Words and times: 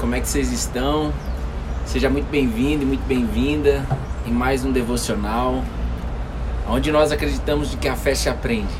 Como 0.00 0.16
é 0.16 0.20
que 0.20 0.26
vocês 0.26 0.50
estão? 0.50 1.12
Seja 1.86 2.10
muito 2.10 2.28
bem-vindo 2.28 2.82
e 2.82 2.86
muito 2.86 3.06
bem-vinda 3.06 3.86
em 4.26 4.32
mais 4.32 4.64
um 4.64 4.72
devocional, 4.72 5.62
onde 6.68 6.90
nós 6.90 7.12
acreditamos 7.12 7.70
de 7.70 7.76
que 7.76 7.86
a 7.86 7.94
fé 7.94 8.16
se 8.16 8.28
aprende. 8.28 8.74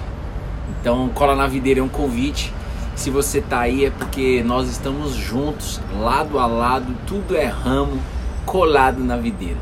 Então, 0.80 1.08
cola 1.10 1.36
na 1.36 1.46
videira 1.46 1.78
é 1.78 1.82
um 1.82 1.88
convite. 1.88 2.52
Se 2.96 3.08
você 3.08 3.40
tá 3.40 3.60
aí 3.60 3.84
é 3.84 3.90
porque 3.90 4.42
nós 4.42 4.68
estamos 4.68 5.14
juntos, 5.14 5.80
lado 6.00 6.40
a 6.40 6.46
lado, 6.46 6.92
tudo 7.06 7.36
é 7.36 7.46
ramo 7.46 8.02
colado 8.44 9.04
na 9.04 9.16
videira. 9.16 9.58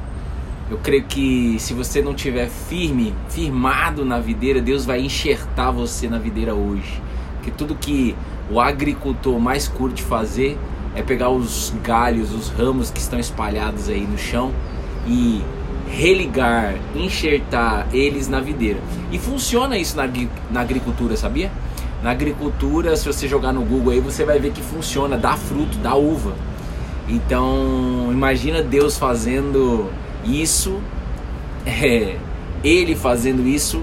Eu 0.71 0.79
creio 0.79 1.05
que 1.05 1.59
se 1.59 1.75
você 1.75 2.01
não 2.01 2.15
tiver 2.15 2.49
firme, 2.49 3.15
firmado 3.29 4.03
na 4.03 4.19
videira, 4.19 4.63
Deus 4.63 4.87
vai 4.87 4.99
enxertar 4.99 5.71
você 5.73 6.09
na 6.09 6.19
videira 6.19 6.55
hoje. 6.55 7.03
Porque 7.35 7.51
tudo 7.51 7.75
que 7.75 8.17
o 8.51 8.61
agricultor 8.61 9.39
mais 9.41 9.67
curte 9.67 10.03
fazer 10.03 10.59
é 10.95 11.03
pegar 11.03 11.31
os 11.31 11.75
galhos, 11.83 12.33
os 12.33 12.49
ramos 12.49 12.91
que 12.91 13.01
estão 13.01 13.19
espalhados 13.19 13.89
aí 13.89 14.07
no 14.07 14.17
chão 14.17 14.53
e 15.07 15.43
religar, 15.91 16.75
enxertar 16.95 17.87
eles 17.93 18.29
na 18.29 18.41
videira. 18.41 18.81
E 19.11 19.19
funciona 19.19 19.77
isso 19.77 19.97
na, 19.97 20.09
na 20.51 20.61
agricultura, 20.61 21.17
sabia? 21.17 21.51
Na 22.03 22.11
agricultura, 22.11 22.97
se 22.97 23.07
você 23.07 23.29
jogar 23.29 23.53
no 23.53 23.63
Google 23.63 23.93
aí, 23.93 24.01
você 24.01 24.25
vai 24.25 24.39
ver 24.39 24.53
que 24.53 24.63
funciona, 24.63 25.17
dá 25.17 25.37
fruto, 25.37 25.79
dá 25.79 25.95
uva. 25.95 26.35
Então, 27.09 28.09
imagina 28.11 28.63
Deus 28.63 28.99
fazendo 28.99 29.91
isso, 30.25 30.81
é, 31.67 32.17
Ele 32.65 32.95
fazendo 32.95 33.47
isso 33.47 33.83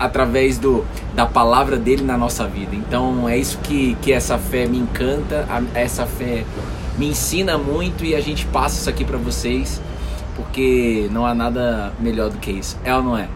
através 0.00 0.56
do, 0.56 0.82
da 1.14 1.26
palavra 1.26 1.76
dele 1.76 2.02
na 2.02 2.16
nossa 2.16 2.46
vida. 2.46 2.74
Então 2.74 3.28
é 3.28 3.36
isso 3.36 3.58
que, 3.58 3.94
que 4.00 4.10
essa 4.10 4.38
fé 4.38 4.66
me 4.66 4.78
encanta, 4.78 5.46
essa 5.74 6.06
fé 6.06 6.44
me 6.96 7.08
ensina 7.08 7.58
muito 7.58 8.02
e 8.02 8.14
a 8.14 8.20
gente 8.20 8.46
passa 8.46 8.80
isso 8.80 8.88
aqui 8.88 9.04
para 9.04 9.18
vocês, 9.18 9.80
porque 10.34 11.06
não 11.12 11.26
há 11.26 11.34
nada 11.34 11.92
melhor 12.00 12.30
do 12.30 12.38
que 12.38 12.50
isso. 12.50 12.78
É 12.82 12.96
ou 12.96 13.02
não 13.02 13.16
é? 13.16 13.28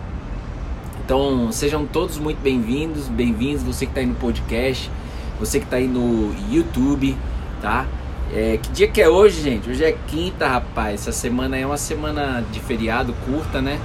Então 1.05 1.53
sejam 1.53 1.85
todos 1.85 2.17
muito 2.17 2.41
bem-vindos, 2.41 3.09
bem-vindos, 3.09 3.63
você 3.63 3.85
que 3.85 3.91
está 3.91 4.01
aí 4.01 4.07
no 4.07 4.15
podcast, 4.15 4.91
você 5.39 5.59
que 5.59 5.67
está 5.67 5.77
aí 5.77 5.87
no 5.87 6.35
YouTube, 6.51 7.15
tá? 7.61 7.87
É, 8.33 8.57
que 8.57 8.71
dia 8.71 8.89
que 8.89 9.03
é 9.03 9.09
hoje, 9.09 9.43
gente? 9.43 9.69
Hoje 9.69 9.85
é 9.85 9.93
quinta, 10.09 10.49
rapaz. 10.49 11.03
Essa 11.03 11.13
semana 11.13 11.59
é 11.59 11.67
uma 11.67 11.77
semana 11.77 12.43
de 12.51 12.59
feriado 12.59 13.15
curta, 13.27 13.61
né? 13.61 13.79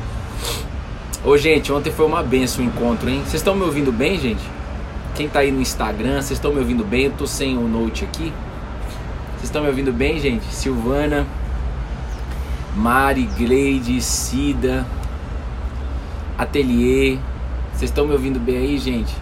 Ô, 1.21 1.37
gente, 1.37 1.69
ontem 1.73 1.91
foi 1.91 2.05
uma 2.05 2.23
benção 2.23 2.63
o 2.63 2.67
encontro, 2.67 3.09
hein? 3.09 3.19
Vocês 3.25 3.35
estão 3.35 3.53
me 3.53 3.63
ouvindo 3.63 3.91
bem, 3.91 4.17
gente? 4.17 4.41
Quem 5.15 5.27
tá 5.27 5.39
aí 5.39 5.51
no 5.51 5.59
Instagram, 5.59 6.21
vocês 6.21 6.31
estão 6.31 6.53
me 6.53 6.59
ouvindo 6.59 6.85
bem? 6.85 7.05
Eu 7.05 7.11
tô 7.11 7.27
sem 7.27 7.57
o 7.57 7.67
note 7.67 8.05
aqui. 8.05 8.31
Vocês 9.31 9.43
estão 9.43 9.61
me 9.61 9.67
ouvindo 9.67 9.91
bem, 9.91 10.17
gente? 10.17 10.45
Silvana, 10.45 11.27
Mari, 12.73 13.27
Gleide, 13.37 13.99
Cida, 14.01 14.87
Atelier. 16.37 17.19
Vocês 17.73 17.91
estão 17.91 18.07
me 18.07 18.13
ouvindo 18.13 18.39
bem 18.39 18.55
aí, 18.55 18.77
gente? 18.77 19.13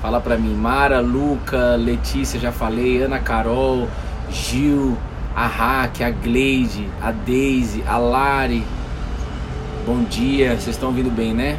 Fala 0.00 0.18
pra 0.18 0.38
mim. 0.38 0.54
Mara, 0.54 1.00
Luca, 1.00 1.76
Letícia, 1.76 2.40
já 2.40 2.52
falei. 2.52 3.02
Ana 3.02 3.18
Carol, 3.18 3.86
Gil, 4.30 4.96
a 5.36 5.46
Raque, 5.46 6.02
a 6.02 6.10
Gleide, 6.10 6.88
a 7.02 7.12
Daisy, 7.12 7.84
a 7.86 7.98
Lari. 7.98 8.64
Bom 9.92 10.04
dia, 10.04 10.50
vocês 10.50 10.68
estão 10.68 10.90
ouvindo 10.90 11.10
bem, 11.10 11.34
né? 11.34 11.58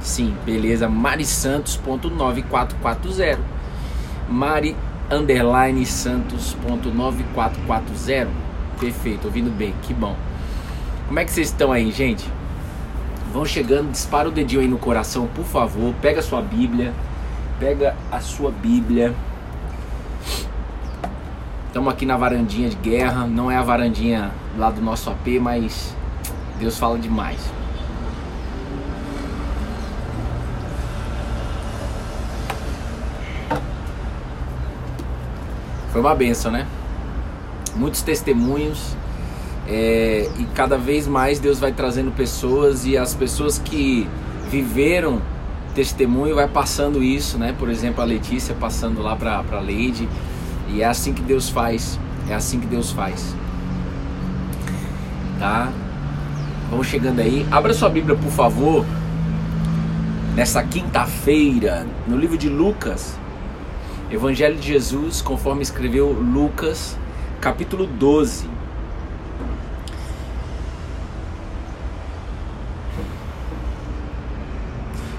Sim, 0.00 0.36
beleza. 0.46 0.88
Mari 0.88 1.24
Santos.9440. 1.24 3.38
Mari 4.28 4.76
underline 5.10 5.84
Santos.9440. 5.84 8.28
Perfeito, 8.78 9.24
ouvindo 9.24 9.50
bem, 9.50 9.74
que 9.82 9.92
bom. 9.92 10.14
Como 11.08 11.18
é 11.18 11.24
que 11.24 11.32
vocês 11.32 11.48
estão 11.48 11.72
aí, 11.72 11.90
gente? 11.90 12.24
Vão 13.32 13.44
chegando, 13.44 13.90
dispara 13.90 14.28
o 14.28 14.30
dedinho 14.30 14.60
aí 14.60 14.68
no 14.68 14.78
coração, 14.78 15.26
por 15.34 15.44
favor. 15.44 15.92
Pega 16.00 16.20
a 16.20 16.22
sua 16.22 16.40
Bíblia. 16.40 16.94
Pega 17.58 17.96
a 18.12 18.20
sua 18.20 18.52
Bíblia. 18.52 19.12
Estamos 21.66 21.92
aqui 21.92 22.06
na 22.06 22.16
varandinha 22.16 22.68
de 22.68 22.76
guerra. 22.76 23.26
Não 23.26 23.50
é 23.50 23.56
a 23.56 23.62
varandinha 23.62 24.30
lá 24.56 24.70
do 24.70 24.80
nosso 24.80 25.10
AP, 25.10 25.40
mas 25.40 25.97
Deus 26.58 26.78
fala 26.78 26.98
demais. 26.98 27.38
Foi 35.92 36.00
uma 36.00 36.14
benção, 36.14 36.50
né? 36.50 36.66
Muitos 37.74 38.02
testemunhos. 38.02 38.96
É, 39.66 40.28
e 40.38 40.44
cada 40.54 40.78
vez 40.78 41.06
mais 41.06 41.38
Deus 41.38 41.58
vai 41.58 41.72
trazendo 41.72 42.10
pessoas 42.10 42.86
e 42.86 42.96
as 42.96 43.14
pessoas 43.14 43.58
que 43.58 44.08
viveram 44.50 45.20
testemunho 45.74 46.34
vai 46.34 46.48
passando 46.48 47.02
isso, 47.02 47.38
né? 47.38 47.54
Por 47.58 47.68
exemplo, 47.68 48.02
a 48.02 48.04
Letícia 48.04 48.54
passando 48.54 49.00
lá 49.02 49.14
para 49.14 49.38
a 49.38 49.60
Lady. 49.60 50.08
E 50.68 50.82
é 50.82 50.86
assim 50.86 51.12
que 51.12 51.22
Deus 51.22 51.48
faz. 51.48 51.98
É 52.28 52.34
assim 52.34 52.60
que 52.60 52.66
Deus 52.66 52.90
faz. 52.90 53.34
Tá? 55.38 55.72
Vamos 56.70 56.86
chegando 56.86 57.20
aí. 57.20 57.46
Abra 57.50 57.72
sua 57.72 57.88
Bíblia, 57.88 58.14
por 58.14 58.30
favor. 58.30 58.84
Nessa 60.34 60.62
quinta-feira, 60.62 61.86
no 62.06 62.16
livro 62.16 62.36
de 62.36 62.48
Lucas, 62.50 63.18
Evangelho 64.10 64.56
de 64.56 64.68
Jesus, 64.68 65.22
conforme 65.22 65.62
escreveu 65.62 66.12
Lucas, 66.12 66.94
capítulo 67.40 67.86
12. 67.86 68.46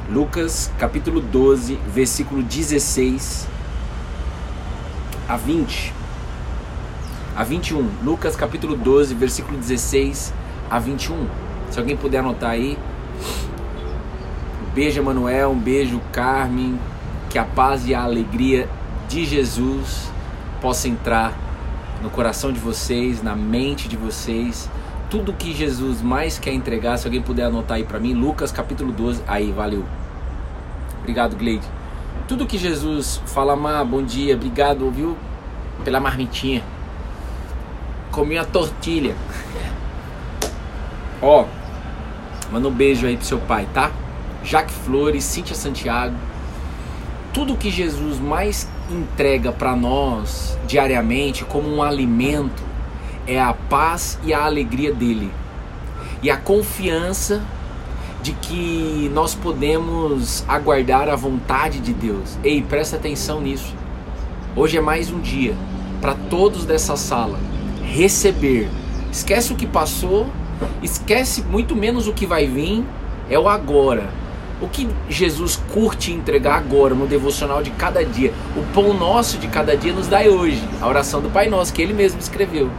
Lucas, 0.07 0.71
capítulo 0.77 1.19
12, 1.19 1.79
versículo 1.93 2.43
16 2.43 3.47
a 5.27 5.35
20. 5.35 5.93
A 7.35 7.43
21. 7.43 7.89
Lucas, 8.03 8.35
capítulo 8.35 8.75
12, 8.75 9.15
versículo 9.15 9.57
16 9.57 10.38
a 10.69 10.79
21. 10.79 11.27
Se 11.69 11.79
alguém 11.79 11.95
puder 11.97 12.19
anotar 12.19 12.51
aí. 12.51 12.77
Um 14.61 14.73
beijo, 14.73 14.99
Emanuel. 14.99 15.51
Um 15.51 15.59
beijo, 15.59 16.01
Carmen. 16.11 16.79
Que 17.29 17.37
a 17.37 17.43
paz 17.43 17.87
e 17.87 17.93
a 17.93 18.03
alegria 18.03 18.67
de 19.07 19.25
Jesus 19.25 20.11
possa 20.61 20.87
entrar 20.87 21.33
no 22.01 22.09
coração 22.09 22.51
de 22.51 22.59
vocês, 22.59 23.21
na 23.21 23.35
mente 23.35 23.87
de 23.87 23.97
vocês. 23.97 24.69
Tudo 25.09 25.33
que 25.33 25.53
Jesus 25.53 26.01
mais 26.01 26.37
quer 26.37 26.53
entregar, 26.53 26.97
se 26.97 27.07
alguém 27.07 27.21
puder 27.21 27.45
anotar 27.45 27.77
aí 27.77 27.83
para 27.83 27.99
mim, 27.99 28.13
Lucas 28.13 28.51
capítulo 28.51 28.91
12. 28.91 29.23
Aí, 29.27 29.51
valeu. 29.51 29.83
Obrigado, 30.99 31.35
Gleide. 31.35 31.65
Tudo 32.27 32.45
que 32.45 32.57
Jesus 32.57 33.21
fala, 33.25 33.55
Má, 33.55 33.83
bom 33.83 34.03
dia, 34.03 34.35
obrigado, 34.35 34.89
viu, 34.91 35.17
pela 35.83 35.99
marmitinha. 35.99 36.63
Comi 38.11 38.37
uma 38.37 38.45
tortilha. 38.45 39.15
Ó, 41.21 41.45
manda 42.51 42.67
um 42.67 42.73
beijo 42.73 43.05
aí 43.05 43.17
pro 43.17 43.25
seu 43.25 43.39
pai, 43.39 43.67
tá? 43.73 43.91
Jaque 44.43 44.71
Flores, 44.71 45.23
Cíntia 45.23 45.55
Santiago. 45.55 46.15
Tudo 47.33 47.55
que 47.55 47.69
Jesus 47.69 48.19
mais 48.19 48.67
entrega 48.89 49.51
para 49.51 49.75
nós 49.75 50.57
diariamente 50.65 51.43
como 51.45 51.69
um 51.69 51.83
alimento 51.83 52.63
é 53.27 53.39
a 53.39 53.53
paz 53.53 54.17
e 54.23 54.33
a 54.33 54.45
alegria 54.45 54.93
dele. 54.93 55.31
E 56.23 56.31
a 56.31 56.37
confiança 56.37 57.41
de 58.21 58.33
que 58.33 59.09
nós 59.13 59.35
podemos 59.35 60.43
aguardar 60.47 61.07
a 61.07 61.15
vontade 61.15 61.79
de 61.79 61.93
Deus. 61.93 62.37
Ei, 62.43 62.61
presta 62.61 62.95
atenção 62.95 63.39
nisso. 63.39 63.73
Hoje 64.55 64.77
é 64.77 64.81
mais 64.81 65.11
um 65.11 65.19
dia 65.19 65.55
para 66.01 66.13
todos 66.13 66.65
dessa 66.65 66.97
sala 66.97 67.39
receber. 67.83 68.69
Esquece 69.11 69.53
o 69.53 69.55
que 69.55 69.65
passou 69.65 70.27
Esquece 70.81 71.41
muito 71.43 71.75
menos 71.75 72.07
o 72.07 72.13
que 72.13 72.25
vai 72.25 72.47
vir, 72.47 72.83
é 73.29 73.37
o 73.37 73.47
agora. 73.47 74.09
O 74.61 74.67
que 74.67 74.89
Jesus 75.07 75.61
curte 75.71 76.11
entregar 76.11 76.57
agora 76.57 76.93
no 76.93 77.07
devocional 77.07 77.63
de 77.63 77.71
cada 77.71 78.03
dia. 78.03 78.33
O 78.57 78.63
pão 78.73 78.93
nosso 78.93 79.37
de 79.37 79.47
cada 79.47 79.77
dia 79.77 79.93
nos 79.93 80.07
dá 80.07 80.19
hoje. 80.21 80.61
A 80.81 80.87
oração 80.87 81.21
do 81.21 81.29
Pai 81.29 81.47
Nosso, 81.47 81.73
que 81.73 81.81
ele 81.81 81.93
mesmo 81.93 82.19
escreveu. 82.19 82.69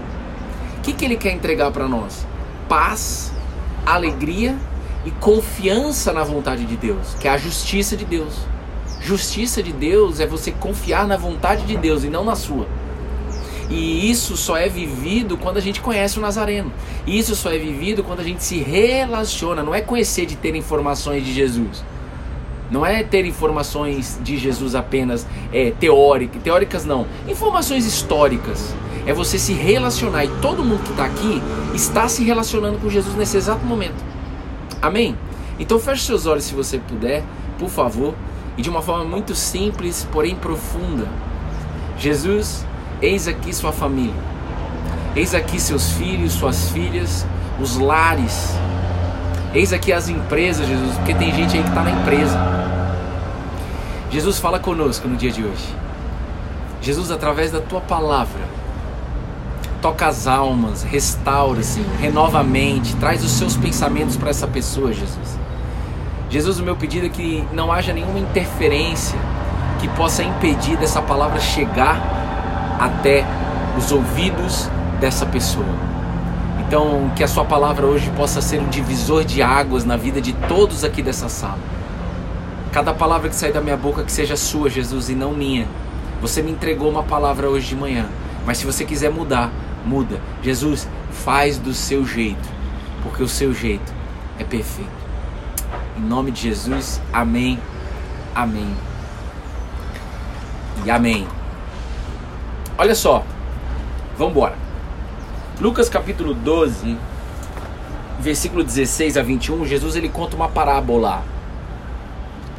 O 0.79 0.81
que, 0.83 0.93
que 0.93 1.05
ele 1.05 1.17
quer 1.17 1.33
entregar 1.33 1.71
para 1.71 1.89
nós? 1.89 2.27
Paz, 2.69 3.33
alegria 3.87 4.57
e 5.05 5.11
confiança 5.11 6.13
na 6.13 6.23
vontade 6.23 6.67
de 6.67 6.77
Deus, 6.77 7.15
que 7.19 7.27
é 7.27 7.31
a 7.31 7.39
justiça 7.39 7.97
de 7.97 8.05
Deus. 8.05 8.35
Justiça 9.01 9.63
de 9.63 9.73
Deus 9.73 10.21
é 10.21 10.27
você 10.27 10.53
confiar 10.53 11.07
na 11.07 11.17
vontade 11.17 11.65
de 11.65 11.77
Deus 11.77 12.05
e 12.05 12.09
não 12.09 12.25
na 12.25 12.37
sua. 12.37 12.67
E 13.71 14.11
isso 14.11 14.37
só 14.37 14.57
é 14.57 14.69
vivido 14.69 15.37
quando 15.39 15.57
a 15.57 15.61
gente 15.61 15.81
conhece 15.81 16.19
o 16.19 16.21
Nazareno. 16.21 16.73
Isso 17.07 17.37
só 17.37 17.53
é 17.53 17.59
vivido 17.59 18.03
quando 18.03 18.21
a 18.21 18.25
gente 18.25 18.43
se 18.43 18.59
relaciona. 18.59 19.63
Não 19.63 19.75
é 19.75 19.81
conhecer 19.81 20.27
de 20.27 20.35
ter 20.35 20.57
informações 20.57 21.25
de 21.25 21.33
Jesus. 21.33 21.85
Não 22.71 22.85
é 22.85 23.03
ter 23.03 23.25
informações 23.25 24.19
de 24.23 24.37
Jesus 24.37 24.75
apenas 24.75 25.27
é, 25.53 25.73
teóricas, 25.73 26.43
teóricas 26.43 26.85
não, 26.85 27.07
informações 27.29 27.85
históricas. 27.85 28.75
É 29.07 29.13
você 29.13 29.39
se 29.39 29.53
relacionar 29.53 30.25
e 30.25 30.29
todo 30.41 30.63
mundo 30.63 30.83
que 30.85 30.91
está 30.91 31.05
aqui 31.05 31.43
está 31.75 32.09
se 32.09 32.23
relacionando 32.23 32.79
com 32.79 32.89
Jesus 32.89 33.17
nesse 33.17 33.37
exato 33.37 33.65
momento. 33.65 34.05
Amém? 34.81 35.17
Então 35.59 35.79
feche 35.79 36.05
seus 36.05 36.27
olhos 36.27 36.45
se 36.45 36.55
você 36.55 36.79
puder, 36.79 37.25
por 37.59 37.69
favor, 37.69 38.15
e 38.57 38.63
de 38.63 38.71
uma 38.71 38.83
forma 38.83 39.05
muito 39.05 39.35
simples, 39.35 40.07
porém 40.13 40.37
profunda. 40.37 41.09
Jesus, 41.99 42.65
eis 43.03 43.27
aqui 43.27 43.53
sua 43.53 43.73
família. 43.73 44.15
Eis 45.17 45.35
aqui 45.35 45.61
seus 45.61 45.93
filhos, 45.93 46.33
suas 46.33 46.71
filhas, 46.71 47.27
os 47.61 47.77
lares. 47.77 48.55
Eis 49.53 49.73
aqui 49.73 49.93
as 49.93 50.09
empresas, 50.09 50.67
Jesus, 50.67 50.97
porque 50.97 51.15
tem 51.15 51.35
gente 51.35 51.57
aí 51.57 51.63
que 51.63 51.69
está 51.69 51.83
na 51.83 51.91
empresa. 51.91 52.39
Jesus 54.11 54.39
fala 54.39 54.59
conosco 54.59 55.09
no 55.09 55.17
dia 55.17 55.31
de 55.31 55.43
hoje. 55.43 55.75
Jesus, 56.81 57.11
através 57.11 57.51
da 57.51 57.61
tua 57.61 57.81
palavra, 57.81 58.41
toca 59.83 60.07
as 60.07 60.27
almas, 60.27 60.83
restaura-se, 60.83 61.81
renova 62.01 62.41
a 62.41 62.45
mente, 62.45 62.95
traz 62.97 63.25
os 63.25 63.33
seus 63.33 63.57
pensamentos 63.57 64.17
para 64.17 64.31
essa 64.31 64.47
pessoa, 64.47 64.93
Jesus. 64.93 65.39
Jesus, 66.29 66.61
o 66.61 66.63
meu 66.63 66.77
pedido 66.77 67.07
é 67.07 67.09
que 67.09 67.45
não 67.53 67.73
haja 67.73 67.93
nenhuma 67.93 68.19
interferência 68.19 69.19
que 69.81 69.89
possa 69.89 70.23
impedir 70.23 70.77
dessa 70.77 71.03
palavra 71.03 71.41
chegar 71.41 72.20
até 72.81 73.27
os 73.77 73.93
ouvidos 73.93 74.69
dessa 74.99 75.27
pessoa. 75.27 75.67
Então, 76.67 77.11
que 77.15 77.23
a 77.23 77.29
sua 77.29 77.45
palavra 77.45 77.87
hoje 77.87 78.11
possa 78.17 78.41
ser 78.41 78.61
um 78.61 78.69
divisor 78.69 79.25
de 79.25 79.43
águas 79.43 79.85
na 79.85 79.97
vida 79.97 80.21
de 80.21 80.33
todos 80.33 80.83
aqui 80.83 81.03
dessa 81.03 81.29
sala. 81.29 81.59
Cada 82.73 82.95
palavra 82.95 83.29
que 83.29 83.35
sair 83.35 83.53
da 83.53 83.61
minha 83.61 83.77
boca 83.77 84.03
que 84.03 84.13
seja 84.13 84.37
sua, 84.37 84.71
Jesus, 84.71 85.11
e 85.11 85.15
não 85.15 85.33
minha. 85.33 85.67
Você 86.23 86.41
me 86.43 86.53
entregou 86.53 86.89
uma 86.89 87.03
palavra 87.03 87.51
hoje 87.51 87.69
de 87.69 87.77
manhã, 87.77 88.07
mas 88.47 88.59
se 88.59 88.67
você 88.67 88.85
quiser 88.85 89.11
mudar, 89.11 89.51
muda. 89.85 90.21
Jesus, 90.43 90.89
faz 91.11 91.59
do 91.59 91.75
seu 91.75 92.07
jeito, 92.07 92.49
porque 93.03 93.23
o 93.23 93.29
seu 93.29 93.53
jeito 93.53 93.93
é 94.39 94.45
perfeito. 94.45 94.91
Em 95.97 96.03
nome 96.03 96.31
de 96.31 96.43
Jesus, 96.43 97.01
amém, 97.13 97.59
amém 98.35 98.75
e 100.85 100.91
amém. 100.91 101.40
Olha 102.81 102.95
só, 102.95 103.23
vamos 104.17 104.33
embora. 104.33 104.55
Lucas 105.61 105.91
capítulo 105.91 106.33
12, 106.33 106.97
versículo 108.19 108.65
16 108.65 109.19
a 109.19 109.23
21, 109.23 109.67
Jesus 109.67 109.97
ele 109.97 110.09
conta 110.09 110.35
uma 110.35 110.49
parábola. 110.49 111.23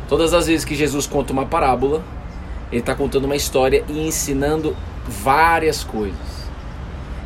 Todas 0.07 0.31
as 0.35 0.45
vezes 0.45 0.63
que 0.63 0.75
Jesus 0.75 1.07
conta 1.07 1.33
uma 1.33 1.47
parábola, 1.47 2.03
ele 2.71 2.81
está 2.81 2.93
contando 2.93 3.25
uma 3.25 3.35
história 3.35 3.83
e 3.89 4.05
ensinando 4.05 4.77
várias 5.07 5.83
coisas. 5.83 6.19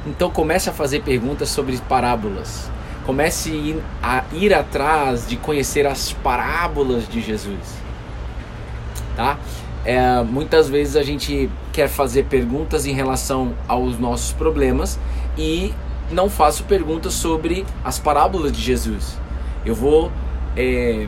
Então 0.07 0.31
comece 0.31 0.69
a 0.69 0.71
fazer 0.71 1.01
perguntas 1.01 1.49
sobre 1.49 1.77
parábolas. 1.89 2.71
Comece 3.05 3.75
a 4.01 4.23
ir 4.31 4.53
atrás 4.53 5.27
de 5.27 5.35
conhecer 5.35 5.85
as 5.85 6.13
parábolas 6.13 7.09
de 7.09 7.19
Jesus. 7.19 7.59
Tá? 9.17 9.37
É, 9.83 10.23
muitas 10.23 10.69
vezes 10.69 10.95
a 10.95 11.03
gente 11.03 11.49
quer 11.75 11.89
fazer 11.89 12.23
perguntas 12.23 12.85
em 12.85 12.93
relação 12.93 13.53
aos 13.67 13.99
nossos 13.99 14.31
problemas 14.31 14.97
e 15.37 15.73
não 16.09 16.29
faço 16.29 16.63
perguntas 16.63 17.13
sobre 17.13 17.65
as 17.83 17.99
parábolas 17.99 18.53
de 18.53 18.61
Jesus. 18.61 19.19
Eu 19.65 19.75
vou, 19.75 20.09
é, 20.55 21.05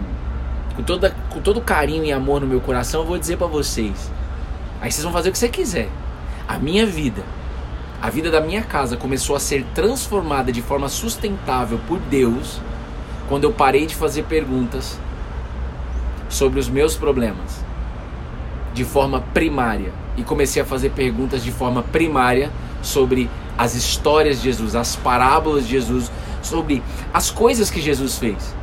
com, 0.76 0.84
toda, 0.84 1.16
com 1.30 1.40
todo 1.40 1.62
carinho 1.62 2.04
e 2.04 2.12
amor 2.12 2.42
no 2.42 2.48
meu 2.48 2.60
coração, 2.60 3.00
eu 3.00 3.08
vou 3.08 3.18
dizer 3.18 3.38
para 3.38 3.48
vocês. 3.48 4.12
Aí 4.82 4.92
vocês 4.92 5.06
vão 5.06 5.14
fazer 5.14 5.30
o 5.30 5.32
que 5.32 5.38
você 5.38 5.48
quiser. 5.48 5.88
A 6.46 6.60
minha 6.60 6.86
vida 6.86 7.24
a 8.00 8.12
vida 8.12 8.30
da 8.30 8.40
minha 8.40 8.62
casa 8.62 8.96
começou 8.96 9.36
a 9.36 9.40
ser 9.40 9.66
transformada 9.74 10.52
de 10.52 10.62
forma 10.62 10.88
sustentável 10.88 11.80
por 11.88 11.98
Deus 11.98 12.62
quando 13.28 13.46
eu 13.46 13.52
parei 13.52 13.88
de 13.88 13.96
fazer 13.96 14.24
perguntas 14.26 15.00
sobre 16.30 16.60
os 16.60 16.70
meus 16.70 16.96
problemas 16.96 17.67
de 18.78 18.86
forma 18.86 19.20
primária 19.34 19.92
e 20.16 20.24
comecei 20.24 20.62
a 20.62 20.66
fazer 20.66 20.92
perguntas 20.92 21.44
de 21.44 21.52
forma 21.52 21.84
primária 21.84 22.52
sobre 22.82 23.30
as 23.58 23.76
histórias 23.76 24.38
de 24.38 24.44
Jesus, 24.44 24.76
as 24.76 24.96
parábolas 24.96 25.66
de 25.66 25.72
Jesus, 25.72 26.12
sobre 26.42 26.82
as 27.14 27.32
coisas 27.32 27.70
que 27.70 27.82
Jesus 27.82 28.18
fez. 28.18 28.56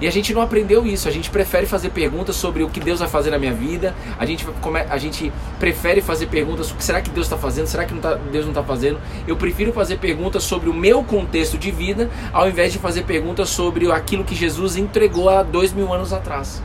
E 0.00 0.06
a 0.06 0.10
gente 0.10 0.34
não 0.34 0.42
aprendeu 0.42 0.84
isso. 0.84 1.06
A 1.08 1.12
gente 1.12 1.30
prefere 1.30 1.64
fazer 1.64 1.90
perguntas 1.90 2.34
sobre 2.34 2.64
o 2.64 2.68
que 2.68 2.80
Deus 2.80 2.98
vai 2.98 3.08
fazer 3.08 3.30
na 3.30 3.38
minha 3.38 3.54
vida. 3.54 3.94
A 4.18 4.26
gente, 4.26 4.44
a 4.90 4.98
gente 4.98 5.32
prefere 5.60 6.00
fazer 6.00 6.26
perguntas: 6.26 6.72
o 6.72 6.74
que 6.74 6.82
será 6.82 7.00
que 7.00 7.08
Deus 7.08 7.26
está 7.26 7.38
fazendo? 7.38 7.68
Será 7.68 7.84
que 7.84 7.94
não 7.94 8.00
tá, 8.00 8.14
Deus 8.14 8.44
não 8.44 8.50
está 8.50 8.64
fazendo? 8.64 8.98
Eu 9.28 9.36
prefiro 9.36 9.72
fazer 9.72 9.98
perguntas 9.98 10.42
sobre 10.42 10.68
o 10.68 10.74
meu 10.74 11.04
contexto 11.04 11.56
de 11.56 11.70
vida, 11.70 12.10
ao 12.32 12.48
invés 12.48 12.72
de 12.72 12.80
fazer 12.80 13.04
perguntas 13.04 13.48
sobre 13.48 13.90
aquilo 13.92 14.24
que 14.24 14.34
Jesus 14.34 14.76
entregou 14.76 15.28
há 15.28 15.44
dois 15.44 15.72
mil 15.72 15.92
anos 15.92 16.12
atrás. 16.12 16.60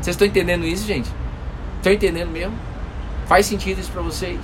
Vocês 0.00 0.14
estão 0.14 0.26
entendendo 0.26 0.64
isso, 0.64 0.86
gente? 0.86 1.10
Estão 1.84 1.92
entendendo 1.92 2.30
mesmo? 2.30 2.54
Faz 3.26 3.44
sentido 3.44 3.78
isso 3.78 3.92
para 3.92 4.00
vocês? 4.00 4.40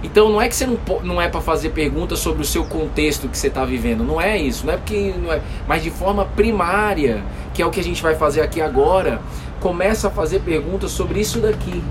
Então 0.00 0.28
não 0.28 0.40
é 0.40 0.48
que 0.48 0.54
você 0.54 0.64
não, 0.64 0.78
não 1.02 1.20
é 1.20 1.28
para 1.28 1.40
fazer 1.40 1.70
perguntas 1.70 2.20
sobre 2.20 2.40
o 2.40 2.44
seu 2.44 2.64
contexto 2.64 3.28
que 3.28 3.36
você 3.36 3.48
está 3.48 3.64
vivendo, 3.64 4.04
não 4.04 4.20
é 4.20 4.38
isso, 4.38 4.64
não 4.64 4.74
é 4.74 4.76
porque 4.76 5.12
não 5.20 5.32
é, 5.32 5.40
mas 5.66 5.82
de 5.82 5.90
forma 5.90 6.24
primária, 6.24 7.24
que 7.52 7.60
é 7.60 7.66
o 7.66 7.70
que 7.70 7.80
a 7.80 7.82
gente 7.82 8.00
vai 8.00 8.14
fazer 8.14 8.42
aqui 8.42 8.60
agora, 8.60 9.20
começa 9.58 10.06
a 10.06 10.10
fazer 10.10 10.38
perguntas 10.42 10.92
sobre 10.92 11.18
isso 11.18 11.40
daqui. 11.40 11.82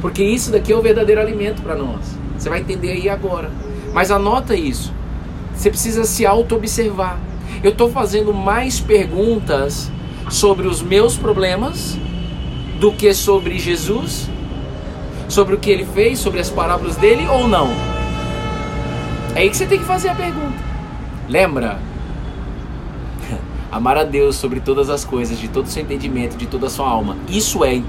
Porque 0.00 0.24
isso 0.24 0.50
daqui 0.50 0.72
é 0.72 0.76
o 0.76 0.82
verdadeiro 0.82 1.20
alimento 1.20 1.62
para 1.62 1.76
nós. 1.76 2.18
Você 2.36 2.48
vai 2.48 2.58
entender 2.58 2.90
aí 2.90 3.08
agora. 3.08 3.48
Mas 3.92 4.10
anota 4.10 4.56
isso. 4.56 4.92
Você 5.54 5.70
precisa 5.70 6.02
se 6.02 6.26
auto-observar. 6.26 7.16
Eu 7.62 7.70
estou 7.70 7.92
fazendo 7.92 8.34
mais 8.34 8.80
perguntas 8.80 9.88
sobre 10.28 10.66
os 10.66 10.82
meus 10.82 11.16
problemas 11.16 11.96
do 12.78 12.92
que 12.92 13.12
sobre 13.12 13.58
Jesus 13.58 14.28
sobre 15.28 15.54
o 15.54 15.58
que 15.58 15.70
ele 15.70 15.84
fez, 15.84 16.18
sobre 16.18 16.40
as 16.40 16.50
parábolas 16.50 16.96
dele 16.96 17.26
ou 17.28 17.46
não? 17.46 17.68
É 19.34 19.40
aí 19.40 19.50
que 19.50 19.56
você 19.56 19.66
tem 19.66 19.78
que 19.78 19.84
fazer 19.84 20.08
a 20.08 20.14
pergunta. 20.14 20.56
Lembra? 21.28 21.78
Amar 23.70 23.98
a 23.98 24.04
Deus 24.04 24.36
sobre 24.36 24.60
todas 24.60 24.88
as 24.88 25.04
coisas, 25.04 25.38
de 25.38 25.48
todo 25.48 25.66
o 25.66 25.68
seu 25.68 25.82
entendimento, 25.82 26.36
de 26.36 26.46
toda 26.46 26.66
a 26.66 26.70
sua 26.70 26.88
alma. 26.88 27.16
Isso 27.28 27.62
é 27.64 27.80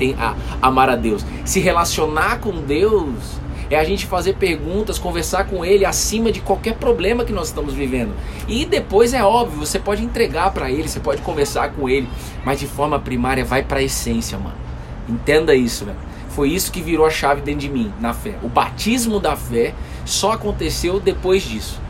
amar 0.62 0.90
a 0.90 0.96
Deus. 0.96 1.26
Se 1.46 1.62
relacionar 1.62 2.40
com 2.40 2.52
Deus 2.52 3.40
é 3.70 3.78
a 3.78 3.84
gente 3.84 4.06
fazer 4.06 4.36
perguntas, 4.36 5.00
conversar 5.00 5.46
com 5.46 5.64
Ele 5.64 5.86
acima 5.86 6.32
de 6.32 6.42
qualquer 6.42 6.76
problema 6.76 7.24
que 7.24 7.32
nós 7.32 7.48
estamos 7.48 7.74
vivendo. 7.74 8.14
E 8.48 8.66
depois 8.66 9.14
é 9.14 9.24
óbvio, 9.24 9.60
você 9.60 9.80
pode 9.80 10.04
entregar 10.04 10.52
para 10.52 10.70
Ele, 10.70 10.88
você 10.88 11.00
pode 11.00 11.22
conversar 11.22 11.72
com 11.72 11.88
Ele, 11.88 12.10
mas 12.44 12.60
de 12.60 12.68
forma 12.68 13.00
primária 13.00 13.46
vai 13.46 13.64
para 13.64 13.80
a 13.80 13.84
essência, 13.84 14.38
mano. 14.38 14.69
Entenda 15.10 15.56
isso, 15.56 15.86
velho. 15.86 15.98
Foi 16.30 16.50
isso 16.50 16.72
que 16.72 16.82
virou 16.82 17.06
a 17.06 17.10
chave 17.10 17.42
dentro 17.42 17.62
de 17.62 17.70
mim, 17.70 17.92
na 18.00 18.14
fé. 18.14 18.36
O 18.44 18.48
batismo 18.48 19.20
da 19.20 19.36
fé 19.36 19.74
só 20.06 20.34
aconteceu 20.34 21.00
depois 21.00 21.44
disso. 21.44 21.82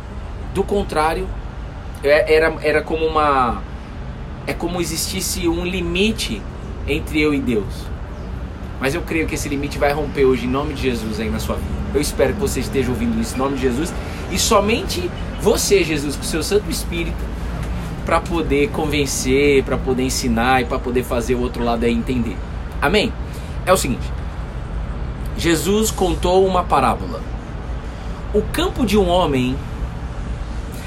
Do 0.53 0.63
contrário, 0.63 1.27
é, 2.03 2.33
era, 2.33 2.55
era 2.61 2.81
como 2.81 3.05
uma. 3.05 3.61
É 4.47 4.53
como 4.53 4.81
existisse 4.81 5.47
um 5.47 5.65
limite 5.65 6.41
entre 6.87 7.21
eu 7.21 7.33
e 7.33 7.39
Deus. 7.39 7.89
Mas 8.79 8.95
eu 8.95 9.01
creio 9.01 9.27
que 9.27 9.35
esse 9.35 9.49
limite 9.49 9.77
vai 9.77 9.91
romper 9.91 10.23
hoje 10.23 10.45
em 10.45 10.49
nome 10.49 10.73
de 10.73 10.81
Jesus 10.83 11.19
aí 11.19 11.29
na 11.29 11.39
sua 11.39 11.57
vida. 11.57 11.69
Eu 11.93 11.99
espero 11.99 12.33
que 12.33 12.39
você 12.39 12.61
esteja 12.61 12.89
ouvindo 12.89 13.19
isso 13.19 13.35
em 13.35 13.37
nome 13.37 13.55
de 13.55 13.61
Jesus. 13.61 13.93
E 14.31 14.39
somente 14.39 15.11
você, 15.41 15.83
Jesus, 15.83 16.15
com 16.15 16.21
o 16.21 16.25
seu 16.25 16.41
Santo 16.41 16.71
Espírito, 16.71 17.17
para 18.05 18.21
poder 18.21 18.69
convencer, 18.69 19.63
para 19.63 19.77
poder 19.77 20.03
ensinar 20.03 20.61
e 20.61 20.65
para 20.65 20.79
poder 20.79 21.03
fazer 21.03 21.35
o 21.35 21.41
outro 21.41 21.63
lado 21.63 21.83
aí 21.83 21.93
entender. 21.93 22.37
Amém? 22.81 23.11
É 23.65 23.73
o 23.73 23.77
seguinte: 23.77 24.11
Jesus 25.37 25.91
contou 25.91 26.45
uma 26.45 26.63
parábola. 26.63 27.21
O 28.33 28.41
campo 28.41 28.85
de 28.85 28.97
um 28.97 29.07
homem. 29.07 29.55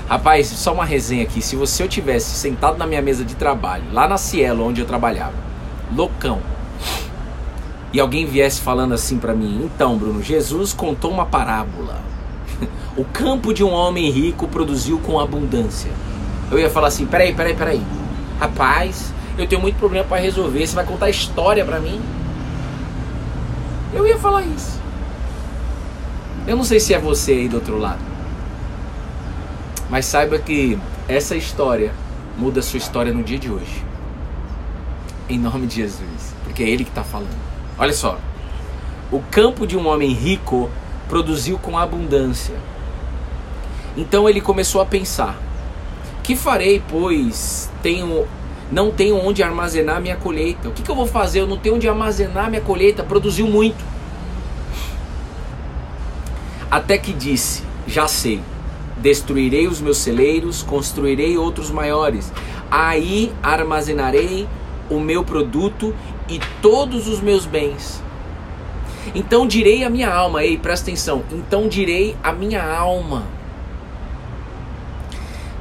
Rapaz, 0.08 0.46
só 0.49 0.75
uma 0.75 0.84
resenha 0.84 1.22
aqui. 1.22 1.40
Se 1.40 1.56
você 1.56 1.82
eu 1.82 1.88
tivesse 1.88 2.34
sentado 2.34 2.76
na 2.76 2.87
minha 2.87 3.00
mesa 3.00 3.25
de 3.25 3.34
trabalho, 3.34 3.84
lá 3.92 4.06
na 4.06 4.18
Cielo, 4.18 4.66
onde 4.66 4.80
eu 4.80 4.87
trabalhava, 4.87 5.34
loucão, 5.94 6.40
e 7.92 8.00
alguém 8.00 8.26
viesse 8.26 8.61
falando 8.61 8.94
assim 8.94 9.18
para 9.18 9.34
mim: 9.34 9.62
Então, 9.64 9.96
Bruno, 9.96 10.22
Jesus 10.22 10.72
contou 10.72 11.11
uma 11.11 11.26
parábola. 11.26 12.00
o 12.96 13.04
campo 13.04 13.52
de 13.52 13.62
um 13.62 13.72
homem 13.72 14.11
rico 14.11 14.49
produziu 14.49 14.99
com 14.99 15.20
abundância. 15.20 15.90
Eu 16.50 16.58
ia 16.58 16.70
falar 16.70 16.88
assim: 16.88 17.06
Peraí, 17.06 17.34
peraí, 17.34 17.54
peraí. 17.54 17.82
Rapaz, 18.40 19.12
eu 19.38 19.46
tenho 19.46 19.60
muito 19.60 19.76
problema 19.76 20.06
para 20.06 20.20
resolver. 20.20 20.66
Você 20.66 20.74
vai 20.74 20.84
contar 20.84 21.10
história 21.10 21.64
para 21.64 21.80
mim? 21.80 22.00
Eu 23.92 24.06
ia 24.06 24.18
falar 24.18 24.42
isso. 24.42 24.80
Eu 26.46 26.56
não 26.56 26.64
sei 26.64 26.80
se 26.80 26.92
é 26.92 26.98
você 26.98 27.32
aí 27.32 27.48
do 27.48 27.56
outro 27.56 27.78
lado. 27.78 28.00
Mas 29.88 30.06
saiba 30.06 30.38
que 30.38 30.78
essa 31.08 31.36
história 31.36 31.92
muda 32.36 32.60
a 32.60 32.62
sua 32.62 32.78
história 32.78 33.12
no 33.12 33.22
dia 33.22 33.38
de 33.38 33.50
hoje. 33.50 33.84
em 35.28 35.38
nome 35.38 35.66
de 35.66 35.76
Jesus, 35.76 36.34
porque 36.44 36.62
é 36.62 36.68
Ele 36.68 36.84
que 36.84 36.90
está 36.90 37.02
falando. 37.02 37.40
Olha 37.78 37.92
só, 37.92 38.18
o 39.10 39.20
campo 39.30 39.66
de 39.66 39.76
um 39.76 39.86
homem 39.86 40.12
rico 40.12 40.68
produziu 41.08 41.58
com 41.58 41.78
abundância. 41.78 42.54
Então 43.96 44.28
ele 44.28 44.40
começou 44.40 44.80
a 44.80 44.86
pensar: 44.86 45.38
que 46.22 46.34
farei, 46.34 46.82
pois 46.88 47.70
tenho 47.82 48.26
não 48.73 48.91
tenho 48.91 49.17
onde 49.19 49.43
armazenar 49.43 50.00
minha 50.00 50.17
colheita? 50.17 50.71
O 50.71 50.73
que, 50.73 50.83
que 50.83 50.91
eu 50.91 50.95
vou 50.97 51.07
fazer? 51.07 51.41
Eu 51.41 51.47
não 51.47 51.59
tenho 51.59 51.75
onde 51.75 51.87
armazenar 51.87 52.49
minha 52.49 52.62
colheita. 52.62 53.02
Produziu 53.02 53.47
muito. 53.47 53.85
Até 56.71 56.97
que 56.97 57.12
disse: 57.12 57.62
Já 57.87 58.09
sei. 58.09 58.41
Destruirei 58.97 59.67
os 59.67 59.81
meus 59.81 59.99
celeiros, 59.99 60.62
construirei 60.62 61.37
outros 61.37 61.71
maiores. 61.71 62.33
Aí 62.71 63.31
armazenarei 63.43 64.49
o 64.88 64.99
meu 64.99 65.23
produto 65.23 65.95
e 66.26 66.41
todos 66.62 67.09
os 67.09 67.21
meus 67.21 67.45
bens. 67.45 68.02
Então 69.14 69.47
direi 69.47 69.85
a 69.85 69.91
minha 69.91 70.11
alma, 70.11 70.45
ei, 70.45 70.57
presta 70.57 70.87
atenção. 70.87 71.23
Então 71.31 71.69
direi 71.69 72.17
a 72.23 72.33
minha 72.33 72.64
alma. 72.64 73.25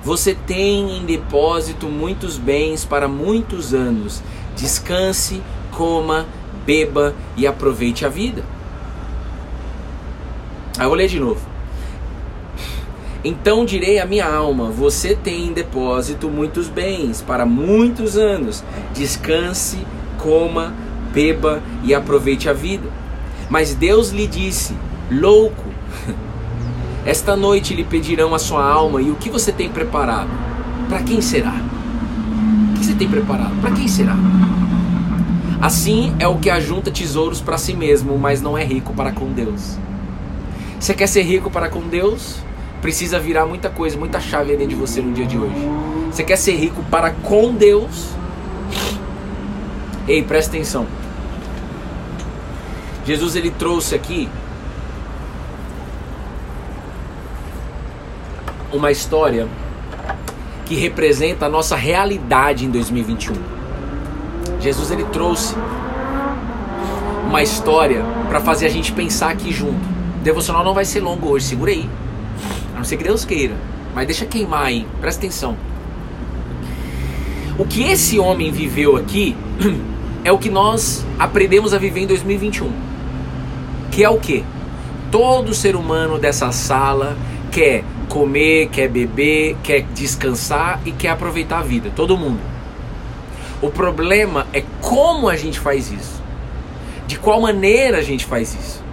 Você 0.03 0.33
tem 0.33 0.97
em 0.97 1.05
depósito 1.05 1.87
muitos 1.87 2.37
bens 2.37 2.83
para 2.83 3.07
muitos 3.07 3.73
anos. 3.73 4.23
Descanse, 4.55 5.41
coma, 5.71 6.25
beba 6.65 7.13
e 7.37 7.45
aproveite 7.45 8.05
a 8.05 8.09
vida. 8.09 8.43
Aí 10.77 10.85
eu 10.85 10.89
vou 10.89 10.97
ler 10.97 11.07
de 11.07 11.19
novo. 11.19 11.41
Então 13.23 13.63
direi 13.63 13.99
à 13.99 14.05
minha 14.05 14.25
alma: 14.25 14.71
Você 14.71 15.15
tem 15.15 15.47
em 15.47 15.53
depósito 15.53 16.29
muitos 16.29 16.67
bens 16.67 17.21
para 17.21 17.45
muitos 17.45 18.17
anos. 18.17 18.63
Descanse, 18.93 19.85
coma, 20.17 20.73
beba 21.13 21.61
e 21.83 21.93
aproveite 21.93 22.49
a 22.49 22.53
vida. 22.53 22.89
Mas 23.49 23.75
Deus 23.75 24.09
lhe 24.09 24.25
disse: 24.25 24.75
Louco, 25.11 25.65
esta 27.05 27.35
noite 27.35 27.73
lhe 27.73 27.83
pedirão 27.83 28.35
a 28.35 28.39
sua 28.39 28.63
alma 28.63 29.01
e 29.01 29.09
o 29.09 29.15
que 29.15 29.29
você 29.29 29.51
tem 29.51 29.69
preparado? 29.69 30.29
Para 30.87 31.01
quem 31.01 31.21
será? 31.21 31.53
O 32.69 32.79
que 32.79 32.85
você 32.85 32.93
tem 32.93 33.07
preparado? 33.07 33.59
Para 33.59 33.71
quem 33.71 33.87
será? 33.87 34.15
Assim 35.59 36.15
é 36.19 36.27
o 36.27 36.37
que 36.37 36.49
ajunta 36.49 36.91
tesouros 36.91 37.41
para 37.41 37.57
si 37.57 37.73
mesmo, 37.73 38.17
mas 38.17 38.41
não 38.41 38.57
é 38.57 38.63
rico 38.63 38.93
para 38.93 39.11
com 39.11 39.31
Deus. 39.31 39.77
Você 40.79 40.93
quer 40.93 41.07
ser 41.07 41.23
rico 41.23 41.49
para 41.49 41.69
com 41.69 41.81
Deus? 41.81 42.37
Precisa 42.81 43.19
virar 43.19 43.45
muita 43.45 43.69
coisa, 43.69 43.97
muita 43.97 44.19
chave 44.19 44.51
dentro 44.55 44.69
de 44.69 44.75
você 44.75 45.01
no 45.01 45.11
dia 45.11 45.25
de 45.25 45.37
hoje. 45.37 45.53
Você 46.11 46.23
quer 46.23 46.35
ser 46.35 46.55
rico 46.55 46.83
para 46.89 47.11
com 47.11 47.53
Deus? 47.53 48.09
Ei, 50.07 50.23
presta 50.23 50.55
atenção. 50.55 50.87
Jesus 53.05 53.35
ele 53.35 53.51
trouxe 53.51 53.95
aqui 53.95 54.27
uma 58.71 58.91
história 58.91 59.47
que 60.65 60.75
representa 60.75 61.47
a 61.47 61.49
nossa 61.49 61.75
realidade 61.75 62.65
em 62.65 62.69
2021. 62.69 63.33
Jesus 64.59 64.91
ele 64.91 65.03
trouxe 65.05 65.55
uma 67.27 67.41
história 67.41 68.03
para 68.29 68.39
fazer 68.39 68.67
a 68.67 68.69
gente 68.69 68.91
pensar 68.91 69.31
aqui 69.31 69.51
junto. 69.51 69.79
O 70.19 70.23
devocional 70.23 70.63
não 70.63 70.73
vai 70.73 70.85
ser 70.85 71.01
longo 71.01 71.29
hoje, 71.29 71.45
segura 71.45 71.71
aí. 71.71 71.89
A 72.73 72.77
não 72.77 72.83
ser 72.83 72.97
que 72.97 73.03
Deus 73.03 73.25
queira. 73.25 73.55
Mas 73.93 74.05
deixa 74.05 74.25
queimar 74.25 74.65
aí, 74.65 74.87
presta 74.99 75.19
atenção. 75.19 75.57
O 77.57 77.65
que 77.65 77.83
esse 77.83 78.17
homem 78.17 78.51
viveu 78.51 78.95
aqui 78.95 79.35
é 80.23 80.31
o 80.31 80.37
que 80.37 80.49
nós 80.49 81.05
aprendemos 81.19 81.73
a 81.73 81.77
viver 81.77 82.01
em 82.01 82.07
2021. 82.07 82.71
Que 83.91 84.03
é 84.03 84.09
o 84.09 84.17
que? 84.17 84.43
Todo 85.11 85.53
ser 85.53 85.75
humano 85.75 86.17
dessa 86.17 86.51
sala 86.51 87.17
quer 87.51 87.83
comer, 88.11 88.67
quer 88.67 88.89
beber, 88.89 89.55
quer 89.63 89.83
descansar 89.93 90.81
e 90.85 90.91
quer 90.91 91.09
aproveitar 91.09 91.59
a 91.59 91.63
vida. 91.63 91.89
Todo 91.95 92.17
mundo. 92.17 92.41
O 93.61 93.69
problema 93.69 94.47
é 94.51 94.61
como 94.81 95.29
a 95.29 95.37
gente 95.37 95.57
faz 95.57 95.89
isso. 95.89 96.21
De 97.07 97.17
qual 97.17 97.39
maneira 97.39 97.99
a 97.99 98.01
gente 98.01 98.25
faz 98.25 98.53
isso. 98.53 98.83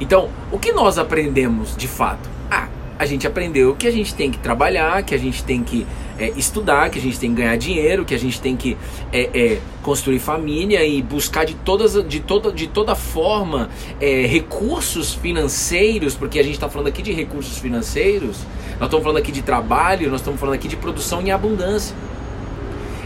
Então, 0.00 0.30
o 0.50 0.58
que 0.58 0.72
nós 0.72 0.96
aprendemos 0.96 1.76
de 1.76 1.86
fato? 1.86 2.26
Ah, 2.50 2.68
a 2.98 3.04
gente 3.04 3.26
aprendeu 3.26 3.76
que 3.76 3.86
a 3.86 3.90
gente 3.90 4.14
tem 4.14 4.30
que 4.30 4.38
trabalhar, 4.38 5.02
que 5.02 5.14
a 5.14 5.18
gente 5.18 5.44
tem 5.44 5.62
que 5.62 5.86
é, 6.20 6.30
estudar, 6.36 6.90
que 6.90 6.98
a 6.98 7.02
gente 7.02 7.18
tem 7.18 7.30
que 7.30 7.40
ganhar 7.40 7.56
dinheiro, 7.56 8.04
que 8.04 8.14
a 8.14 8.18
gente 8.18 8.40
tem 8.40 8.54
que 8.54 8.76
é, 9.10 9.30
é, 9.32 9.58
construir 9.82 10.18
família 10.18 10.84
e 10.84 11.00
buscar 11.00 11.44
de, 11.44 11.54
todas, 11.54 11.94
de, 12.06 12.20
toda, 12.20 12.52
de 12.52 12.66
toda 12.66 12.94
forma 12.94 13.70
é, 13.98 14.26
recursos 14.26 15.14
financeiros, 15.14 16.14
porque 16.14 16.38
a 16.38 16.42
gente 16.42 16.54
está 16.54 16.68
falando 16.68 16.88
aqui 16.88 17.00
de 17.00 17.12
recursos 17.12 17.56
financeiros, 17.58 18.36
nós 18.78 18.88
estamos 18.88 19.02
falando 19.02 19.16
aqui 19.16 19.32
de 19.32 19.42
trabalho, 19.42 20.10
nós 20.10 20.20
estamos 20.20 20.38
falando 20.38 20.54
aqui 20.54 20.68
de 20.68 20.76
produção 20.76 21.22
em 21.22 21.30
abundância. 21.30 21.96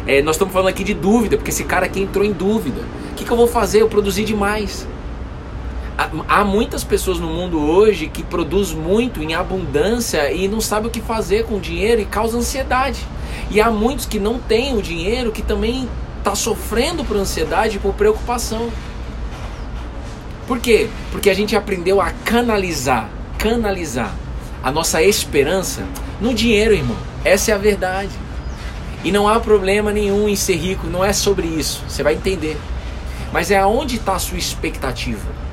É, 0.07 0.21
nós 0.21 0.35
estamos 0.35 0.53
falando 0.53 0.69
aqui 0.69 0.85
de 0.85 0.93
dúvida, 0.93 1.37
porque 1.37 1.51
esse 1.51 1.65
cara 1.65 1.87
aqui 1.87 2.01
entrou 2.01 2.25
em 2.25 2.33
dúvida. 2.33 2.83
O 3.13 3.15
que, 3.15 3.25
que 3.25 3.31
eu 3.31 3.37
vou 3.37 3.47
fazer? 3.47 3.81
Eu 3.81 3.89
produzi 3.89 4.25
demais. 4.25 4.87
Há 5.97 6.45
muitas 6.45 6.83
pessoas 6.83 7.21
no 7.21 7.29
mundo 7.29 7.61
hoje 7.61 8.09
que 8.09 8.25
produz 8.25 8.73
muito 8.73 9.23
em 9.23 9.35
abundância 9.35 10.33
e 10.33 10.49
não 10.49 10.61
sabe 10.61 10.89
o 10.89 10.91
que 10.91 11.01
fazer 11.01 11.45
com 11.45 11.57
o 11.57 11.61
dinheiro 11.61 12.01
e 12.01 12.05
causa 12.05 12.37
ansiedade. 12.37 13.07
E 13.49 13.61
há 13.61 13.71
muitos 13.71 14.05
que 14.05 14.19
não 14.19 14.41
têm 14.41 14.77
o 14.77 14.83
dinheiro 14.83 15.31
que 15.31 15.43
também 15.43 15.89
está 16.19 16.35
sofrendo 16.35 17.05
por 17.05 17.17
ansiedade 17.17 17.77
e 17.77 17.79
por 17.79 17.95
preocupação. 17.95 18.71
Por 20.49 20.59
quê? 20.59 20.89
Porque 21.13 21.31
a 21.31 21.35
gente 21.35 21.55
aprendeu 21.55 22.01
a 22.01 22.11
canalizar, 22.25 23.09
canalizar 23.39 24.13
a 24.65 24.73
nossa 24.73 25.01
esperança 25.01 25.85
no 26.21 26.35
dinheiro, 26.35 26.75
irmão. 26.75 26.97
Essa 27.25 27.53
é 27.53 27.55
a 27.55 27.59
verdade. 27.59 28.11
E 29.05 29.13
não 29.13 29.29
há 29.29 29.39
problema 29.39 29.93
nenhum 29.93 30.29
em 30.29 30.35
ser 30.35 30.57
rico, 30.57 30.89
não 30.89 31.05
é 31.05 31.13
sobre 31.13 31.47
isso. 31.47 31.85
Você 31.89 32.03
vai 32.03 32.15
entender. 32.15 32.59
Mas 33.33 33.51
é 33.51 33.59
aonde 33.59 33.97
está 33.97 34.15
a 34.15 34.19
sua 34.19 34.39
expectativa. 34.39 35.44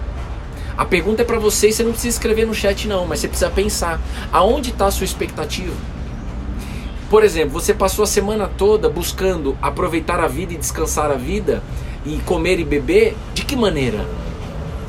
A 0.82 0.86
pergunta 0.86 1.22
é 1.22 1.26
para 1.26 1.38
você 1.38 1.70
e 1.70 1.74
você 1.74 1.84
não 1.84 1.92
precisa 1.92 2.18
escrever 2.18 2.44
no 2.44 2.56
chat 2.56 2.88
não, 2.88 3.06
mas 3.06 3.20
você 3.20 3.28
precisa 3.28 3.52
pensar. 3.52 4.02
Aonde 4.32 4.72
está 4.72 4.88
a 4.88 4.92
sua 4.92 5.06
expectativa? 5.06 5.76
Por 7.08 7.24
exemplo, 7.24 7.52
você 7.52 7.72
passou 7.72 8.02
a 8.02 8.08
semana 8.08 8.48
toda 8.48 8.90
buscando 8.90 9.56
aproveitar 9.62 10.20
a 10.20 10.28
vida 10.28 10.56
e 10.56 10.58
descansar 10.58 11.12
a 11.12 11.14
vida 11.14 11.62
e 12.04 12.18
comer 12.26 12.60
e 12.60 12.64
beber, 12.64 13.16
de 13.32 13.46
que 13.46 13.56
maneira? 13.56 14.04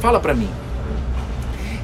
Fala 0.00 0.18
para 0.18 0.32
mim. 0.32 0.48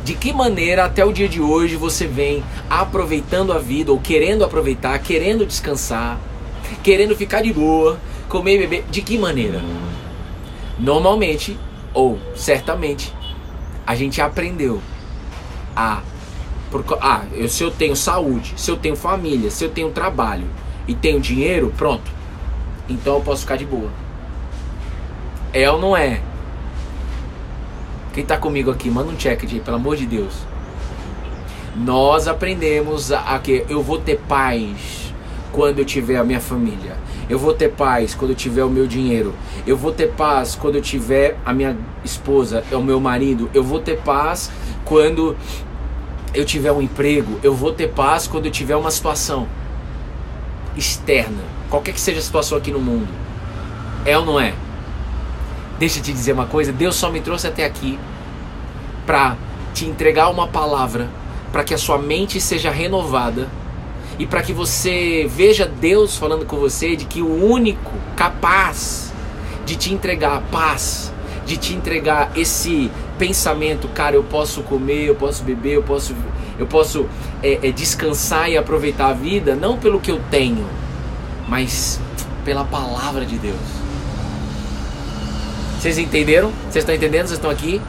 De 0.07 0.15
que 0.15 0.33
maneira 0.33 0.87
até 0.87 1.05
o 1.05 1.13
dia 1.13 1.29
de 1.29 1.43
hoje 1.43 1.77
você 1.77 2.07
vem 2.07 2.43
aproveitando 2.71 3.53
a 3.53 3.59
vida 3.59 3.93
ou 3.93 4.01
querendo 4.01 4.43
aproveitar, 4.43 4.99
querendo 5.01 5.45
descansar, 5.45 6.19
querendo 6.83 7.15
ficar 7.15 7.43
de 7.43 7.53
boa, 7.53 7.99
comer 8.27 8.55
e 8.55 8.59
beber? 8.61 8.85
De 8.91 9.03
que 9.03 9.19
maneira? 9.19 9.61
Normalmente 10.79 11.59
ou 11.93 12.19
certamente 12.35 13.18
a 13.89 13.95
gente 13.95 14.21
aprendeu 14.21 14.83
a. 15.75 16.03
Por, 16.71 16.85
ah, 17.01 17.23
eu, 17.33 17.49
se 17.49 17.65
eu 17.65 17.71
tenho 17.71 17.97
saúde, 17.97 18.53
se 18.55 18.71
eu 18.71 18.77
tenho 18.77 18.95
família, 18.95 19.51
se 19.51 19.65
eu 19.65 19.71
tenho 19.71 19.91
trabalho 19.91 20.45
e 20.87 20.95
tenho 20.95 21.19
dinheiro, 21.19 21.73
pronto. 21.75 22.13
Então 22.87 23.15
eu 23.15 23.23
posso 23.23 23.41
ficar 23.41 23.57
de 23.57 23.65
boa. 23.65 23.91
É 25.55 25.71
ou 25.71 25.81
não 25.81 25.97
é? 25.97 26.21
Quem 28.13 28.27
tá 28.27 28.37
comigo 28.37 28.71
aqui, 28.71 28.91
manda 28.91 29.11
um 29.11 29.17
check, 29.17 29.47
de, 29.47 29.59
pelo 29.59 29.79
amor 29.79 29.97
de 29.97 30.05
Deus. 30.05 30.35
Nós 31.75 32.29
aprendemos 32.29 33.11
a, 33.11 33.21
a 33.21 33.39
que 33.39 33.65
eu 33.71 33.83
vou 33.83 33.99
ter 33.99 34.19
paz 34.29 35.15
quando 35.51 35.79
eu 35.79 35.87
tiver 35.87 36.19
a 36.19 36.25
minha 36.25 36.41
família. 36.41 36.95
Eu 37.29 37.39
vou 37.39 37.53
ter 37.53 37.71
paz 37.71 38.15
quando 38.15 38.31
eu 38.31 38.37
tiver 38.37 38.65
o 38.65 38.71
meu 38.71 38.87
dinheiro. 38.87 39.35
Eu 39.67 39.77
vou 39.77 39.93
ter 39.93 40.13
paz 40.13 40.55
quando 40.55 40.77
eu 40.77 40.83
tiver 40.83 41.37
a 41.45 41.53
minha 41.53 41.77
esposa, 42.05 42.65
o 42.73 42.81
meu 42.81 43.01
marido. 43.01 43.51
Eu 43.53 43.63
vou 43.63 43.81
ter 43.81 43.99
paz 43.99 44.51
quando 44.85 45.37
eu 46.35 46.45
tiver 46.45 46.73
um 46.73 46.81
emprego. 46.81 47.39
Eu 47.43 47.55
vou 47.55 47.73
ter 47.73 47.89
paz 47.89 48.27
quando 48.27 48.47
eu 48.47 48.51
tiver 48.51 48.77
uma 48.77 48.91
situação 48.91 49.47
externa, 50.77 51.43
qualquer 51.69 51.93
que 51.93 52.01
seja 52.01 52.21
a 52.21 52.23
situação 52.23 52.57
aqui 52.57 52.71
no 52.71 52.81
mundo. 52.81 53.09
É 54.05 54.17
ou 54.17 54.25
não 54.25 54.41
é? 54.41 54.55
Deixa 55.79 55.99
eu 55.99 56.03
te 56.03 56.13
dizer 56.13 56.33
uma 56.33 56.47
coisa, 56.47 56.73
Deus 56.73 56.97
só 56.97 57.11
me 57.11 57.21
trouxe 57.21 57.47
até 57.47 57.65
aqui 57.65 57.99
para 59.07 59.37
te 59.75 59.87
entregar 59.87 60.29
uma 60.29 60.49
palavra, 60.49 61.09
para 61.53 61.63
que 61.63 61.75
a 61.75 61.79
sua 61.79 61.99
mente 61.99 62.41
seja 62.41 62.71
renovada 62.71 63.49
e 64.19 64.27
para 64.27 64.43
que 64.43 64.53
você 64.53 65.31
veja 65.31 65.65
Deus 65.65 66.17
falando 66.17 66.45
com 66.45 66.57
você 66.57 66.97
de 66.97 67.05
que 67.05 67.23
o 67.23 67.45
único 67.45 67.93
capaz 68.17 69.13
de 69.65 69.77
te 69.77 69.93
entregar 69.93 70.43
paz, 70.51 71.13
de 71.47 71.57
te 71.57 71.73
entregar 71.73 72.33
esse 72.35 72.91
pensamento, 73.17 73.87
cara, 73.89 74.17
eu 74.17 74.25
posso 74.25 74.63
comer, 74.63 75.05
eu 75.07 75.15
posso 75.15 75.45
beber, 75.45 75.75
eu 75.75 75.83
posso, 75.83 76.15
eu 76.59 76.67
posso 76.67 77.07
é, 77.43 77.69
é, 77.69 77.71
descansar 77.71 78.51
e 78.51 78.57
aproveitar 78.57 79.09
a 79.09 79.13
vida, 79.13 79.55
não 79.55 79.79
pelo 79.79 80.01
que 80.01 80.11
eu 80.11 80.21
tenho, 80.31 80.67
mas 81.47 82.01
pela 82.45 82.65
palavra 82.65 83.25
de 83.25 83.39
Deus. 83.39 83.57
Vocês 85.79 85.97
entenderam? 85.97 86.51
Vocês 86.63 86.83
estão 86.83 86.95
entendendo? 86.95 87.27
Vocês 87.27 87.39
estão 87.39 87.51
aqui? 87.51 87.81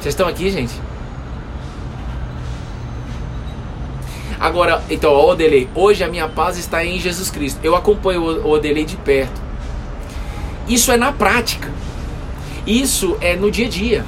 Vocês 0.00 0.12
estão 0.12 0.28
aqui, 0.28 0.50
gente? 0.50 0.83
Agora, 4.38 4.82
então, 4.90 5.12
o 5.12 5.30
Odelei, 5.30 5.68
hoje 5.74 6.02
a 6.04 6.08
minha 6.08 6.28
paz 6.28 6.58
está 6.58 6.84
em 6.84 6.98
Jesus 6.98 7.30
Cristo. 7.30 7.60
Eu 7.62 7.74
acompanho 7.74 8.22
o 8.22 8.50
Odelei 8.50 8.84
de 8.84 8.96
perto. 8.96 9.40
Isso 10.68 10.90
é 10.90 10.96
na 10.96 11.12
prática. 11.12 11.70
Isso 12.66 13.16
é 13.20 13.36
no 13.36 13.50
dia 13.50 13.66
a 13.66 13.68
dia. 13.68 14.04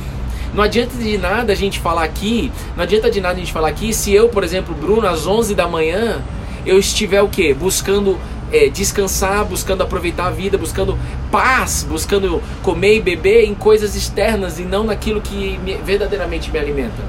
Não 0.54 0.64
adianta 0.64 0.96
de 0.96 1.18
nada 1.18 1.52
a 1.52 1.56
gente 1.56 1.78
falar 1.78 2.04
aqui, 2.04 2.50
não 2.74 2.84
adianta 2.84 3.10
de 3.10 3.20
nada 3.20 3.34
a 3.34 3.38
gente 3.38 3.52
falar 3.52 3.68
aqui 3.68 3.92
se 3.92 4.14
eu, 4.14 4.28
por 4.30 4.42
exemplo, 4.42 4.74
Bruno, 4.74 5.06
às 5.06 5.26
11 5.26 5.54
da 5.54 5.68
manhã, 5.68 6.22
eu 6.64 6.78
estiver 6.78 7.20
o 7.20 7.28
quê? 7.28 7.52
Buscando 7.52 8.18
é, 8.50 8.68
descansar, 8.68 9.44
buscando 9.44 9.82
aproveitar 9.82 10.28
a 10.28 10.30
vida, 10.30 10.56
buscando 10.56 10.98
paz, 11.30 11.86
buscando 11.86 12.42
comer 12.62 12.96
e 12.96 13.00
beber 13.00 13.44
em 13.44 13.54
coisas 13.54 13.94
externas 13.94 14.58
e 14.58 14.62
não 14.62 14.84
naquilo 14.84 15.20
que 15.20 15.58
me, 15.58 15.74
verdadeiramente 15.76 16.50
me 16.50 16.58
alimenta. 16.58 17.02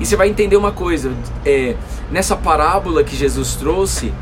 E 0.00 0.06
você 0.06 0.16
vai 0.16 0.28
entender 0.28 0.56
uma 0.56 0.72
coisa: 0.72 1.12
é, 1.44 1.76
nessa 2.10 2.36
parábola 2.36 3.02
que 3.02 3.16
Jesus 3.16 3.56
trouxe, 3.56 4.12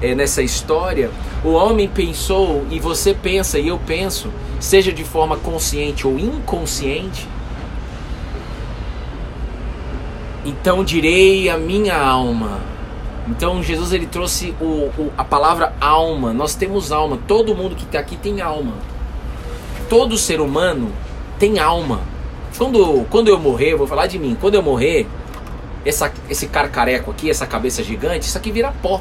é, 0.00 0.14
nessa 0.14 0.42
história, 0.42 1.10
o 1.44 1.50
homem 1.50 1.88
pensou 1.88 2.64
e 2.70 2.78
você 2.80 3.14
pensa 3.14 3.58
e 3.58 3.68
eu 3.68 3.78
penso, 3.78 4.30
seja 4.60 4.92
de 4.92 5.04
forma 5.04 5.36
consciente 5.36 6.06
ou 6.06 6.18
inconsciente. 6.18 7.28
Então 10.44 10.84
direi 10.84 11.50
a 11.50 11.58
minha 11.58 12.00
alma. 12.00 12.60
Então 13.28 13.60
Jesus 13.60 13.92
ele 13.92 14.06
trouxe 14.06 14.54
o, 14.60 14.90
o, 14.96 15.12
a 15.18 15.24
palavra 15.24 15.74
alma. 15.80 16.32
Nós 16.32 16.54
temos 16.54 16.92
alma. 16.92 17.18
Todo 17.26 17.54
mundo 17.54 17.74
que 17.74 17.84
está 17.84 17.98
aqui 17.98 18.16
tem 18.16 18.40
alma. 18.40 18.74
Todo 19.88 20.16
ser 20.16 20.40
humano 20.40 20.92
tem 21.38 21.58
alma. 21.58 22.00
Quando, 22.56 23.04
quando 23.10 23.28
eu 23.28 23.38
morrer, 23.38 23.74
vou 23.74 23.86
falar 23.86 24.06
de 24.06 24.18
mim. 24.18 24.36
Quando 24.40 24.54
eu 24.54 24.62
morrer, 24.62 25.06
essa, 25.88 26.12
esse 26.28 26.48
carcareco 26.48 27.10
aqui, 27.10 27.30
essa 27.30 27.46
cabeça 27.46 27.82
gigante, 27.82 28.26
isso 28.26 28.36
aqui 28.36 28.50
vira 28.50 28.72
pó. 28.82 29.00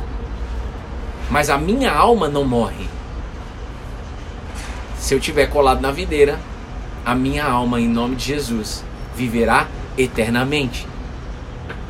Mas 1.29 1.49
a 1.49 1.57
minha 1.57 1.91
alma 1.91 2.29
não 2.29 2.43
morre. 2.43 2.87
Se 4.99 5.13
eu 5.13 5.19
tiver 5.19 5.47
colado 5.47 5.81
na 5.81 5.91
videira, 5.91 6.39
a 7.05 7.15
minha 7.15 7.45
alma, 7.45 7.79
em 7.79 7.87
nome 7.87 8.15
de 8.15 8.25
Jesus, 8.25 8.83
viverá 9.15 9.67
eternamente. 9.97 10.87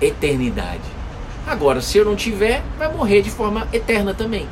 Eternidade. 0.01 0.81
Agora, 1.47 1.81
se 1.81 1.97
eu 1.97 2.05
não 2.05 2.15
tiver, 2.15 2.63
vai 2.77 2.91
morrer 2.91 3.21
de 3.21 3.29
forma 3.29 3.67
eterna 3.71 4.13
também. 4.13 4.47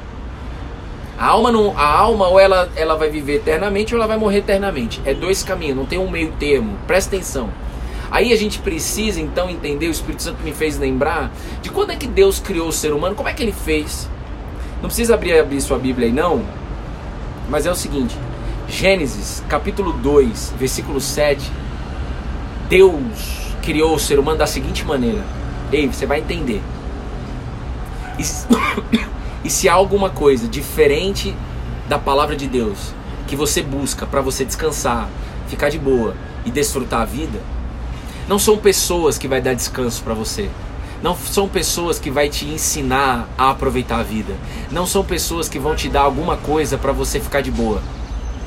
A 1.18 1.28
alma 1.28 1.52
não, 1.52 1.78
a 1.78 1.86
alma 1.86 2.28
ou 2.28 2.40
ela, 2.40 2.70
ela 2.76 2.96
vai 2.96 3.10
viver 3.10 3.36
eternamente 3.36 3.94
ou 3.94 4.00
ela 4.00 4.08
vai 4.08 4.18
morrer 4.18 4.40
eternamente. 4.40 5.02
É 5.06 5.14
dois 5.14 5.44
caminhos, 5.44 5.78
não 5.78 5.86
tem 5.86 6.00
um 6.00 6.10
meio 6.10 6.32
termo. 6.34 6.78
Presta 6.86 7.16
atenção. 7.16 7.50
Aí 8.13 8.32
a 8.32 8.36
gente 8.36 8.60
precisa 8.60 9.20
então 9.20 9.50
entender, 9.50 9.88
o 9.88 9.91
Espírito 9.91 10.22
Santo 10.22 10.43
me 10.43 10.53
fez 10.53 10.77
lembrar 10.77 11.32
de 11.63 11.72
quando 11.72 11.93
é 11.93 11.96
que 11.96 12.05
Deus 12.05 12.39
criou 12.39 12.67
o 12.67 12.72
ser 12.72 12.93
humano, 12.93 13.15
como 13.15 13.27
é 13.27 13.34
que 13.34 13.41
ele 13.41 13.51
fez. 13.51 14.08
Não 14.84 14.88
precisa 14.88 15.15
abrir, 15.15 15.39
abrir 15.39 15.60
sua 15.60 15.79
Bíblia 15.79 16.05
aí 16.05 16.13
não, 16.13 16.43
mas 17.50 17.65
é 17.65 17.72
o 17.72 17.75
seguinte, 17.75 18.15
Gênesis 18.70 19.43
capítulo 19.50 19.93
2, 19.93 20.53
versículo 20.60 21.01
7, 21.01 21.51
Deus 22.70 23.55
criou 23.63 23.96
o 23.96 24.00
ser 24.00 24.20
humano 24.20 24.38
da 24.38 24.46
seguinte 24.46 24.86
maneira, 24.86 25.24
ei, 25.72 25.88
você 25.88 26.05
vai 26.05 26.20
entender. 26.20 26.62
E, 28.20 28.24
e 29.43 29.50
se 29.50 29.67
há 29.67 29.74
alguma 29.74 30.12
coisa 30.12 30.48
diferente 30.48 31.36
da 31.89 31.98
palavra 31.98 32.36
de 32.36 32.46
Deus 32.46 32.93
que 33.25 33.36
você 33.36 33.63
busca 33.63 34.05
para 34.05 34.22
você 34.22 34.46
descansar, 34.46 35.10
ficar 35.48 35.70
de 35.70 35.79
boa 35.79 36.15
e 36.46 36.51
desfrutar 36.51 37.01
a 37.01 37.05
vida, 37.05 37.39
não 38.27 38.39
são 38.39 38.58
pessoas 38.58 39.18
que 39.18 39.27
vai 39.27 39.41
dar 39.41 39.54
descanso 39.54 40.02
para 40.04 40.13
você. 40.13 40.50
Não 41.02 41.15
são 41.15 41.50
pessoas 41.50 42.00
que 42.00 42.10
vai 42.10 42.30
te 42.30 42.45
ensinar 42.45 43.28
a 43.38 43.50
aproveitar 43.50 44.00
a 44.00 44.04
vida. 44.04 44.34
Não 44.71 44.88
são 44.88 45.04
pessoas 45.04 45.50
que 45.50 45.60
vão 45.60 45.76
te 45.76 45.89
dar 45.89 46.02
alguma 46.02 46.38
coisa 46.38 46.78
para 46.78 46.93
você 46.93 47.19
ficar 47.19 47.41
de 47.41 47.52
boa. 47.52 47.82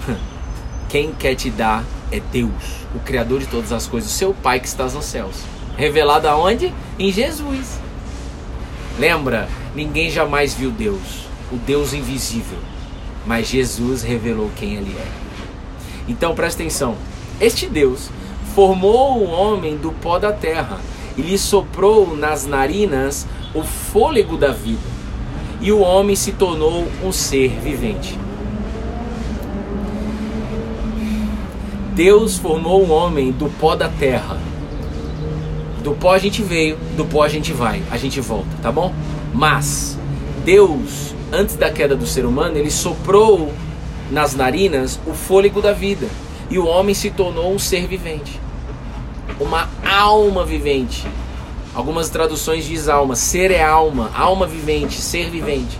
Quem 0.88 1.12
quer 1.12 1.34
te 1.34 1.50
dar 1.50 1.84
é 2.10 2.18
Deus, 2.18 2.50
o 2.94 2.98
criador 3.00 3.40
de 3.40 3.46
todas 3.46 3.72
as 3.72 3.86
coisas, 3.86 4.10
o 4.10 4.14
seu 4.14 4.32
Pai 4.32 4.58
que 4.58 4.68
estás 4.68 4.94
nos 4.94 5.04
céus. 5.04 5.36
Revelado 5.76 6.28
aonde? 6.28 6.72
Em 6.98 7.12
Jesus. 7.12 7.78
Lembra, 8.98 9.48
ninguém 9.74 10.10
jamais 10.10 10.54
viu 10.54 10.70
Deus, 10.70 11.26
o 11.52 11.56
Deus 11.56 11.92
invisível, 11.92 12.58
mas 13.26 13.48
Jesus 13.48 14.02
revelou 14.02 14.50
quem 14.56 14.76
ele 14.76 14.96
é. 14.98 15.06
Então 16.08 16.34
presta 16.34 16.62
atenção. 16.62 16.96
Este 17.38 17.66
Deus 17.66 18.08
formou 18.56 19.18
o 19.18 19.30
homem 19.30 19.76
do 19.76 19.92
pó 19.92 20.18
da 20.18 20.32
terra 20.32 20.80
e 21.14 21.20
lhe 21.20 21.36
soprou 21.36 22.16
nas 22.16 22.46
narinas 22.46 23.26
o 23.54 23.62
fôlego 23.62 24.38
da 24.38 24.50
vida, 24.50 24.80
e 25.60 25.70
o 25.70 25.80
homem 25.80 26.16
se 26.16 26.32
tornou 26.32 26.86
um 27.04 27.12
ser 27.12 27.50
vivente. 27.60 28.18
Deus 31.92 32.38
formou 32.38 32.82
o 32.82 32.90
homem 32.90 33.30
do 33.30 33.50
pó 33.60 33.76
da 33.76 33.90
terra. 33.90 34.38
Do 35.84 35.92
pó 35.92 36.14
a 36.14 36.18
gente 36.18 36.42
veio, 36.42 36.78
do 36.96 37.04
pó 37.04 37.24
a 37.24 37.28
gente 37.28 37.52
vai, 37.52 37.82
a 37.90 37.98
gente 37.98 38.22
volta, 38.22 38.48
tá 38.62 38.72
bom? 38.72 38.90
Mas 39.34 39.98
Deus, 40.46 41.14
antes 41.30 41.56
da 41.56 41.70
queda 41.70 41.94
do 41.94 42.06
ser 42.06 42.24
humano, 42.24 42.56
ele 42.56 42.70
soprou 42.70 43.52
nas 44.10 44.34
narinas 44.34 44.98
o 45.06 45.12
fôlego 45.12 45.60
da 45.60 45.74
vida, 45.74 46.08
e 46.48 46.58
o 46.58 46.64
homem 46.64 46.94
se 46.94 47.10
tornou 47.10 47.52
um 47.52 47.58
ser 47.58 47.86
vivente 47.86 48.45
uma 49.38 49.68
alma 49.84 50.44
vivente. 50.44 51.06
Algumas 51.74 52.08
traduções 52.08 52.64
diz 52.64 52.88
alma, 52.88 53.14
ser 53.14 53.50
é 53.50 53.62
alma, 53.62 54.10
alma 54.14 54.46
vivente, 54.46 55.00
ser 55.00 55.30
vivente. 55.30 55.78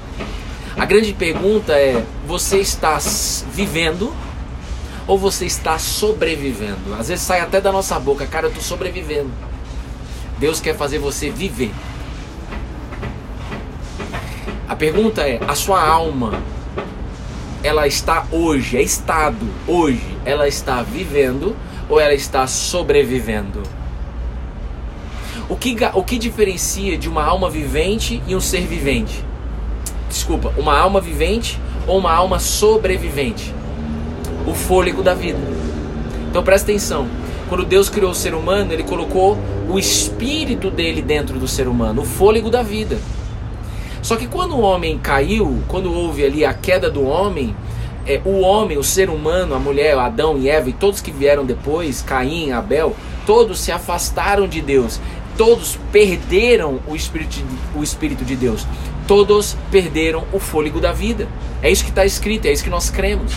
A 0.76 0.84
grande 0.84 1.12
pergunta 1.14 1.72
é: 1.72 2.04
você 2.26 2.58
está 2.58 2.98
vivendo 3.50 4.12
ou 5.06 5.16
você 5.16 5.46
está 5.46 5.78
sobrevivendo? 5.78 6.94
Às 6.98 7.08
vezes 7.08 7.24
sai 7.24 7.40
até 7.40 7.60
da 7.60 7.72
nossa 7.72 7.98
boca, 7.98 8.26
cara, 8.26 8.46
eu 8.46 8.48
estou 8.48 8.62
sobrevivendo. 8.62 9.30
Deus 10.38 10.60
quer 10.60 10.76
fazer 10.76 10.98
você 10.98 11.30
viver. 11.30 11.72
A 14.68 14.76
pergunta 14.76 15.22
é: 15.22 15.40
a 15.48 15.54
sua 15.54 15.82
alma, 15.82 16.42
ela 17.62 17.86
está 17.86 18.26
hoje, 18.30 18.76
é 18.76 18.82
estado, 18.82 19.48
hoje, 19.66 20.18
ela 20.26 20.46
está 20.46 20.82
vivendo 20.82 21.56
ou 21.88 22.00
ela 22.00 22.14
está 22.14 22.46
sobrevivendo? 22.46 23.62
O 25.48 25.56
que, 25.56 25.76
o 25.94 26.02
que 26.02 26.18
diferencia 26.18 26.98
de 26.98 27.08
uma 27.08 27.22
alma 27.22 27.48
vivente 27.48 28.22
e 28.26 28.34
um 28.34 28.40
ser 28.40 28.66
vivente? 28.66 29.24
Desculpa, 30.08 30.52
uma 30.56 30.76
alma 30.76 31.00
vivente 31.00 31.60
ou 31.86 31.98
uma 31.98 32.12
alma 32.12 32.38
sobrevivente? 32.38 33.54
O 34.46 34.54
fôlego 34.54 35.02
da 35.02 35.14
vida. 35.14 35.38
Então 36.28 36.42
presta 36.42 36.70
atenção. 36.70 37.06
Quando 37.48 37.64
Deus 37.64 37.88
criou 37.88 38.10
o 38.10 38.14
ser 38.14 38.34
humano, 38.34 38.72
ele 38.72 38.82
colocou 38.82 39.38
o 39.68 39.78
espírito 39.78 40.70
dele 40.70 41.00
dentro 41.00 41.38
do 41.38 41.46
ser 41.46 41.68
humano, 41.68 42.02
o 42.02 42.04
fôlego 42.04 42.50
da 42.50 42.62
vida. 42.62 42.98
Só 44.02 44.16
que 44.16 44.26
quando 44.26 44.56
o 44.56 44.60
homem 44.60 44.98
caiu, 44.98 45.62
quando 45.68 45.92
houve 45.92 46.24
ali 46.24 46.44
a 46.44 46.52
queda 46.52 46.90
do 46.90 47.04
homem, 47.04 47.54
é, 48.06 48.20
o 48.24 48.40
homem, 48.40 48.78
o 48.78 48.84
ser 48.84 49.10
humano, 49.10 49.54
a 49.54 49.58
mulher, 49.58 49.98
Adão 49.98 50.38
e 50.38 50.48
Eva 50.48 50.70
e 50.70 50.72
todos 50.72 51.00
que 51.00 51.10
vieram 51.10 51.44
depois, 51.44 52.02
Caim, 52.02 52.52
Abel, 52.52 52.94
todos 53.26 53.60
se 53.60 53.72
afastaram 53.72 54.46
de 54.46 54.60
Deus. 54.60 55.00
Todos 55.36 55.78
perderam 55.92 56.80
o 56.86 56.96
espírito, 56.96 57.44
o 57.74 57.82
espírito 57.82 58.24
de 58.24 58.36
Deus. 58.36 58.66
Todos 59.06 59.56
perderam 59.70 60.24
o 60.32 60.38
fôlego 60.38 60.80
da 60.80 60.92
vida. 60.92 61.28
É 61.62 61.70
isso 61.70 61.84
que 61.84 61.90
está 61.90 62.06
escrito, 62.06 62.46
é 62.46 62.52
isso 62.52 62.64
que 62.64 62.70
nós 62.70 62.88
cremos. 62.88 63.32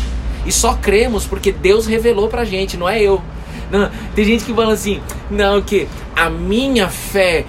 E 0.45 0.51
só 0.51 0.75
cremos 0.75 1.25
porque 1.25 1.51
Deus 1.51 1.85
revelou 1.85 2.29
pra 2.29 2.45
gente, 2.45 2.77
não 2.77 2.87
é 2.87 3.01
eu. 3.01 3.21
Não, 3.69 3.89
tem 4.15 4.25
gente 4.25 4.45
que 4.45 4.53
fala 4.53 4.73
assim, 4.73 5.01
não, 5.29 5.61
que 5.61 5.87
a 6.15 6.29
minha 6.29 6.89
fé, 6.89 7.45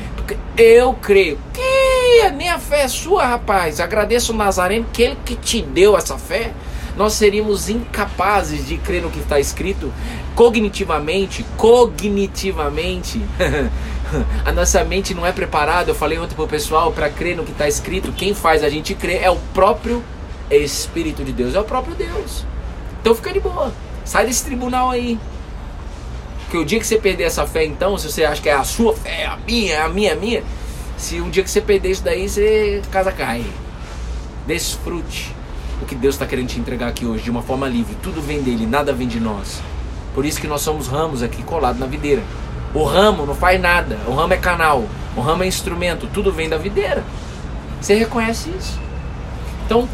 eu 0.56 0.94
creio. 0.94 1.38
Que 1.52 2.26
a 2.26 2.32
minha 2.32 2.58
fé 2.58 2.82
é 2.82 2.88
sua, 2.88 3.24
rapaz. 3.24 3.78
Agradeço 3.78 4.32
o 4.32 4.36
Nazareno, 4.36 4.86
que 4.92 5.02
ele 5.02 5.16
que 5.24 5.36
te 5.36 5.62
deu 5.62 5.96
essa 5.96 6.18
fé 6.18 6.52
nós 7.00 7.14
seríamos 7.14 7.70
incapazes 7.70 8.68
de 8.68 8.76
crer 8.76 9.00
no 9.00 9.10
que 9.10 9.20
está 9.20 9.40
escrito 9.40 9.90
cognitivamente, 10.34 11.46
cognitivamente. 11.56 13.22
a 14.44 14.52
nossa 14.52 14.84
mente 14.84 15.14
não 15.14 15.24
é 15.24 15.32
preparada, 15.32 15.92
eu 15.92 15.94
falei 15.94 16.18
ontem 16.18 16.34
para 16.34 16.44
o 16.44 16.46
pessoal, 16.46 16.92
para 16.92 17.08
crer 17.08 17.38
no 17.38 17.42
que 17.42 17.52
está 17.52 17.66
escrito. 17.66 18.12
Quem 18.12 18.34
faz 18.34 18.62
a 18.62 18.68
gente 18.68 18.94
crer 18.94 19.22
é 19.22 19.30
o 19.30 19.36
próprio 19.54 20.04
Espírito 20.50 21.24
de 21.24 21.32
Deus, 21.32 21.54
é 21.54 21.60
o 21.60 21.64
próprio 21.64 21.94
Deus. 21.94 22.44
Então 23.00 23.14
fica 23.14 23.32
de 23.32 23.40
boa, 23.40 23.72
sai 24.04 24.26
desse 24.26 24.44
tribunal 24.44 24.90
aí. 24.90 25.18
Porque 26.42 26.58
o 26.58 26.66
dia 26.66 26.78
que 26.78 26.86
você 26.86 26.98
perder 26.98 27.24
essa 27.24 27.46
fé, 27.46 27.64
então, 27.64 27.96
se 27.96 28.12
você 28.12 28.24
acha 28.24 28.42
que 28.42 28.50
é 28.50 28.52
a 28.52 28.62
sua 28.62 28.94
fé, 28.94 29.22
é 29.22 29.26
a 29.26 29.38
minha, 29.38 29.72
é 29.72 29.80
a 29.80 29.88
minha, 29.88 30.10
é 30.10 30.12
a 30.12 30.16
minha, 30.16 30.44
se 30.98 31.18
um 31.18 31.30
dia 31.30 31.42
que 31.42 31.50
você 31.50 31.62
perder 31.62 31.92
isso 31.92 32.04
daí, 32.04 32.28
você 32.28 32.82
casa 32.92 33.10
cai. 33.10 33.42
Desfrute 34.46 35.39
o 35.80 35.86
que 35.86 35.94
Deus 35.94 36.14
está 36.14 36.26
querendo 36.26 36.48
te 36.48 36.60
entregar 36.60 36.88
aqui 36.88 37.06
hoje, 37.06 37.24
de 37.24 37.30
uma 37.30 37.42
forma 37.42 37.68
livre. 37.68 37.96
Tudo 38.02 38.20
vem 38.20 38.42
dele, 38.42 38.66
nada 38.66 38.92
vem 38.92 39.08
de 39.08 39.18
nós. 39.18 39.60
Por 40.14 40.24
isso 40.24 40.40
que 40.40 40.46
nós 40.46 40.60
somos 40.60 40.88
ramos 40.88 41.22
aqui 41.22 41.42
colados 41.42 41.80
na 41.80 41.86
videira. 41.86 42.22
O 42.74 42.84
ramo 42.84 43.26
não 43.26 43.34
faz 43.34 43.60
nada, 43.60 43.98
o 44.06 44.14
ramo 44.14 44.32
é 44.32 44.36
canal, 44.36 44.84
o 45.16 45.20
ramo 45.20 45.42
é 45.42 45.46
instrumento, 45.46 46.08
tudo 46.12 46.32
vem 46.32 46.48
da 46.48 46.56
videira. 46.56 47.04
Você 47.80 47.94
reconhece 47.94 48.50
isso? 48.50 48.78
Então, 49.66 49.88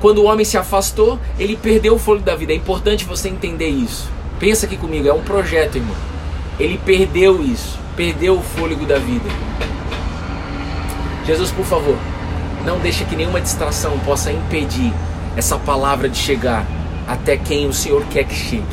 quando 0.00 0.18
o 0.18 0.24
homem 0.24 0.44
se 0.44 0.58
afastou, 0.58 1.18
ele 1.38 1.56
perdeu 1.56 1.94
o 1.94 1.98
fôlego 1.98 2.24
da 2.24 2.36
vida. 2.36 2.52
É 2.52 2.56
importante 2.56 3.04
você 3.04 3.28
entender 3.28 3.68
isso. 3.68 4.08
Pensa 4.38 4.66
aqui 4.66 4.76
comigo, 4.76 5.08
é 5.08 5.12
um 5.12 5.22
projeto, 5.22 5.76
irmão. 5.76 5.96
Ele 6.60 6.78
perdeu 6.84 7.42
isso, 7.42 7.78
perdeu 7.96 8.34
o 8.38 8.42
fôlego 8.42 8.84
da 8.84 8.98
vida. 8.98 9.28
Jesus, 11.26 11.50
por 11.50 11.64
favor, 11.64 11.96
não 12.66 12.80
deixe 12.80 13.04
que 13.04 13.14
nenhuma 13.14 13.40
distração 13.40 13.96
possa 14.00 14.32
impedir 14.32 14.92
essa 15.36 15.56
palavra 15.56 16.08
de 16.08 16.18
chegar 16.18 16.66
até 17.06 17.36
quem 17.36 17.68
o 17.68 17.72
Senhor 17.72 18.04
quer 18.06 18.24
que 18.24 18.34
chegue. 18.34 18.66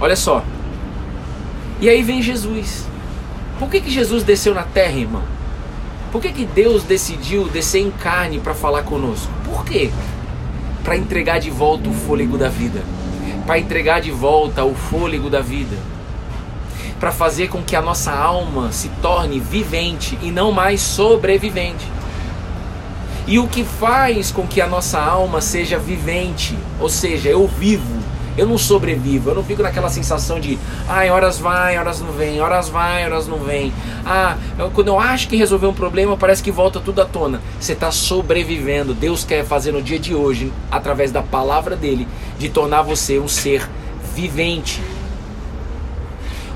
Olha 0.00 0.16
só. 0.16 0.42
E 1.80 1.88
aí 1.88 2.02
vem 2.02 2.20
Jesus. 2.20 2.84
Por 3.60 3.70
que, 3.70 3.80
que 3.80 3.90
Jesus 3.90 4.24
desceu 4.24 4.52
na 4.52 4.64
terra, 4.64 4.98
irmão? 4.98 5.22
Por 6.10 6.20
que, 6.20 6.32
que 6.32 6.44
Deus 6.44 6.82
decidiu 6.82 7.48
descer 7.48 7.80
em 7.80 7.92
carne 7.92 8.40
para 8.40 8.54
falar 8.54 8.82
conosco? 8.82 9.30
Por 9.44 9.64
quê? 9.64 9.92
Para 10.82 10.96
entregar 10.96 11.38
de 11.38 11.50
volta 11.50 11.88
o 11.88 11.92
fôlego 11.92 12.36
da 12.36 12.48
vida. 12.48 12.82
Para 13.46 13.60
entregar 13.60 14.00
de 14.00 14.10
volta 14.10 14.64
o 14.64 14.74
fôlego 14.74 15.30
da 15.30 15.40
vida. 15.40 15.76
Para 16.98 17.12
fazer 17.12 17.48
com 17.48 17.62
que 17.62 17.76
a 17.76 17.80
nossa 17.80 18.10
alma 18.12 18.72
se 18.72 18.88
torne 19.00 19.38
vivente 19.38 20.18
e 20.20 20.32
não 20.32 20.50
mais 20.50 20.80
sobrevivente. 20.80 21.99
E 23.26 23.38
o 23.38 23.46
que 23.46 23.64
faz 23.64 24.32
com 24.32 24.46
que 24.46 24.60
a 24.60 24.66
nossa 24.66 25.00
alma 25.00 25.40
seja 25.40 25.78
vivente, 25.78 26.56
ou 26.80 26.88
seja, 26.88 27.28
eu 27.28 27.46
vivo, 27.46 28.00
eu 28.36 28.46
não 28.46 28.56
sobrevivo, 28.56 29.30
eu 29.30 29.34
não 29.34 29.44
fico 29.44 29.62
naquela 29.62 29.90
sensação 29.90 30.40
de, 30.40 30.58
ai, 30.88 31.10
horas 31.10 31.38
vai, 31.38 31.76
horas 31.78 32.00
não 32.00 32.12
vem, 32.12 32.40
horas 32.40 32.68
vai, 32.68 33.04
horas 33.04 33.26
não 33.26 33.38
vem. 33.38 33.72
Ah, 34.04 34.36
eu, 34.58 34.70
quando 34.70 34.88
eu 34.88 34.98
acho 34.98 35.28
que 35.28 35.36
resolver 35.36 35.66
um 35.66 35.74
problema, 35.74 36.16
parece 36.16 36.42
que 36.42 36.50
volta 36.50 36.80
tudo 36.80 37.02
à 37.02 37.04
tona. 37.04 37.40
Você 37.60 37.72
está 37.72 37.90
sobrevivendo. 37.90 38.94
Deus 38.94 39.24
quer 39.24 39.44
fazer 39.44 39.72
no 39.72 39.82
dia 39.82 39.98
de 39.98 40.14
hoje, 40.14 40.52
através 40.70 41.12
da 41.12 41.22
palavra 41.22 41.76
dele, 41.76 42.08
de 42.38 42.48
tornar 42.48 42.82
você 42.82 43.18
um 43.18 43.28
ser 43.28 43.68
vivente. 44.14 44.80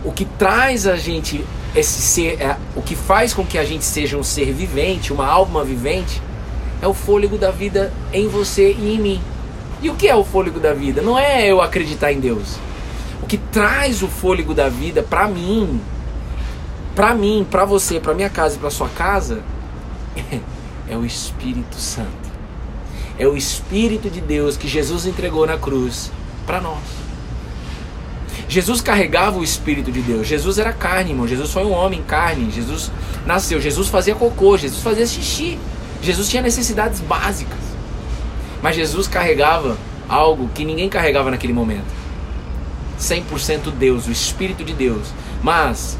O 0.05 0.12
que 0.12 0.24
traz 0.24 0.87
a 0.87 0.96
gente 0.96 1.44
esse 1.74 2.00
ser, 2.00 2.40
é, 2.40 2.57
o 2.77 2.83
que 2.83 2.94
faz 2.94 3.35
com 3.35 3.44
que 3.44 3.59
a 3.59 3.64
gente 3.64 3.85
seja 3.85 4.16
um 4.16 4.22
ser 4.22 4.53
vivente, 4.53 5.12
uma 5.12 5.27
alma 5.27 5.64
vivente, 5.64 6.22
é 6.85 6.87
o 6.87 6.92
fôlego 6.92 7.38
da 7.38 7.51
vida 7.51 7.90
em 8.12 8.29
você 8.29 8.73
e 8.73 8.94
em 8.94 9.01
mim. 9.01 9.20
E 9.81 9.88
o 9.88 9.94
que 9.94 10.07
é 10.07 10.14
o 10.14 10.23
fôlego 10.23 10.61
da 10.61 10.75
vida? 10.75 11.01
Não 11.01 11.18
é 11.18 11.51
eu 11.51 11.62
acreditar 11.62 12.12
em 12.12 12.20
Deus. 12.20 12.59
O 13.23 13.27
que 13.27 13.38
traz 13.38 14.03
o 14.03 14.07
fôlego 14.07 14.53
da 14.53 14.68
vida 14.68 15.03
para 15.03 15.27
mim, 15.27 15.81
para 16.94 17.14
mim, 17.14 17.47
para 17.51 17.64
você, 17.64 17.99
para 17.99 18.12
minha 18.12 18.29
casa 18.29 18.57
e 18.57 18.59
para 18.59 18.68
sua 18.68 18.90
casa, 18.90 19.40
é 20.87 20.94
o 20.94 21.07
Espírito 21.07 21.77
Santo. 21.77 22.35
É 23.18 23.27
o 23.27 23.35
Espírito 23.35 24.11
de 24.11 24.20
Deus 24.20 24.59
que 24.59 24.68
Jesus 24.68 25.07
entregou 25.07 25.47
na 25.47 25.57
cruz 25.57 26.12
para 26.47 26.61
nós. 26.61 26.83
Jesus 28.47 28.83
carregava 28.83 29.38
o 29.38 29.42
Espírito 29.42 29.90
de 29.90 30.03
Deus. 30.03 30.27
Jesus 30.27 30.59
era 30.59 30.73
carne, 30.75 31.12
irmão. 31.12 31.27
Jesus 31.27 31.51
foi 31.51 31.64
um 31.64 31.73
homem 31.73 32.03
carne. 32.03 32.51
Jesus 32.51 32.92
nasceu. 33.25 33.59
Jesus 33.59 33.88
fazia 33.88 34.14
cocô. 34.14 34.59
Jesus 34.59 34.83
fazia 34.83 35.07
xixi. 35.07 35.59
Jesus 36.04 36.28
tinha 36.28 36.42
necessidades 36.42 37.00
básicas. 37.00 37.58
Mas 38.62 38.76
Jesus 38.76 39.08
carregava 39.08 39.76
algo 40.08 40.48
que 40.54 40.64
ninguém 40.64 40.88
carregava 40.88 41.30
naquele 41.30 41.52
momento. 41.52 41.92
100% 43.00 43.70
Deus, 43.72 44.06
o 44.06 44.12
Espírito 44.12 44.62
de 44.64 44.72
Deus. 44.72 45.08
Mas 45.42 45.98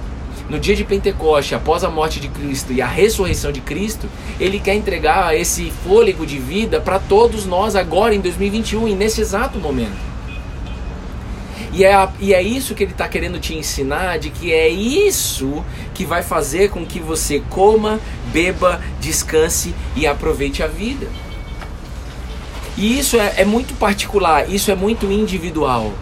no 0.49 0.59
dia 0.59 0.77
de 0.77 0.85
Pentecoste, 0.85 1.55
após 1.55 1.83
a 1.85 1.91
morte 1.91 2.21
de 2.21 2.29
Cristo 2.29 2.73
e 2.73 2.83
a 2.83 2.87
ressurreição 2.87 3.51
de 3.51 3.61
Cristo, 3.61 4.07
ele 4.39 4.61
quer 4.61 4.75
entregar 4.75 5.35
esse 5.35 5.73
fôlego 5.85 6.27
de 6.27 6.39
vida 6.39 6.81
para 6.81 6.99
todos 6.99 7.47
nós 7.47 7.75
agora 7.75 8.15
em 8.15 8.21
2021 8.21 8.89
e 8.89 8.95
nesse 8.95 9.21
exato 9.21 9.59
momento. 9.59 10.14
E 11.75 11.85
é, 11.85 12.09
e 12.21 12.33
é 12.33 12.41
isso 12.41 12.73
que 12.73 12.85
ele 12.85 12.93
está 12.93 13.09
querendo 13.09 13.41
te 13.41 13.53
ensinar, 13.53 14.17
de 14.21 14.31
que 14.31 14.53
é 14.53 14.69
isso 14.69 15.65
que 15.93 16.05
vai 16.05 16.23
fazer 16.23 16.71
com 16.71 16.87
que 16.87 17.01
você 17.01 17.43
coma, 17.51 17.99
beba, 18.33 18.81
descanse 19.01 19.75
e 19.97 20.07
aproveite 20.07 20.63
a 20.63 20.69
vida. 20.69 21.09
E 22.77 22.97
isso 22.97 23.17
é, 23.17 23.35
é 23.39 23.45
muito 23.45 23.75
particular, 23.75 24.49
isso 24.49 24.71
é 24.71 24.77
muito 24.77 25.11
individual. 25.11 25.93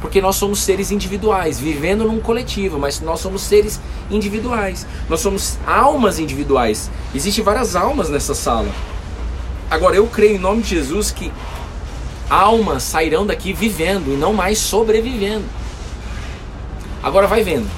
Porque 0.00 0.20
nós 0.20 0.36
somos 0.36 0.60
seres 0.60 0.92
individuais, 0.92 1.58
vivendo 1.58 2.04
num 2.04 2.20
coletivo, 2.20 2.78
mas 2.78 3.00
nós 3.00 3.18
somos 3.18 3.42
seres 3.42 3.80
individuais. 4.08 4.86
Nós 5.08 5.18
somos 5.18 5.58
almas 5.66 6.20
individuais. 6.20 6.88
Existem 7.12 7.42
várias 7.42 7.74
almas 7.74 8.08
nessa 8.08 8.34
sala. 8.36 8.68
Agora, 9.68 9.96
eu 9.96 10.06
creio 10.06 10.36
em 10.36 10.38
nome 10.38 10.62
de 10.62 10.70
Jesus 10.70 11.10
que 11.10 11.32
almas 12.32 12.82
sairão 12.82 13.26
daqui 13.26 13.52
vivendo 13.52 14.14
e 14.14 14.16
não 14.16 14.32
mais 14.32 14.58
sobrevivendo. 14.58 15.44
Agora 17.02 17.26
vai 17.26 17.42
vendo. 17.42 17.68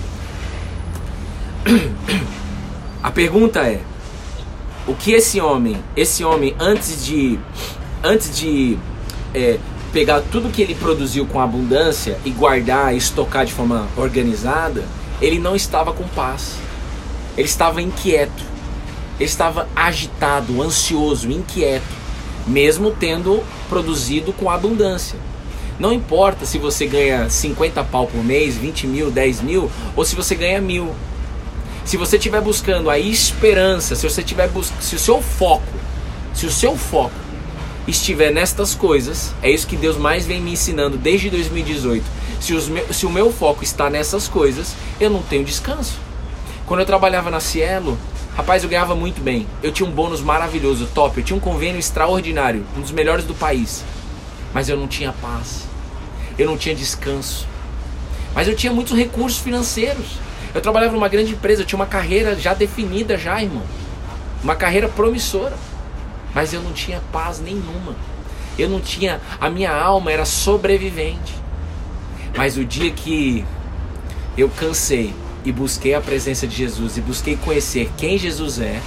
A 3.03 3.11
pergunta 3.11 3.61
é: 3.61 3.81
o 4.87 4.95
que 4.95 5.13
esse 5.13 5.41
homem, 5.41 5.83
esse 5.97 6.25
homem 6.25 6.55
antes 6.61 7.05
de 7.05 7.39
antes 8.03 8.39
de 8.39 8.79
é, 9.35 9.59
pegar 9.93 10.21
tudo 10.21 10.53
que 10.53 10.63
ele 10.63 10.75
produziu 10.75 11.27
com 11.27 11.41
abundância 11.41 12.19
e 12.25 12.31
guardar 12.31 12.95
e 12.95 12.99
estocar 12.99 13.45
de 13.45 13.53
forma 13.53 13.89
organizada, 13.97 14.85
ele 15.21 15.39
não 15.39 15.57
estava 15.57 15.93
com 15.93 16.07
paz. 16.09 16.57
Ele 17.37 17.49
estava 17.49 17.83
inquieto. 17.83 18.55
Ele 19.19 19.29
estava 19.29 19.67
agitado, 19.75 20.63
ansioso, 20.63 21.31
inquieto 21.31 22.04
mesmo 22.47 22.91
tendo 22.91 23.43
produzido 23.69 24.33
com 24.33 24.51
abundância. 24.51 25.19
Não 25.79 25.93
importa 25.93 26.47
se 26.47 26.59
você 26.59 26.87
ganha 26.87 27.29
50 27.29 27.83
pau 27.85 28.07
por 28.07 28.25
mês, 28.25 28.57
20 28.57 28.87
mil, 28.87 29.11
10 29.11 29.41
mil, 29.41 29.71
ou 29.97 30.05
se 30.05 30.15
você 30.15 30.35
ganha 30.35 30.61
mil. 30.61 30.95
Se 31.85 31.97
você 31.97 32.17
estiver 32.17 32.41
buscando 32.41 32.89
a 32.89 32.99
esperança, 32.99 33.95
se 33.95 34.09
você 34.09 34.23
tiver 34.23 34.49
bus 34.49 34.73
se 34.81 34.95
o 34.95 34.99
seu 34.99 35.21
foco, 35.21 35.67
se 36.33 36.47
o 36.47 36.51
seu 36.51 36.77
foco 36.77 37.15
estiver 37.87 38.33
nestas 38.33 38.75
coisas, 38.75 39.35
é 39.43 39.51
isso 39.51 39.67
que 39.67 39.77
Deus 39.77 39.97
mais 39.97 40.25
vem 40.25 40.41
me 40.41 40.53
ensinando 40.53 40.97
desde 40.97 41.29
2018. 41.29 42.05
Se, 42.41 42.55
os 42.55 42.69
me, 42.69 42.83
se 42.93 43.05
o 43.05 43.11
meu 43.11 43.33
foco 43.33 43.63
está 43.63 43.91
nessas 43.91 44.29
coisas, 44.29 44.75
eu 45.01 45.11
não 45.11 45.23
tenho 45.23 45.45
descanso. 45.45 45.99
Quando 46.67 46.81
eu 46.81 46.87
trabalhava 46.87 47.31
na 47.31 47.41
Cielo, 47.41 47.99
Rapaz, 48.37 48.65
eu 48.65 48.69
ganhava 48.69 48.97
muito 48.97 49.23
bem. 49.23 49.47
Eu 49.63 49.71
tinha 49.71 49.89
um 49.89 49.93
bônus 49.93 50.21
maravilhoso, 50.21 50.89
top. 50.93 51.19
Eu 51.19 51.25
tinha 51.25 51.37
um 51.37 51.41
convênio 51.41 51.79
extraordinário, 51.79 52.67
um 52.77 52.81
dos 52.81 52.91
melhores 52.91 53.25
do 53.25 53.35
país. 53.35 53.85
Mas 54.53 54.69
eu 54.69 54.77
não 54.77 54.89
tinha 54.89 55.13
paz. 55.13 55.69
Eu 56.37 56.47
não 56.47 56.57
tinha 56.57 56.75
descanso. 56.75 57.47
Mas 58.35 58.49
eu 58.49 58.57
tinha 58.57 58.73
muitos 58.73 58.97
recursos 58.97 59.39
financeiros. 59.39 60.19
Eu 60.53 60.61
trabalhava 60.61 60.93
numa 60.93 61.09
grande 61.09 61.33
empresa, 61.33 61.63
eu 61.63 61.67
tinha 61.67 61.79
uma 61.79 61.87
carreira 61.87 62.35
já 62.35 62.55
definida 62.55 63.17
já, 63.17 63.41
irmão. 63.41 63.63
Uma 64.43 64.57
carreira 64.57 64.89
promissora. 64.89 65.57
Mas 66.35 66.53
eu 66.53 66.61
não 66.61 66.73
tinha 66.73 67.01
paz 67.13 67.41
nenhuma. 67.41 67.95
Eu 68.59 68.69
não 68.69 68.81
tinha, 68.81 69.21
a 69.41 69.49
minha 69.49 69.73
alma 69.73 70.11
era 70.11 70.25
sobrevivente. 70.25 71.35
Mas 72.37 72.57
o 72.57 72.65
dia 72.65 72.91
que 72.91 73.45
eu 74.37 74.49
cansei, 74.49 75.15
e 75.45 75.53
busquei 75.53 75.95
a 75.95 76.01
presença 76.01 76.47
de 76.47 76.57
Jesus 76.57 76.97
e 76.97 77.01
busquei 77.01 77.37
conhecer 77.37 77.91
quem 77.97 78.17
Jesus 78.17 78.59
é, 78.59 78.81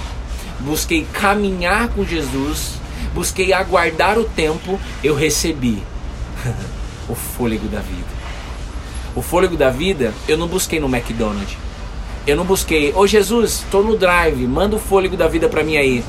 busquei 0.60 1.06
caminhar 1.12 1.88
com 1.88 2.04
Jesus, 2.04 2.74
busquei 3.14 3.52
aguardar 3.52 4.18
o 4.18 4.24
tempo, 4.24 4.78
eu 5.02 5.14
recebi 5.14 5.82
o 7.08 7.14
fôlego 7.14 7.68
da 7.68 7.80
vida. 7.80 8.18
O 9.14 9.22
fôlego 9.22 9.56
da 9.56 9.70
vida 9.70 10.12
eu 10.26 10.36
não 10.36 10.48
busquei 10.48 10.80
no 10.80 10.88
McDonald's. 10.88 11.56
Eu 12.26 12.36
não 12.36 12.44
busquei, 12.44 12.92
ô 12.92 13.00
oh, 13.00 13.06
Jesus, 13.06 13.62
estou 13.64 13.82
no 13.82 13.96
drive, 13.96 14.46
manda 14.46 14.76
o 14.76 14.78
fôlego 14.78 15.16
da 15.16 15.26
vida 15.26 15.48
para 15.48 15.64
mim 15.64 15.78
aí. 15.78 16.04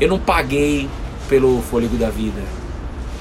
Eu 0.00 0.08
não 0.08 0.18
paguei 0.18 0.88
pelo 1.28 1.62
fôlego 1.62 1.96
da 1.96 2.10
vida. 2.10 2.42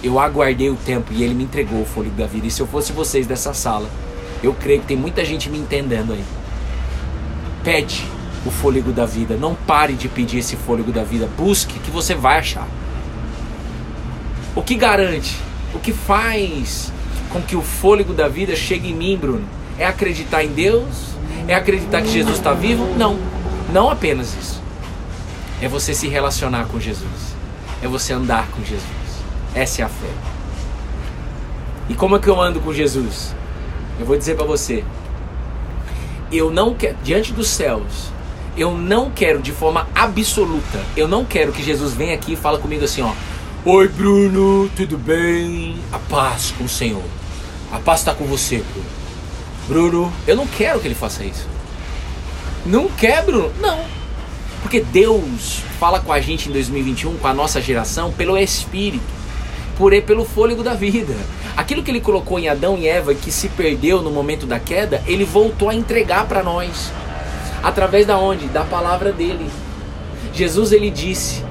Eu 0.01 0.17
aguardei 0.17 0.69
o 0.69 0.75
tempo 0.75 1.13
e 1.13 1.21
ele 1.21 1.35
me 1.35 1.43
entregou 1.43 1.81
o 1.81 1.85
fôlego 1.85 2.15
da 2.15 2.25
vida. 2.25 2.47
E 2.47 2.51
se 2.51 2.61
eu 2.61 2.65
fosse 2.65 2.91
vocês 2.91 3.27
dessa 3.27 3.53
sala, 3.53 3.87
eu 4.41 4.53
creio 4.53 4.81
que 4.81 4.87
tem 4.87 4.97
muita 4.97 5.23
gente 5.25 5.49
me 5.49 5.57
entendendo 5.57 6.13
aí. 6.13 6.23
Pede 7.63 8.05
o 8.45 8.51
fôlego 8.51 8.91
da 8.91 9.05
vida. 9.05 9.35
Não 9.35 9.53
pare 9.53 9.93
de 9.93 10.07
pedir 10.07 10.39
esse 10.39 10.55
fôlego 10.55 10.91
da 10.91 11.03
vida. 11.03 11.27
Busque 11.37 11.79
que 11.79 11.91
você 11.91 12.15
vai 12.15 12.39
achar. 12.39 12.67
O 14.55 14.61
que 14.61 14.75
garante? 14.75 15.35
O 15.73 15.79
que 15.79 15.93
faz 15.93 16.91
com 17.31 17.41
que 17.41 17.55
o 17.55 17.61
fôlego 17.61 18.13
da 18.13 18.27
vida 18.27 18.55
chegue 18.55 18.89
em 18.89 18.95
mim, 18.95 19.17
Bruno? 19.17 19.47
É 19.77 19.85
acreditar 19.85 20.43
em 20.43 20.49
Deus? 20.49 21.13
É 21.47 21.55
acreditar 21.55 22.01
que 22.01 22.09
Jesus 22.09 22.37
está 22.37 22.53
vivo? 22.53 22.85
Não. 22.97 23.19
Não 23.71 23.89
apenas 23.89 24.35
isso. 24.35 24.61
É 25.61 25.67
você 25.67 25.93
se 25.93 26.07
relacionar 26.07 26.65
com 26.65 26.79
Jesus. 26.79 27.35
é 27.81 27.87
você 27.87 28.13
andar 28.13 28.47
com 28.47 28.63
Jesus. 28.63 28.83
Essa 29.55 29.81
é 29.81 29.85
a 29.85 29.89
fé. 29.89 30.09
E 31.87 31.93
como 31.95 32.15
é 32.15 32.19
que 32.19 32.27
eu 32.27 32.39
ando 32.39 32.59
com 32.59 32.73
Jesus? 32.73 33.33
Eu 33.99 34.05
vou 34.05 34.17
dizer 34.17 34.35
para 34.35 34.45
você. 34.45 34.83
Eu 36.31 36.49
não 36.49 36.73
quero, 36.73 36.95
diante 37.03 37.33
dos 37.33 37.49
céus, 37.49 38.11
eu 38.55 38.75
não 38.75 39.11
quero 39.11 39.41
de 39.41 39.51
forma 39.51 39.87
absoluta, 39.93 40.79
eu 40.95 41.07
não 41.07 41.25
quero 41.25 41.51
que 41.51 41.63
Jesus 41.63 41.93
venha 41.93 42.13
aqui 42.13 42.33
e 42.33 42.35
fale 42.35 42.59
comigo 42.59 42.85
assim, 42.85 43.01
ó. 43.01 43.13
Oi 43.65 43.87
Bruno, 43.89 44.69
tudo 44.75 44.97
bem? 44.97 45.75
A 45.91 45.99
paz 45.99 46.53
com 46.57 46.63
o 46.63 46.69
Senhor. 46.69 47.03
A 47.71 47.79
paz 47.79 47.99
está 47.99 48.13
com 48.13 48.25
você, 48.25 48.63
Bruno. 48.71 48.99
Bruno, 49.67 50.13
eu 50.25 50.35
não 50.35 50.47
quero 50.47 50.79
que 50.79 50.87
ele 50.87 50.95
faça 50.95 51.23
isso. 51.23 51.45
Não 52.65 52.87
quer, 52.87 53.25
Bruno? 53.25 53.51
Não. 53.59 53.79
Porque 54.61 54.81
Deus 54.81 55.61
fala 55.79 55.99
com 55.99 56.13
a 56.13 56.21
gente 56.21 56.49
em 56.49 56.51
2021, 56.51 57.17
com 57.17 57.27
a 57.27 57.33
nossa 57.33 57.61
geração, 57.61 58.11
pelo 58.11 58.37
Espírito, 58.37 59.03
por 59.79 59.99
pelo 60.01 60.25
fôlego 60.25 60.61
da 60.61 60.73
vida. 60.73 61.15
Aquilo 61.55 61.81
que 61.81 61.89
ele 61.89 62.01
colocou 62.01 62.37
em 62.37 62.49
Adão 62.49 62.77
e 62.77 62.85
Eva 62.85 63.15
que 63.15 63.31
se 63.31 63.47
perdeu 63.47 64.01
no 64.01 64.11
momento 64.11 64.45
da 64.45 64.59
queda, 64.59 65.01
ele 65.07 65.23
voltou 65.23 65.69
a 65.69 65.73
entregar 65.73 66.27
para 66.27 66.43
nós. 66.43 66.91
Através 67.63 68.05
da 68.05 68.17
onde? 68.17 68.47
Da 68.47 68.65
palavra 68.65 69.13
dele. 69.13 69.49
Jesus 70.33 70.73
ele 70.73 70.91
disse: 70.91 71.45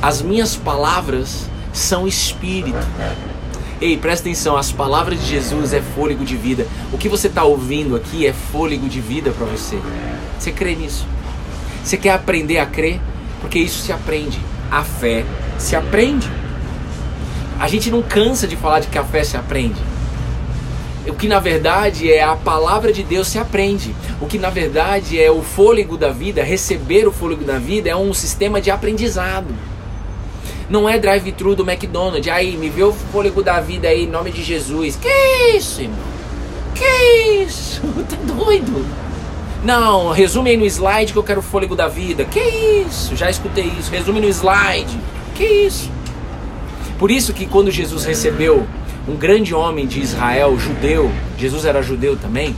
"As 0.00 0.22
minhas 0.22 0.56
palavras 0.56 1.46
são 1.74 2.08
espírito". 2.08 2.78
Ei, 3.82 3.98
presta 3.98 4.28
atenção, 4.28 4.56
as 4.56 4.72
palavras 4.72 5.20
de 5.20 5.26
Jesus 5.26 5.74
é 5.74 5.82
fôlego 5.82 6.24
de 6.24 6.36
vida. 6.36 6.66
O 6.90 6.96
que 6.96 7.08
você 7.08 7.26
está 7.26 7.44
ouvindo 7.44 7.96
aqui 7.96 8.26
é 8.26 8.32
fôlego 8.32 8.88
de 8.88 9.00
vida 9.00 9.30
para 9.30 9.44
você. 9.44 9.78
Você 10.38 10.50
crê 10.50 10.74
nisso? 10.74 11.06
Você 11.84 11.98
quer 11.98 12.12
aprender 12.12 12.58
a 12.60 12.66
crer? 12.66 12.98
Porque 13.42 13.58
isso 13.58 13.82
se 13.82 13.92
aprende. 13.92 14.40
A 14.70 14.82
fé 14.82 15.22
se 15.58 15.76
aprende. 15.76 16.43
A 17.58 17.68
gente 17.68 17.90
não 17.90 18.02
cansa 18.02 18.46
de 18.46 18.56
falar 18.56 18.80
de 18.80 18.88
que 18.88 18.98
a 18.98 19.04
fé 19.04 19.22
se 19.22 19.36
aprende. 19.36 19.80
O 21.06 21.14
que 21.14 21.28
na 21.28 21.38
verdade 21.38 22.10
é 22.10 22.22
a 22.22 22.34
palavra 22.34 22.92
de 22.92 23.02
Deus 23.02 23.28
se 23.28 23.38
aprende. 23.38 23.94
O 24.20 24.26
que 24.26 24.38
na 24.38 24.50
verdade 24.50 25.20
é 25.20 25.30
o 25.30 25.42
fôlego 25.42 25.96
da 25.96 26.10
vida, 26.10 26.42
receber 26.42 27.06
o 27.06 27.12
fôlego 27.12 27.44
da 27.44 27.58
vida 27.58 27.90
é 27.90 27.96
um 27.96 28.14
sistema 28.14 28.60
de 28.60 28.70
aprendizado. 28.70 29.54
Não 30.68 30.88
é 30.88 30.98
drive-thru 30.98 31.54
do 31.54 31.68
McDonald's. 31.68 32.26
Aí, 32.32 32.56
me 32.56 32.70
vê 32.70 32.82
o 32.82 32.92
fôlego 32.92 33.42
da 33.42 33.60
vida 33.60 33.88
aí 33.88 34.04
em 34.04 34.08
nome 34.08 34.30
de 34.30 34.42
Jesus. 34.42 34.96
Que 34.96 35.56
isso, 35.56 35.82
irmão? 35.82 35.98
Que 36.74 37.42
isso? 37.44 37.82
Tá 38.08 38.16
doido? 38.24 38.84
Não, 39.62 40.10
resume 40.10 40.50
aí 40.50 40.56
no 40.56 40.66
slide 40.66 41.12
que 41.12 41.18
eu 41.18 41.22
quero 41.22 41.40
o 41.40 41.42
fôlego 41.42 41.76
da 41.76 41.86
vida. 41.86 42.24
Que 42.24 42.40
isso? 42.40 43.14
Já 43.14 43.30
escutei 43.30 43.64
isso. 43.78 43.90
Resume 43.90 44.20
no 44.20 44.28
slide. 44.28 44.98
Que 45.34 45.44
isso? 45.44 45.90
Por 46.98 47.10
isso 47.10 47.32
que 47.32 47.46
quando 47.46 47.70
Jesus 47.70 48.04
recebeu 48.04 48.66
um 49.08 49.16
grande 49.16 49.54
homem 49.54 49.86
de 49.86 50.00
Israel, 50.00 50.58
judeu, 50.58 51.10
Jesus 51.38 51.64
era 51.64 51.82
judeu 51.82 52.16
também, 52.16 52.54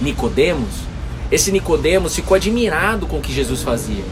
Nicodemos, 0.00 0.92
esse 1.30 1.50
Nicodemos 1.50 2.14
ficou 2.14 2.34
admirado 2.34 3.06
com 3.06 3.18
o 3.18 3.20
que 3.20 3.32
Jesus 3.32 3.62
fazia. 3.62 4.04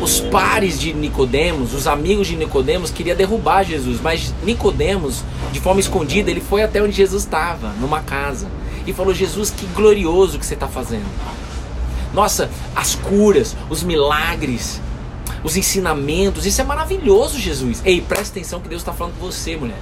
Os 0.00 0.20
pares 0.20 0.78
de 0.78 0.92
Nicodemos, 0.92 1.74
os 1.74 1.88
amigos 1.88 2.28
de 2.28 2.36
Nicodemos 2.36 2.90
queriam 2.90 3.16
derrubar 3.16 3.64
Jesus, 3.64 4.00
mas 4.00 4.32
Nicodemos, 4.44 5.24
de 5.50 5.58
forma 5.58 5.80
escondida, 5.80 6.30
ele 6.30 6.40
foi 6.40 6.62
até 6.62 6.80
onde 6.80 6.92
Jesus 6.92 7.24
estava, 7.24 7.72
numa 7.80 8.00
casa, 8.00 8.46
e 8.86 8.92
falou: 8.92 9.12
"Jesus, 9.12 9.50
que 9.50 9.66
glorioso 9.74 10.38
que 10.38 10.46
você 10.46 10.54
está 10.54 10.68
fazendo. 10.68 11.06
Nossa, 12.14 12.48
as 12.76 12.94
curas, 12.94 13.56
os 13.68 13.82
milagres, 13.82 14.80
os 15.42 15.56
ensinamentos. 15.56 16.46
Isso 16.46 16.60
é 16.60 16.64
maravilhoso, 16.64 17.38
Jesus. 17.38 17.82
Ei, 17.84 18.00
presta 18.00 18.38
atenção 18.38 18.60
que 18.60 18.68
Deus 18.68 18.82
está 18.82 18.92
falando 18.92 19.18
com 19.18 19.26
você, 19.26 19.56
mulher. 19.56 19.78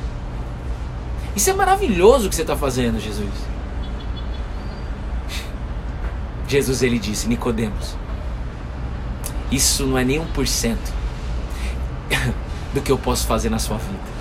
Isso 1.34 1.50
é 1.50 1.52
maravilhoso 1.52 2.26
o 2.26 2.30
que 2.30 2.36
você 2.36 2.42
está 2.42 2.56
fazendo, 2.56 2.98
Jesus. 3.00 3.30
Jesus 6.48 6.82
ele 6.82 6.98
disse, 6.98 7.28
Nicodemos, 7.28 7.96
isso 9.50 9.84
não 9.84 9.98
é 9.98 10.04
nem 10.04 10.18
um 10.18 10.26
por 10.26 10.46
cento 10.46 10.92
do 12.72 12.80
que 12.80 12.90
eu 12.90 12.96
posso 12.96 13.26
fazer 13.26 13.50
na 13.50 13.58
sua 13.58 13.78
vida. 13.78 14.16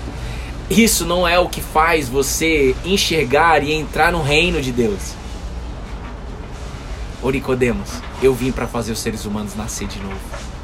Isso 0.68 1.04
não 1.06 1.26
é 1.26 1.38
o 1.38 1.48
que 1.48 1.60
faz 1.60 2.08
você 2.08 2.74
enxergar 2.84 3.62
e 3.62 3.72
entrar 3.72 4.10
no 4.10 4.20
reino 4.20 4.60
de 4.60 4.72
Deus. 4.72 5.14
Ô 7.22 7.30
Nicodemos, 7.30 7.88
eu 8.20 8.34
vim 8.34 8.50
para 8.50 8.66
fazer 8.66 8.92
os 8.92 8.98
seres 8.98 9.24
humanos 9.24 9.54
nascer 9.54 9.86
de 9.86 10.00
novo. 10.00 10.55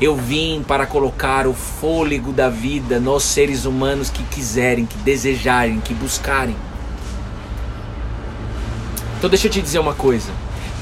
Eu 0.00 0.16
vim 0.16 0.64
para 0.66 0.86
colocar 0.86 1.46
o 1.46 1.52
fôlego 1.52 2.32
da 2.32 2.48
vida 2.48 2.98
nos 2.98 3.22
seres 3.22 3.66
humanos 3.66 4.08
que 4.08 4.22
quiserem, 4.24 4.86
que 4.86 4.96
desejarem, 4.98 5.78
que 5.80 5.92
buscarem. 5.92 6.56
Então 9.18 9.28
deixa 9.28 9.46
eu 9.46 9.50
te 9.50 9.60
dizer 9.60 9.78
uma 9.78 9.92
coisa. 9.92 10.32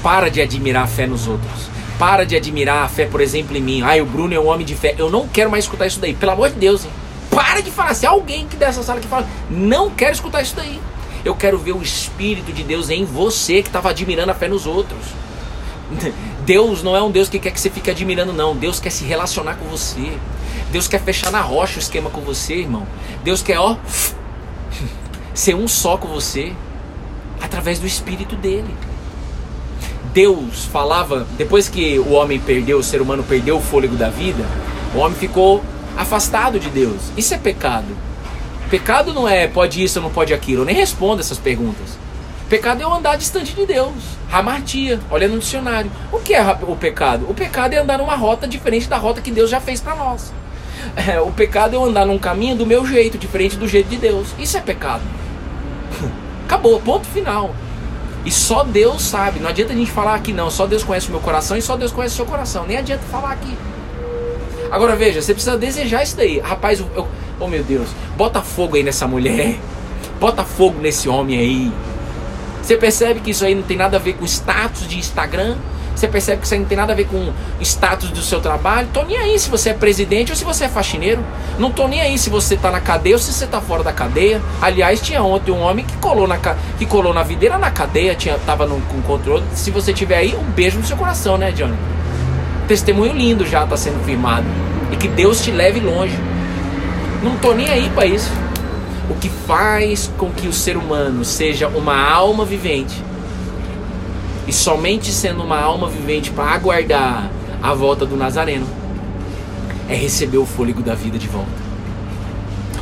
Para 0.01 0.29
de 0.29 0.41
admirar 0.41 0.83
a 0.83 0.87
fé 0.87 1.05
nos 1.05 1.27
outros. 1.27 1.67
Para 1.97 2.25
de 2.25 2.37
admirar 2.37 2.85
a 2.85 2.87
fé, 2.87 3.05
por 3.05 3.19
exemplo, 3.19 3.57
em 3.57 3.61
mim. 3.61 3.81
Ai, 3.81 3.99
o 3.99 4.05
Bruno 4.05 4.33
é 4.33 4.39
um 4.39 4.47
homem 4.47 4.65
de 4.65 4.73
fé. 4.73 4.95
Eu 4.97 5.09
não 5.09 5.27
quero 5.27 5.51
mais 5.51 5.65
escutar 5.65 5.85
isso 5.85 5.99
daí. 5.99 6.13
Pelo 6.13 6.31
amor 6.31 6.49
de 6.51 6.55
Deus, 6.55 6.85
hein? 6.85 6.91
Para 7.29 7.59
de 7.59 7.69
falar. 7.69 7.93
Se 7.95 8.05
é 8.05 8.09
alguém 8.09 8.47
que 8.47 8.55
dessa 8.55 8.81
sala 8.81 9.01
que 9.01 9.07
fala, 9.07 9.27
não 9.49 9.89
quero 9.89 10.13
escutar 10.13 10.41
isso 10.41 10.55
daí. 10.55 10.79
Eu 11.25 11.35
quero 11.35 11.57
ver 11.57 11.73
o 11.73 11.81
Espírito 11.81 12.53
de 12.53 12.63
Deus 12.63 12.89
em 12.89 13.03
você 13.03 13.61
que 13.61 13.67
estava 13.67 13.89
admirando 13.89 14.31
a 14.31 14.33
fé 14.33 14.47
nos 14.47 14.65
outros. 14.65 15.01
Deus 16.49 16.81
não 16.81 16.95
é 16.95 17.03
um 17.03 17.11
Deus 17.11 17.29
que 17.29 17.37
quer 17.37 17.51
que 17.51 17.61
você 17.61 17.69
fique 17.69 17.91
admirando, 17.91 18.33
não. 18.33 18.55
Deus 18.55 18.79
quer 18.79 18.89
se 18.89 19.03
relacionar 19.03 19.57
com 19.57 19.65
você. 19.65 20.17
Deus 20.71 20.87
quer 20.87 20.99
fechar 20.99 21.31
na 21.31 21.41
rocha 21.41 21.75
o 21.75 21.79
esquema 21.79 22.09
com 22.09 22.21
você, 22.21 22.55
irmão. 22.55 22.87
Deus 23.23 23.43
quer, 23.43 23.59
ó, 23.59 23.77
ser 25.31 25.53
um 25.53 25.67
só 25.67 25.95
com 25.95 26.07
você 26.07 26.51
através 27.39 27.77
do 27.77 27.85
Espírito 27.85 28.35
dele. 28.35 28.75
Deus 30.11 30.65
falava, 30.65 31.27
depois 31.37 31.69
que 31.69 31.99
o 31.99 32.13
homem 32.13 32.39
perdeu, 32.39 32.79
o 32.79 32.83
ser 32.83 32.99
humano 32.99 33.21
perdeu 33.21 33.57
o 33.57 33.61
fôlego 33.61 33.95
da 33.95 34.09
vida, 34.09 34.43
o 34.95 34.97
homem 34.97 35.19
ficou 35.19 35.63
afastado 35.95 36.59
de 36.59 36.71
Deus. 36.71 37.11
Isso 37.15 37.31
é 37.31 37.37
pecado. 37.37 37.95
Pecado 38.71 39.13
não 39.13 39.29
é 39.29 39.47
pode 39.47 39.83
isso 39.83 39.99
ou 39.99 40.03
não 40.03 40.11
pode 40.11 40.33
aquilo. 40.33 40.63
Eu 40.63 40.65
nem 40.65 40.75
respondo 40.75 41.21
essas 41.21 41.37
perguntas. 41.37 42.08
Pecado 42.49 42.81
é 42.81 42.83
eu 42.83 42.91
andar 42.91 43.15
distante 43.15 43.53
de 43.53 43.63
Deus. 43.63 43.93
Ramartia, 44.27 44.99
olha 45.11 45.27
no 45.27 45.37
dicionário. 45.37 45.91
O 46.11 46.17
que 46.17 46.33
é 46.33 46.41
o 46.63 46.75
pecado? 46.75 47.29
O 47.29 47.33
pecado 47.35 47.73
é 47.73 47.77
andar 47.77 47.99
numa 47.99 48.15
rota 48.15 48.47
diferente 48.47 48.89
da 48.89 48.97
rota 48.97 49.21
que 49.21 49.29
Deus 49.29 49.51
já 49.51 49.61
fez 49.61 49.79
para 49.79 49.95
nós. 49.95 50.33
É, 50.95 51.21
o 51.21 51.31
pecado 51.31 51.75
é 51.75 51.77
eu 51.77 51.85
andar 51.85 52.07
num 52.07 52.17
caminho 52.17 52.55
do 52.55 52.65
meu 52.65 52.83
jeito, 52.87 53.19
diferente 53.19 53.55
do 53.55 53.67
jeito 53.67 53.87
de 53.87 53.97
Deus. 53.97 54.29
Isso 54.39 54.57
é 54.57 54.61
pecado. 54.61 55.03
Acabou, 56.45 56.81
ponto 56.81 57.05
final. 57.05 57.53
E 58.25 58.31
só 58.31 58.63
Deus 58.63 59.03
sabe. 59.03 59.39
Não 59.39 59.49
adianta 59.49 59.71
a 59.71 59.75
gente 59.75 59.91
falar 59.91 60.15
aqui 60.15 60.33
não. 60.33 60.49
Só 60.49 60.65
Deus 60.65 60.83
conhece 60.83 61.07
o 61.09 61.11
meu 61.11 61.19
coração 61.19 61.55
e 61.55 61.61
só 61.61 61.77
Deus 61.77 61.91
conhece 61.91 62.13
o 62.13 62.17
seu 62.17 62.25
coração. 62.25 62.65
Nem 62.65 62.77
adianta 62.77 63.03
falar 63.11 63.31
aqui. 63.33 63.55
Agora 64.71 64.95
veja, 64.95 65.21
você 65.21 65.33
precisa 65.33 65.55
desejar 65.55 66.01
isso 66.01 66.17
daí. 66.17 66.39
Rapaz, 66.39 66.79
eu, 66.79 67.07
oh 67.39 67.47
meu 67.47 67.63
Deus, 67.63 67.89
bota 68.17 68.41
fogo 68.41 68.75
aí 68.75 68.81
nessa 68.81 69.07
mulher. 69.07 69.55
Bota 70.19 70.43
fogo 70.43 70.81
nesse 70.81 71.07
homem 71.07 71.37
aí. 71.37 71.71
Você 72.61 72.75
percebe 72.77 73.19
que 73.19 73.31
isso 73.31 73.45
aí 73.45 73.55
não 73.55 73.63
tem 73.63 73.77
nada 73.77 73.97
a 73.97 73.99
ver 73.99 74.13
com 74.13 74.25
status 74.25 74.87
de 74.87 74.97
Instagram? 74.97 75.55
Você 75.99 76.07
percebe 76.07 76.39
que 76.39 76.45
isso 76.45 76.53
aí 76.53 76.59
não 76.61 76.67
tem 76.67 76.77
nada 76.77 76.93
a 76.93 76.95
ver 76.95 77.07
com 77.07 77.33
status 77.59 78.09
do 78.09 78.21
seu 78.21 78.39
trabalho? 78.39 78.87
Tô 78.93 79.03
nem 79.03 79.17
aí 79.17 79.37
se 79.37 79.49
você 79.49 79.71
é 79.71 79.73
presidente 79.73 80.31
ou 80.31 80.35
se 80.35 80.45
você 80.45 80.63
é 80.63 80.69
faxineiro. 80.69 81.21
Não 81.57 81.71
tô 81.71 81.89
nem 81.89 81.99
aí 81.99 82.17
se 82.17 82.29
você 82.29 82.55
tá 82.55 82.71
na 82.71 82.79
cadeia 82.79 83.15
ou 83.15 83.21
se 83.21 83.33
você 83.33 83.45
tá 83.45 83.59
fora 83.59 83.83
da 83.83 83.91
cadeia. 83.91 84.41
Aliás, 84.61 85.01
tinha 85.01 85.21
ontem 85.21 85.51
um 85.51 85.59
homem 85.59 85.83
que 85.83 85.97
colou 85.97 86.25
na, 86.25 86.37
que 86.37 86.85
colou 86.85 87.13
na 87.13 87.21
videira 87.23 87.57
na 87.57 87.69
cadeia, 87.69 88.15
tinha, 88.15 88.37
tava 88.45 88.65
no, 88.65 88.79
com 88.81 89.01
controle. 89.01 89.43
Se 89.53 89.71
você 89.71 89.91
tiver 89.91 90.17
aí, 90.17 90.33
um 90.35 90.51
beijo 90.51 90.79
no 90.79 90.85
seu 90.85 90.95
coração, 90.95 91.37
né, 91.37 91.51
Johnny? 91.51 91.75
Testemunho 92.67 93.13
lindo 93.13 93.45
já 93.45 93.65
tá 93.65 93.75
sendo 93.75 94.01
firmado. 94.05 94.45
E 94.93 94.95
que 94.95 95.09
Deus 95.09 95.41
te 95.41 95.51
leve 95.51 95.81
longe. 95.81 96.17
Não 97.21 97.35
tô 97.37 97.53
nem 97.53 97.69
aí 97.69 97.89
para 97.89 98.05
isso 98.05 98.31
o 99.09 99.15
que 99.15 99.29
faz 99.29 100.11
com 100.17 100.29
que 100.29 100.47
o 100.47 100.53
ser 100.53 100.77
humano 100.77 101.25
seja 101.25 101.67
uma 101.67 101.99
alma 101.99 102.45
vivente. 102.45 103.03
E 104.47 104.53
somente 104.53 105.11
sendo 105.11 105.43
uma 105.43 105.59
alma 105.59 105.89
vivente 105.89 106.31
para 106.31 106.51
aguardar 106.51 107.29
a 107.61 107.73
volta 107.73 108.05
do 108.05 108.15
Nazareno 108.15 108.65
é 109.87 109.95
receber 109.95 110.37
o 110.37 110.45
fôlego 110.45 110.81
da 110.81 110.93
vida 110.93 111.17
de 111.17 111.27
volta. 111.27 111.69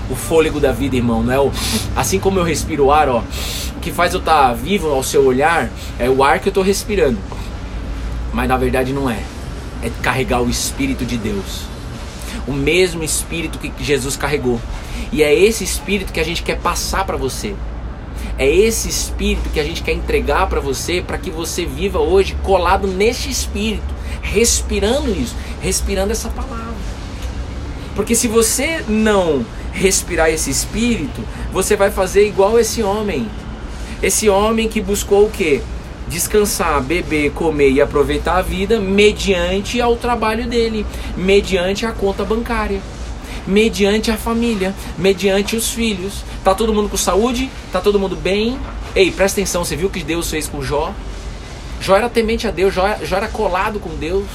O 0.10 0.16
fôlego 0.16 0.60
da 0.60 0.72
vida, 0.72 0.96
irmão, 0.96 1.24
não 1.24 1.34
é 1.34 1.40
o 1.40 1.52
assim 1.96 2.20
como 2.20 2.40
eu 2.40 2.44
respiro 2.44 2.86
o 2.86 2.92
ar, 2.92 3.10
ó, 3.10 3.20
o 3.20 3.80
que 3.80 3.92
faz 3.92 4.14
eu 4.14 4.20
estar 4.20 4.50
tá 4.50 4.54
vivo 4.54 4.90
ao 4.90 5.04
seu 5.04 5.26
olhar 5.26 5.70
é 5.98 6.10
o 6.10 6.24
ar 6.24 6.40
que 6.40 6.48
eu 6.48 6.52
estou 6.52 6.64
respirando. 6.64 7.18
Mas 8.34 8.48
na 8.48 8.58
verdade 8.58 8.94
não 8.94 9.10
é. 9.10 9.20
É 9.82 9.92
carregar 10.02 10.42
o 10.42 10.50
espírito 10.50 11.06
de 11.06 11.18
Deus. 11.18 11.77
O 12.48 12.54
mesmo 12.54 13.04
espírito 13.04 13.60
que 13.60 13.72
Jesus 13.84 14.16
carregou 14.16 14.60
e 15.12 15.24
é 15.24 15.34
esse 15.34 15.64
espírito 15.64 16.12
que 16.12 16.20
a 16.20 16.24
gente 16.24 16.44
quer 16.44 16.60
passar 16.60 17.06
para 17.06 17.18
você. 17.18 17.56
É 18.38 18.50
esse 18.50 18.90
espírito 18.90 19.50
que 19.50 19.60
a 19.60 19.64
gente 19.64 19.82
quer 19.82 19.94
entregar 19.94 20.48
para 20.48 20.60
você, 20.60 21.02
para 21.02 21.18
que 21.18 21.30
você 21.30 21.66
viva 21.66 22.00
hoje 22.00 22.36
colado 22.44 22.88
neste 22.88 23.30
espírito, 23.30 23.96
respirando 24.22 25.10
isso, 25.12 25.36
respirando 25.62 26.12
essa 26.12 26.30
palavra. 26.30 26.76
Porque 27.96 28.14
se 28.14 28.28
você 28.28 28.84
não 28.88 29.46
respirar 29.72 30.30
esse 30.30 30.52
espírito, 30.52 31.24
você 31.52 31.76
vai 31.76 31.90
fazer 31.90 32.28
igual 32.28 32.60
esse 32.60 32.84
homem. 32.84 33.28
Esse 34.04 34.30
homem 34.30 34.68
que 34.68 34.80
buscou 34.82 35.26
o 35.26 35.32
quê? 35.32 35.62
Descansar, 36.10 36.82
beber, 36.82 37.32
comer 37.32 37.70
e 37.70 37.82
aproveitar 37.82 38.38
a 38.38 38.42
vida 38.42 38.80
mediante 38.80 39.82
ao 39.82 39.98
trabalho 39.98 40.48
dele, 40.48 40.86
mediante 41.18 41.86
a 41.86 41.92
conta 41.92 42.24
bancária, 42.24 42.80
mediante 43.46 44.10
a 44.10 44.18
família, 44.18 44.74
mediante 44.98 45.56
os 45.56 45.72
filhos. 45.72 46.24
Tá 46.44 46.56
todo 46.56 46.74
mundo 46.74 46.90
com 46.90 46.98
saúde? 46.98 47.50
Tá 47.72 47.82
todo 47.82 48.00
mundo 48.00 48.16
bem? 48.16 48.58
Ei, 48.96 49.12
presta 49.12 49.42
atenção, 49.42 49.66
você 49.66 49.76
viu 49.76 49.88
o 49.88 49.92
que 49.92 50.04
Deus 50.04 50.30
fez 50.30 50.48
com 50.48 50.62
Jó? 50.62 50.94
Jó 51.82 51.96
era 51.96 52.10
temente 52.10 52.48
a 52.48 52.52
Deus, 52.52 52.74
Jó, 52.74 52.88
Jó 53.04 53.18
era 53.18 53.28
colado 53.28 53.80
com 53.80 53.90
Deus. 53.96 54.26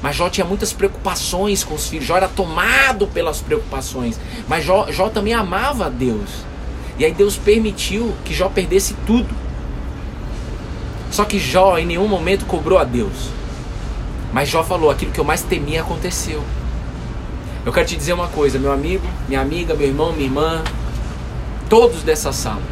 Mas 0.00 0.14
Jó 0.14 0.28
tinha 0.28 0.44
muitas 0.44 0.72
preocupações 0.72 1.64
com 1.64 1.74
os 1.74 1.88
filhos. 1.88 2.06
Jó 2.06 2.16
era 2.16 2.28
tomado 2.28 3.06
pelas 3.08 3.40
preocupações. 3.40 4.18
Mas 4.46 4.64
Jó, 4.64 4.86
Jó 4.90 5.08
também 5.08 5.34
amava 5.34 5.86
a 5.86 5.88
Deus. 5.88 6.30
E 6.98 7.04
aí 7.04 7.12
Deus 7.12 7.36
permitiu 7.36 8.14
que 8.24 8.34
Jó 8.34 8.48
perdesse 8.48 8.94
tudo. 9.06 9.34
Só 11.18 11.24
que 11.24 11.40
Jó 11.40 11.76
em 11.76 11.84
nenhum 11.84 12.06
momento 12.06 12.46
cobrou 12.46 12.78
a 12.78 12.84
Deus. 12.84 13.30
Mas 14.32 14.48
Jó 14.48 14.62
falou: 14.62 14.88
aquilo 14.88 15.10
que 15.10 15.18
eu 15.18 15.24
mais 15.24 15.42
temia 15.42 15.80
aconteceu. 15.80 16.44
Eu 17.66 17.72
quero 17.72 17.88
te 17.88 17.96
dizer 17.96 18.12
uma 18.12 18.28
coisa, 18.28 18.56
meu 18.56 18.70
amigo, 18.70 19.04
minha 19.28 19.40
amiga, 19.40 19.74
meu 19.74 19.88
irmão, 19.88 20.12
minha 20.12 20.26
irmã, 20.26 20.62
todos 21.68 22.04
dessa 22.04 22.30
sala. 22.30 22.62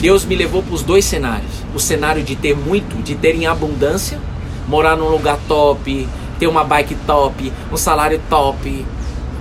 Deus 0.00 0.24
me 0.24 0.34
levou 0.34 0.64
para 0.64 0.74
os 0.74 0.82
dois 0.82 1.04
cenários: 1.04 1.52
o 1.72 1.78
cenário 1.78 2.24
de 2.24 2.34
ter 2.34 2.56
muito, 2.56 3.00
de 3.04 3.14
ter 3.14 3.36
em 3.36 3.46
abundância, 3.46 4.18
morar 4.66 4.96
num 4.96 5.10
lugar 5.10 5.38
top, 5.46 6.08
ter 6.40 6.48
uma 6.48 6.64
bike 6.64 6.96
top, 7.06 7.52
um 7.70 7.76
salário 7.76 8.20
top, 8.28 8.84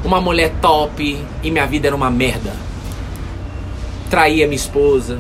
uma 0.06 0.22
mulher 0.22 0.54
top 0.62 1.26
e 1.42 1.50
minha 1.50 1.66
vida 1.66 1.88
era 1.88 1.96
uma 1.96 2.12
merda. 2.12 2.54
Traía 4.08 4.46
minha 4.46 4.56
esposa, 4.56 5.18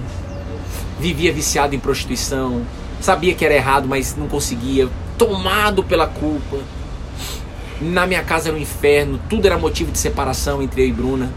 vivia 1.00 1.32
viciado 1.32 1.74
em 1.74 1.80
prostituição, 1.80 2.62
sabia 3.00 3.34
que 3.34 3.46
era 3.46 3.54
errado, 3.54 3.88
mas 3.88 4.16
não 4.16 4.28
conseguia, 4.28 4.90
tomado 5.18 5.84
pela 5.84 6.08
culpa. 6.08 6.58
Na 7.82 8.06
minha 8.06 8.22
casa 8.22 8.50
era 8.50 8.58
um 8.58 8.62
inferno, 8.62 9.20
tudo 9.30 9.46
era 9.46 9.58
motivo 9.58 9.92
de 9.92 9.98
separação 9.98 10.62
entre 10.62 10.82
eu 10.82 10.88
e 10.88 10.92
Bruna. 10.92 11.32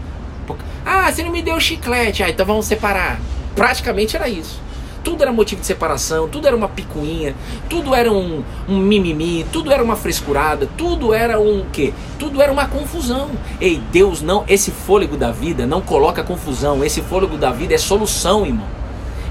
Ah, 0.85 1.09
você 1.09 1.23
não 1.23 1.31
me 1.31 1.41
deu 1.41 1.57
chiclete, 1.61 2.21
ah, 2.21 2.29
então 2.29 2.45
vamos 2.45 2.65
separar. 2.65 3.19
Praticamente 3.55 4.17
era 4.17 4.27
isso. 4.27 4.61
Tudo 5.01 5.21
era 5.21 5.33
motivo 5.33 5.59
de 5.59 5.67
separação, 5.67 6.29
tudo 6.29 6.47
era 6.47 6.55
uma 6.55 6.67
picuinha, 6.69 7.35
tudo 7.69 7.93
era 7.93 8.11
um, 8.11 8.41
um 8.69 8.77
mimimi, 8.77 9.45
tudo 9.51 9.71
era 9.71 9.83
uma 9.83 9.97
frescurada, 9.97 10.67
tudo 10.77 11.13
era 11.13 11.39
um 11.39 11.65
quê? 11.71 11.93
Tudo 12.17 12.41
era 12.41 12.51
uma 12.51 12.67
confusão. 12.67 13.29
Ei, 13.59 13.81
Deus 13.91 14.21
não, 14.21 14.45
esse 14.47 14.71
fôlego 14.71 15.17
da 15.17 15.31
vida 15.31 15.65
não 15.65 15.81
coloca 15.81 16.23
confusão, 16.23 16.83
esse 16.83 17.01
fôlego 17.01 17.37
da 17.37 17.51
vida 17.51 17.73
é 17.73 17.77
solução, 17.77 18.45
irmão. 18.45 18.82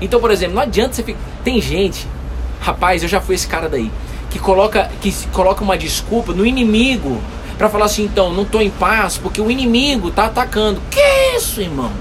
Então, 0.03 0.21
por 0.21 0.31
exemplo, 0.31 0.57
não 0.57 0.63
adianta 0.63 0.95
você 0.95 1.03
ficar. 1.03 1.21
Tem 1.45 1.61
gente, 1.61 2.07
rapaz, 2.61 3.03
eu 3.03 3.09
já 3.09 3.21
fui 3.21 3.37
esse 3.37 3.47
cara 3.47 3.69
daí, 3.69 3.91
que 4.31 4.39
coloca, 4.39 4.91
que 5.01 5.13
coloca 5.29 5.63
uma 5.63 5.79
desculpa 5.79 6.33
no 6.33 6.45
inimigo 6.45 7.21
para 7.57 7.69
falar 7.69 7.85
assim, 7.85 8.05
então, 8.05 8.33
não 8.33 8.45
tô 8.45 8.61
em 8.61 8.71
paz 8.71 9.17
porque 9.17 9.41
o 9.41 9.51
inimigo 9.51 10.11
tá 10.11 10.27
atacando. 10.27 10.83
Que 10.91 11.37
isso, 11.37 11.61
irmão? 11.61 11.93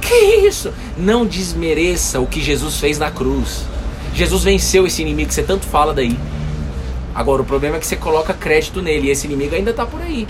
Que 0.00 0.14
isso? 0.46 0.72
Não 0.96 1.24
desmereça 1.24 2.20
o 2.20 2.26
que 2.26 2.42
Jesus 2.42 2.76
fez 2.76 2.98
na 2.98 3.10
cruz. 3.10 3.64
Jesus 4.14 4.44
venceu 4.44 4.86
esse 4.86 5.00
inimigo 5.00 5.28
que 5.28 5.34
você 5.34 5.42
tanto 5.42 5.66
fala 5.66 5.94
daí. 5.94 6.18
Agora 7.14 7.42
o 7.42 7.44
problema 7.44 7.76
é 7.76 7.80
que 7.80 7.86
você 7.86 7.96
coloca 7.96 8.34
crédito 8.34 8.82
nele 8.82 9.08
e 9.08 9.10
esse 9.10 9.26
inimigo 9.26 9.54
ainda 9.54 9.70
está 9.70 9.86
por 9.86 10.02
aí. 10.02 10.26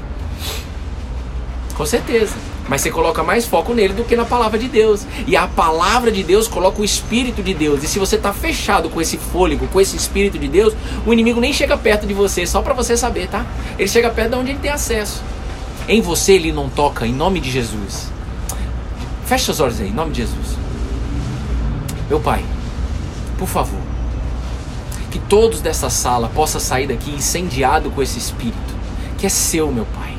Com 1.77 1.85
certeza. 1.85 2.35
Mas 2.69 2.83
você 2.83 2.91
coloca 2.91 3.23
mais 3.23 3.47
foco 3.47 3.73
nele 3.73 3.95
do 3.95 4.05
que 4.05 4.15
na 4.15 4.25
palavra 4.25 4.59
de 4.59 4.69
Deus. 4.69 5.07
E 5.27 5.37
a 5.37 5.47
palavra 5.47 6.13
de 6.13 6.23
Deus 6.23 6.47
coloca 6.47 6.83
o 6.83 6.85
Espírito 6.85 7.43
de 7.43 7.55
Deus. 7.55 7.83
E 7.83 7.89
se 7.89 7.99
você 7.99 8.17
está 8.17 8.33
fechado 8.33 8.91
com 8.91 9.01
esse 9.01 9.17
fôlego, 9.17 9.67
com 9.69 9.81
esse 9.81 9.97
Espírito 9.97 10.39
de 10.39 10.49
Deus, 10.49 10.75
o 11.07 11.13
inimigo 11.13 11.41
nem 11.41 11.53
chega 11.53 11.79
perto 11.79 12.07
de 12.07 12.13
você, 12.13 12.47
só 12.47 12.61
para 12.61 12.75
você 12.75 12.97
saber, 12.97 13.29
tá? 13.29 13.47
Ele 13.79 13.89
chega 13.89 14.11
perto 14.11 14.31
de 14.31 14.37
onde 14.37 14.51
ele 14.51 14.59
tem 14.59 14.71
acesso. 14.71 15.23
Em 15.89 16.03
você 16.03 16.33
ele 16.33 16.53
não 16.53 16.69
toca, 16.69 17.07
em 17.07 17.13
nome 17.13 17.41
de 17.41 17.51
Jesus. 17.51 18.13
Feche 19.25 19.51
os 19.51 19.61
olhos 19.61 19.81
aí, 19.81 19.89
em 19.89 19.95
nome 19.95 20.13
de 20.13 20.19
Jesus. 20.19 20.59
Meu 22.11 22.21
Pai, 22.21 22.45
por 23.39 23.49
favor, 23.49 23.81
que 25.11 25.19
todos 25.19 25.63
dessa 25.63 25.89
sala 25.89 26.31
possam 26.35 26.61
sair 26.61 26.87
daqui 26.87 27.11
incendiado 27.11 27.91
com 27.91 28.03
esse 28.03 28.19
Espírito, 28.19 28.75
que 29.17 29.25
é 29.25 29.31
seu, 29.31 29.73
meu 29.73 29.87
Pai. 29.87 30.18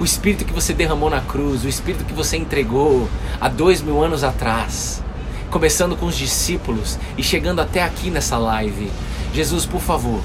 O 0.00 0.04
Espírito 0.04 0.44
que 0.44 0.52
você 0.52 0.72
derramou 0.72 1.08
na 1.08 1.20
cruz, 1.20 1.64
o 1.64 1.68
Espírito 1.68 2.04
que 2.04 2.12
você 2.12 2.36
entregou 2.36 3.08
há 3.40 3.48
dois 3.48 3.80
mil 3.80 4.02
anos 4.02 4.24
atrás, 4.24 5.02
começando 5.50 5.96
com 5.96 6.06
os 6.06 6.16
discípulos 6.16 6.98
e 7.16 7.22
chegando 7.22 7.60
até 7.60 7.82
aqui 7.82 8.10
nessa 8.10 8.36
live. 8.36 8.90
Jesus, 9.32 9.64
por 9.64 9.80
favor, 9.80 10.20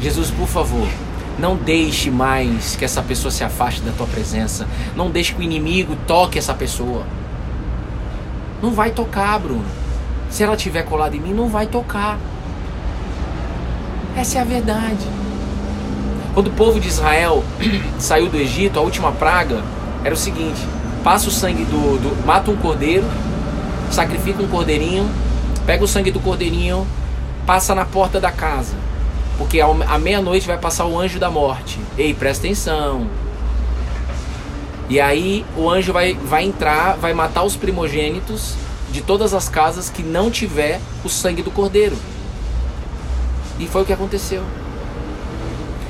Jesus, 0.00 0.30
por 0.30 0.46
favor, 0.46 0.88
não 1.38 1.56
deixe 1.56 2.10
mais 2.10 2.76
que 2.76 2.84
essa 2.84 3.02
pessoa 3.02 3.30
se 3.30 3.44
afaste 3.44 3.82
da 3.82 3.92
tua 3.92 4.06
presença. 4.06 4.66
Não 4.94 5.10
deixe 5.10 5.34
que 5.34 5.40
o 5.40 5.42
inimigo 5.42 5.96
toque 6.06 6.38
essa 6.38 6.54
pessoa. 6.54 7.04
Não 8.62 8.72
vai 8.72 8.90
tocar, 8.90 9.38
Bruno. 9.38 9.64
Se 10.30 10.42
ela 10.42 10.56
tiver 10.56 10.82
colado 10.82 11.14
em 11.14 11.20
mim, 11.20 11.34
não 11.34 11.48
vai 11.48 11.66
tocar. 11.66 12.18
Essa 14.16 14.38
é 14.38 14.40
a 14.40 14.44
verdade. 14.44 15.15
Quando 16.36 16.48
o 16.48 16.52
povo 16.52 16.78
de 16.78 16.86
Israel 16.86 17.42
saiu 17.98 18.28
do 18.28 18.36
Egito, 18.36 18.78
a 18.78 18.82
última 18.82 19.10
praga 19.10 19.64
era 20.04 20.12
o 20.12 20.18
seguinte: 20.18 20.60
passa 21.02 21.28
o 21.28 21.32
sangue 21.32 21.64
do, 21.64 21.96
do 21.96 22.26
mata 22.26 22.50
um 22.50 22.56
cordeiro, 22.56 23.06
sacrifica 23.90 24.42
um 24.42 24.46
cordeirinho, 24.46 25.10
pega 25.64 25.82
o 25.82 25.88
sangue 25.88 26.10
do 26.10 26.20
cordeirinho, 26.20 26.86
passa 27.46 27.74
na 27.74 27.86
porta 27.86 28.20
da 28.20 28.30
casa 28.30 28.74
porque 29.38 29.60
à 29.60 29.98
meia-noite 29.98 30.46
vai 30.46 30.58
passar 30.58 30.86
o 30.86 30.98
anjo 30.98 31.18
da 31.18 31.30
morte. 31.30 31.78
Ei, 31.96 32.14
presta 32.14 32.46
atenção. 32.46 33.06
E 34.88 35.00
aí 35.00 35.44
o 35.56 35.68
anjo 35.68 35.92
vai, 35.92 36.14
vai 36.14 36.44
entrar, 36.44 36.96
vai 36.96 37.12
matar 37.12 37.42
os 37.44 37.56
primogênitos 37.56 38.54
de 38.90 39.02
todas 39.02 39.34
as 39.34 39.48
casas 39.48 39.90
que 39.90 40.02
não 40.02 40.30
tiver 40.30 40.80
o 41.02 41.08
sangue 41.08 41.42
do 41.42 41.50
cordeiro. 41.50 41.96
E 43.58 43.66
foi 43.66 43.82
o 43.82 43.84
que 43.84 43.92
aconteceu. 43.92 44.42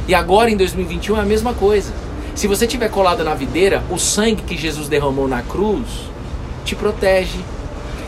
E 0.09 0.14
agora 0.14 0.51
em 0.51 0.57
2021 0.57 1.16
é 1.16 1.21
a 1.21 1.25
mesma 1.25 1.53
coisa. 1.53 1.92
Se 2.35 2.47
você 2.47 2.66
tiver 2.66 2.90
colado 2.90 3.25
na 3.25 3.35
videira, 3.35 3.83
o 3.90 3.99
sangue 3.99 4.42
que 4.42 4.57
Jesus 4.57 4.88
derramou 4.88 5.27
na 5.27 5.42
cruz 5.42 5.87
te 6.64 6.75
protege, 6.75 7.38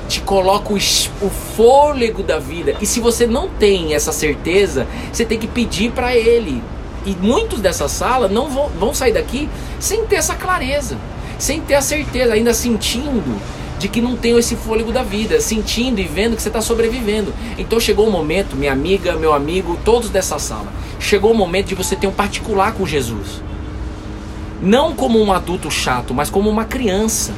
te 0.08 0.20
coloca 0.20 0.72
o, 0.72 0.76
o 0.76 1.30
fôlego 1.56 2.22
da 2.22 2.38
vida. 2.38 2.74
E 2.80 2.86
se 2.86 3.00
você 3.00 3.26
não 3.26 3.48
tem 3.48 3.94
essa 3.94 4.12
certeza, 4.12 4.86
você 5.12 5.24
tem 5.24 5.38
que 5.38 5.46
pedir 5.46 5.92
para 5.92 6.14
Ele. 6.14 6.62
E 7.04 7.16
muitos 7.20 7.60
dessa 7.60 7.88
sala 7.88 8.28
não 8.28 8.48
vão, 8.48 8.68
vão 8.68 8.94
sair 8.94 9.12
daqui 9.12 9.48
sem 9.80 10.04
ter 10.06 10.16
essa 10.16 10.34
clareza, 10.34 10.96
sem 11.38 11.60
ter 11.60 11.74
a 11.74 11.80
certeza, 11.80 12.34
ainda 12.34 12.52
sentindo 12.52 13.40
de 13.78 13.88
que 13.88 14.00
não 14.00 14.16
tem 14.16 14.36
esse 14.36 14.56
fôlego 14.56 14.90
da 14.90 15.02
vida, 15.02 15.40
sentindo 15.40 16.00
e 16.00 16.04
vendo 16.04 16.34
que 16.36 16.42
você 16.42 16.48
está 16.48 16.60
sobrevivendo. 16.60 17.32
Então 17.56 17.78
chegou 17.78 18.08
o 18.08 18.10
momento, 18.10 18.56
minha 18.56 18.72
amiga, 18.72 19.14
meu 19.14 19.32
amigo, 19.32 19.78
todos 19.84 20.10
dessa 20.10 20.38
sala, 20.38 20.72
chegou 20.98 21.32
o 21.32 21.34
momento 21.34 21.68
de 21.68 21.74
você 21.74 21.94
ter 21.96 22.06
um 22.06 22.12
particular 22.12 22.72
com 22.72 22.86
Jesus. 22.86 23.42
Não 24.60 24.94
como 24.94 25.22
um 25.22 25.32
adulto 25.32 25.70
chato, 25.70 26.12
mas 26.12 26.30
como 26.30 26.50
uma 26.50 26.64
criança 26.64 27.32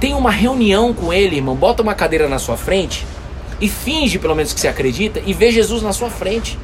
tem 0.00 0.14
uma 0.14 0.30
reunião 0.30 0.92
com 0.92 1.12
ele, 1.12 1.36
irmão, 1.36 1.54
bota 1.54 1.82
uma 1.82 1.94
cadeira 1.94 2.28
na 2.28 2.38
sua 2.38 2.56
frente 2.56 3.06
e 3.60 3.68
finge 3.68 4.18
pelo 4.18 4.34
menos 4.34 4.52
que 4.52 4.60
você 4.60 4.68
acredita 4.68 5.22
e 5.24 5.32
vê 5.32 5.50
Jesus 5.50 5.82
na 5.82 5.92
sua 5.92 6.10
frente. 6.10 6.58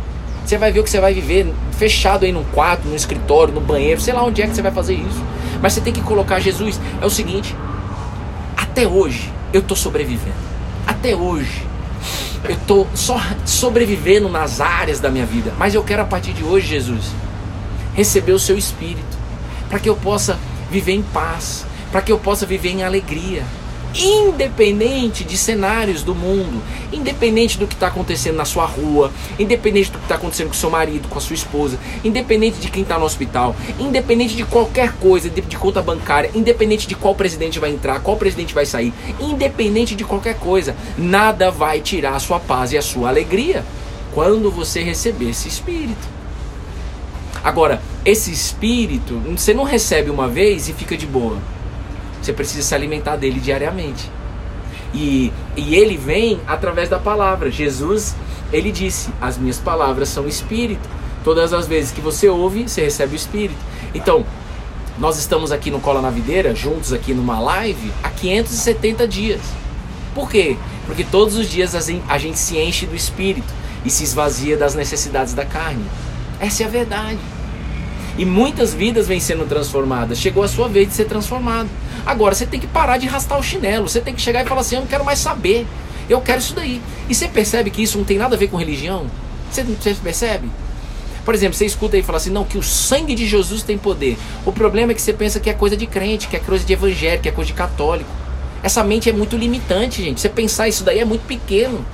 Você 0.45 0.59
vai 0.59 0.73
ver 0.73 0.81
o 0.81 0.85
que 0.85 0.91
você 0.91 1.01
vai 1.01 1.15
viver 1.15 1.53
fechado 1.73 2.25
aí 2.25 2.33
num 2.33 2.45
quarto, 2.45 2.87
no 2.89 2.95
escritório, 2.95 3.55
no 3.55 3.61
banheiro, 3.61 4.01
sei 4.01 4.13
lá 4.13 4.25
onde 4.25 4.43
é 4.43 4.47
que 4.47 4.55
você 4.55 4.63
vai 4.63 4.73
fazer 4.73 4.95
isso. 4.95 5.23
Mas 5.63 5.73
você 5.73 5.81
tem 5.81 5.93
que 5.93 6.03
colocar 6.03 6.41
Jesus. 6.41 6.81
É 7.01 7.07
o 7.07 7.11
seguinte, 7.11 7.55
até 8.57 8.87
hoje 8.87 9.31
eu 9.53 9.61
estou 9.61 9.77
sobrevivendo. 9.77 10.37
Até 10.87 11.15
hoje 11.15 11.72
eu 12.45 12.55
estou 12.55 12.89
só 12.95 13.21
sobrevivendo 13.45 14.29
nas 14.29 14.61
áreas 14.61 15.01
da 15.01 15.11
minha 15.11 15.27
vida. 15.27 15.53
Mas 15.59 15.75
eu 15.75 15.85
quero 15.85 16.03
a 16.03 16.07
partir 16.07 16.33
de 16.33 16.43
hoje, 16.43 16.67
Jesus, 16.67 17.13
receber 17.95 18.33
o 18.33 18.39
seu 18.39 18.57
espírito 18.57 19.17
para 19.69 19.79
que 19.79 19.89
eu 19.89 19.97
possa 19.97 20.39
viver 20.71 20.93
em 20.93 21.03
paz, 21.03 21.65
para 21.91 22.03
que 22.03 22.11
eu 22.11 22.19
possa 22.19 22.45
viver 22.45 22.71
em 22.71 22.83
alegria, 22.83 23.45
independente 23.95 25.25
de 25.25 25.37
cenários 25.37 26.03
do 26.03 26.15
mundo, 26.15 26.63
independente 26.93 27.59
do 27.59 27.67
que 27.67 27.75
está 27.75 27.89
acontecendo 27.89 28.37
na 28.37 28.45
sua 28.45 28.65
rua, 28.65 29.11
independente 29.39 29.91
do 29.91 29.99
que 29.99 30.05
está 30.05 30.15
acontecendo 30.15 30.49
com 30.49 30.55
seu 30.55 30.71
marido, 30.71 31.09
com 31.09 31.19
a 31.19 31.21
sua 31.21 31.35
esposa, 31.35 31.79
independente 32.05 32.59
de 32.59 32.71
quem 32.71 32.83
está 32.83 32.99
no 32.99 33.05
hospital, 33.05 33.55
independente 33.79 34.35
de 34.35 34.45
qualquer 34.45 34.93
coisa, 34.95 35.29
de, 35.29 35.41
de 35.41 35.57
conta 35.57 35.83
bancária, 35.83 36.31
independente 36.35 36.87
de 36.87 36.95
qual 36.95 37.15
presidente 37.15 37.59
vai 37.59 37.71
entrar, 37.71 38.01
qual 38.01 38.17
presidente 38.17 38.55
vai 38.55 38.67
sair, 38.67 38.93
independente 39.21 39.95
de 39.95 40.05
qualquer 40.05 40.39
coisa, 40.39 40.75
nada 40.97 41.51
vai 41.51 41.81
tirar 41.81 42.15
a 42.15 42.21
sua 42.21 42.41
paz 42.41 42.73
e 42.73 42.79
a 42.79 42.83
sua 42.83 43.09
alegria 43.09 43.65
quando 44.15 44.51
você 44.51 44.83
receber 44.83 45.31
esse 45.31 45.49
espírito. 45.49 46.13
Agora, 47.43 47.83
esse 48.05 48.31
espírito, 48.31 49.21
você 49.37 49.53
não 49.53 49.65
recebe 49.65 50.11
uma 50.11 50.29
vez 50.29 50.69
e 50.69 50.73
fica 50.73 50.97
de 50.97 51.07
boa. 51.07 51.39
Você 52.23 52.33
precisa 52.33 52.63
se 52.63 52.75
alimentar 52.75 53.17
dele 53.17 53.41
diariamente. 53.41 54.09
E, 54.95 55.33
e 55.57 55.75
ele 55.75 55.97
vem 55.97 56.41
através 56.47 56.89
da 56.89 56.99
palavra. 56.99 57.51
Jesus, 57.51 58.15
ele 58.53 58.71
disse: 58.71 59.11
As 59.21 59.37
minhas 59.37 59.59
palavras 59.59 60.09
são 60.09 60.29
espírito. 60.29 60.89
Todas 61.25 61.53
as 61.53 61.67
vezes 61.67 61.91
que 61.91 62.01
você 62.01 62.29
ouve, 62.29 62.69
você 62.69 62.83
recebe 62.83 63.15
o 63.15 63.17
espírito. 63.17 63.59
Então, 63.95 64.25
nós 64.99 65.19
estamos 65.19 65.51
aqui 65.51 65.71
no 65.71 65.81
Cola 65.81 66.03
na 66.03 66.11
Videira, 66.11 66.55
juntos 66.55 66.93
aqui 66.93 67.15
numa 67.15 67.41
live, 67.41 67.93
há 68.03 68.11
570 68.11 69.09
dias. 69.09 69.41
Por 70.15 70.31
quê? 70.31 70.57
Porque 70.87 71.05
todos 71.05 71.37
os 71.37 71.49
dias 71.49 71.75
a 71.75 72.19
gente 72.19 72.39
se 72.39 72.59
enche 72.59 72.87
do 72.87 72.95
espírito 72.95 73.53
e 73.85 73.91
se 73.91 74.05
esvazia 74.05 74.57
das 74.57 74.75
necessidades 74.75 75.33
da 75.33 75.45
carne. 75.45 75.85
Essa 76.39 76.65
é 76.65 76.67
a 76.67 76.69
verdade. 76.69 77.19
E 78.19 78.25
muitas 78.25 78.75
vidas 78.75 79.09
vêm 79.09 79.21
sendo 79.21 79.47
transformadas. 79.47 80.19
Chegou 80.19 80.43
a 80.43 80.49
sua 80.49 80.69
vez 80.69 80.89
de 80.89 80.95
ser 80.95 81.07
transformado. 81.07 81.69
Agora 82.05 82.35
você 82.35 82.47
tem 82.47 82.61
que 82.61 82.67
parar 82.67 82.99
de 82.99 83.09
arrastar 83.09 83.39
o 83.39 83.43
chinelo. 83.43 83.89
Você 83.89 84.01
tem 84.01 84.15
que 84.15 84.21
chegar 84.21 84.45
e 84.45 84.49
falar 84.49 84.61
assim: 84.61 84.77
Eu 84.77 84.83
não 84.83 84.89
quero 84.89 85.05
mais 85.05 85.19
saber. 85.19 85.67
Eu 86.09 86.21
quero 86.21 86.39
isso 86.39 86.55
daí. 86.55 86.81
E 87.09 87.15
você 87.15 87.29
percebe 87.29 87.71
que 87.71 87.83
isso 87.83 87.97
não 87.97 88.05
tem 88.05 88.19
nada 88.19 88.37
a 88.37 88.39
ver 88.39 88.49
com 88.49 88.57
religião? 88.57 89.07
Você, 89.51 89.63
você 89.63 89.95
percebe? 89.95 90.51
Por 91.25 91.35
exemplo, 91.35 91.57
você 91.57 91.65
escuta 91.65 91.97
e 91.97 92.03
fala 92.03 92.19
assim: 92.19 92.31
Não, 92.31 92.45
que 92.45 92.59
o 92.59 92.63
sangue 92.63 93.15
de 93.15 93.27
Jesus 93.27 93.63
tem 93.63 93.79
poder. 93.79 94.19
O 94.45 94.53
problema 94.53 94.93
é 94.93 94.95
que 94.95 95.01
você 95.01 95.13
pensa 95.13 95.41
que 95.41 95.49
é 95.49 95.55
coisa 95.55 95.77
de 95.77 95.87
crente, 95.87 96.29
que 96.29 96.37
é 96.37 96.41
coisa 96.41 96.65
de 96.65 96.73
evangélico, 96.73 97.23
que 97.23 97.29
é 97.29 97.33
coisa 97.33 97.49
de 97.49 97.55
católico. 97.55 98.11
Essa 98.63 98.85
mente 98.85 99.09
é 99.09 99.13
muito 99.13 99.37
limitante, 99.37 100.03
gente. 100.03 100.21
Você 100.21 100.29
pensar 100.29 100.69
isso 100.69 100.85
daí 100.85 100.99
é 100.99 101.05
muito 101.05 101.27
pequeno. 101.27 101.85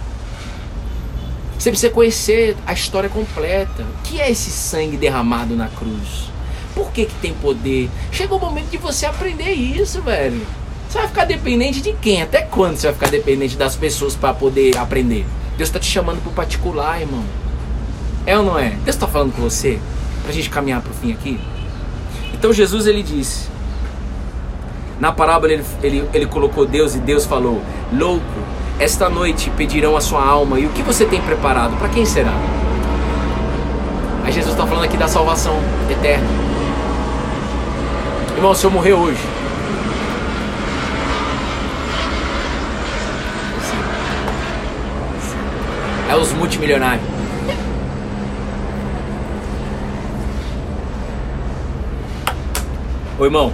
Você 1.59 1.70
precisa 1.70 1.92
conhecer 1.92 2.56
a 2.64 2.72
história 2.72 3.09
completa. 3.09 3.82
O 3.82 4.02
que 4.04 4.20
é 4.20 4.30
esse 4.30 4.50
sangue 4.50 4.96
derramado 4.96 5.56
na 5.56 5.68
cruz? 5.68 6.30
Por 6.74 6.92
que, 6.92 7.06
que 7.06 7.14
tem 7.16 7.34
poder? 7.34 7.90
Chegou 8.12 8.38
o 8.38 8.40
momento 8.40 8.70
de 8.70 8.78
você 8.78 9.06
aprender 9.06 9.52
isso, 9.52 10.00
velho. 10.00 10.46
Você 10.88 10.98
vai 10.98 11.09
ficar 11.09 11.24
dependente 11.24 11.82
de 11.82 11.92
quem? 11.94 12.22
Até 12.22 12.42
quando 12.42 12.76
você 12.76 12.86
vai 12.86 12.94
ficar 12.94 13.11
dependente 13.11 13.56
das 13.56 13.74
pessoas 13.74 14.14
para 14.14 14.32
poder 14.32 14.78
aprender? 14.78 15.26
Deus 15.56 15.68
está 15.68 15.80
te 15.80 15.86
chamando 15.86 16.22
para 16.22 16.30
o 16.30 16.34
particular, 16.34 17.00
irmão. 17.00 17.24
É 18.24 18.38
ou 18.38 18.44
não 18.44 18.59
é? 18.59 18.70
Deus 18.70 18.94
está 18.94 19.09
falando 19.09 19.34
com 19.34 19.42
você? 19.42 19.80
Para 20.22 20.30
a 20.30 20.34
gente 20.34 20.48
caminhar 20.48 20.80
para 20.80 20.92
o 20.92 20.94
fim 20.94 21.12
aqui? 21.12 21.40
Então 22.32 22.52
Jesus 22.52 22.86
ele 22.86 23.02
disse: 23.02 23.48
na 25.00 25.12
parábola 25.12 25.52
ele, 25.52 25.64
ele, 25.82 26.09
ele 26.12 26.26
colocou 26.26 26.66
Deus 26.66 26.94
e 26.94 26.98
Deus 26.98 27.24
falou: 27.24 27.62
Louco, 27.92 28.24
esta 28.78 29.08
noite 29.08 29.50
pedirão 29.50 29.96
a 29.96 30.00
sua 30.00 30.24
alma, 30.24 30.58
e 30.58 30.66
o 30.66 30.70
que 30.70 30.82
você 30.82 31.04
tem 31.04 31.20
preparado? 31.20 31.76
Para 31.78 31.88
quem 31.88 32.04
será? 32.04 32.32
Aí 34.24 34.32
Jesus 34.32 34.54
está 34.54 34.66
falando 34.66 34.84
aqui 34.84 34.96
da 34.96 35.08
salvação 35.08 35.54
eterna. 35.90 36.26
Irmão, 38.36 38.54
se 38.54 38.64
eu 38.64 38.70
morrer 38.70 38.92
hoje, 38.92 39.20
é 46.08 46.14
os 46.14 46.32
multimilionários. 46.32 47.04
Ô 53.18 53.24
irmão, 53.24 53.52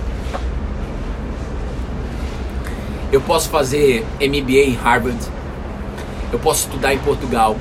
eu 3.15 3.21
posso 3.21 3.49
fazer 3.49 4.05
MBA 4.21 4.71
em 4.71 4.75
Harvard. 4.75 5.19
Eu 6.33 6.39
posso 6.41 6.67
estudar 6.67 6.93
em 6.93 6.99
Portugal. 6.99 7.57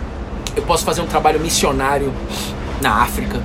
Eu 0.55 0.63
posso 0.63 0.83
fazer 0.83 1.01
um 1.01 1.05
trabalho 1.05 1.39
missionário 1.39 2.11
na 2.81 3.03
África. 3.03 3.39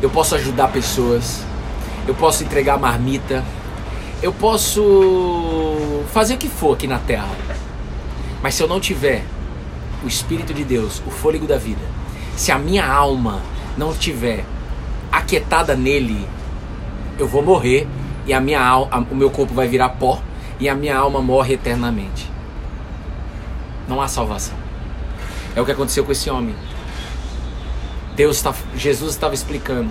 Eu 0.00 0.08
posso 0.08 0.36
ajudar 0.36 0.68
pessoas. 0.68 1.44
Eu 2.06 2.14
posso 2.14 2.44
entregar 2.44 2.78
marmita. 2.78 3.44
Eu 4.22 4.32
posso 4.32 6.04
fazer 6.12 6.34
o 6.34 6.38
que 6.38 6.48
for 6.48 6.74
aqui 6.74 6.86
na 6.86 7.00
terra. 7.00 7.28
Mas 8.40 8.54
se 8.54 8.62
eu 8.62 8.68
não 8.68 8.78
tiver 8.78 9.24
o 10.04 10.06
Espírito 10.06 10.54
de 10.54 10.62
Deus, 10.62 11.02
o 11.04 11.10
fôlego 11.10 11.44
da 11.44 11.58
vida, 11.58 11.82
se 12.36 12.52
a 12.52 12.58
minha 12.58 12.86
alma 12.86 13.40
não 13.76 13.90
estiver 13.90 14.44
aquietada 15.10 15.74
nele, 15.74 16.24
eu 17.18 17.26
vou 17.26 17.42
morrer 17.42 17.88
e 18.24 18.32
a 18.32 18.40
minha 18.40 18.76
o 19.10 19.16
meu 19.16 19.28
corpo 19.28 19.52
vai 19.52 19.66
virar 19.66 19.88
pó 19.88 20.20
e 20.60 20.68
a 20.68 20.74
minha 20.74 20.96
alma 20.96 21.20
morre 21.20 21.54
eternamente. 21.54 22.30
Não 23.86 24.00
há 24.00 24.08
salvação. 24.08 24.56
É 25.54 25.60
o 25.60 25.64
que 25.64 25.72
aconteceu 25.72 26.04
com 26.04 26.12
esse 26.12 26.28
homem. 26.28 26.54
Deus 28.14 28.42
tá, 28.42 28.54
Jesus 28.76 29.12
estava 29.12 29.34
explicando. 29.34 29.90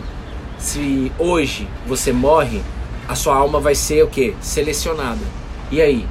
Se 0.57 1.11
hoje 1.17 1.67
você 1.85 2.11
morre, 2.11 2.61
a 3.07 3.15
sua 3.15 3.35
alma 3.35 3.59
vai 3.59 3.73
ser 3.73 4.03
o 4.03 4.07
que? 4.07 4.35
Selecionada. 4.41 5.21
E 5.71 5.81
aí? 5.81 6.05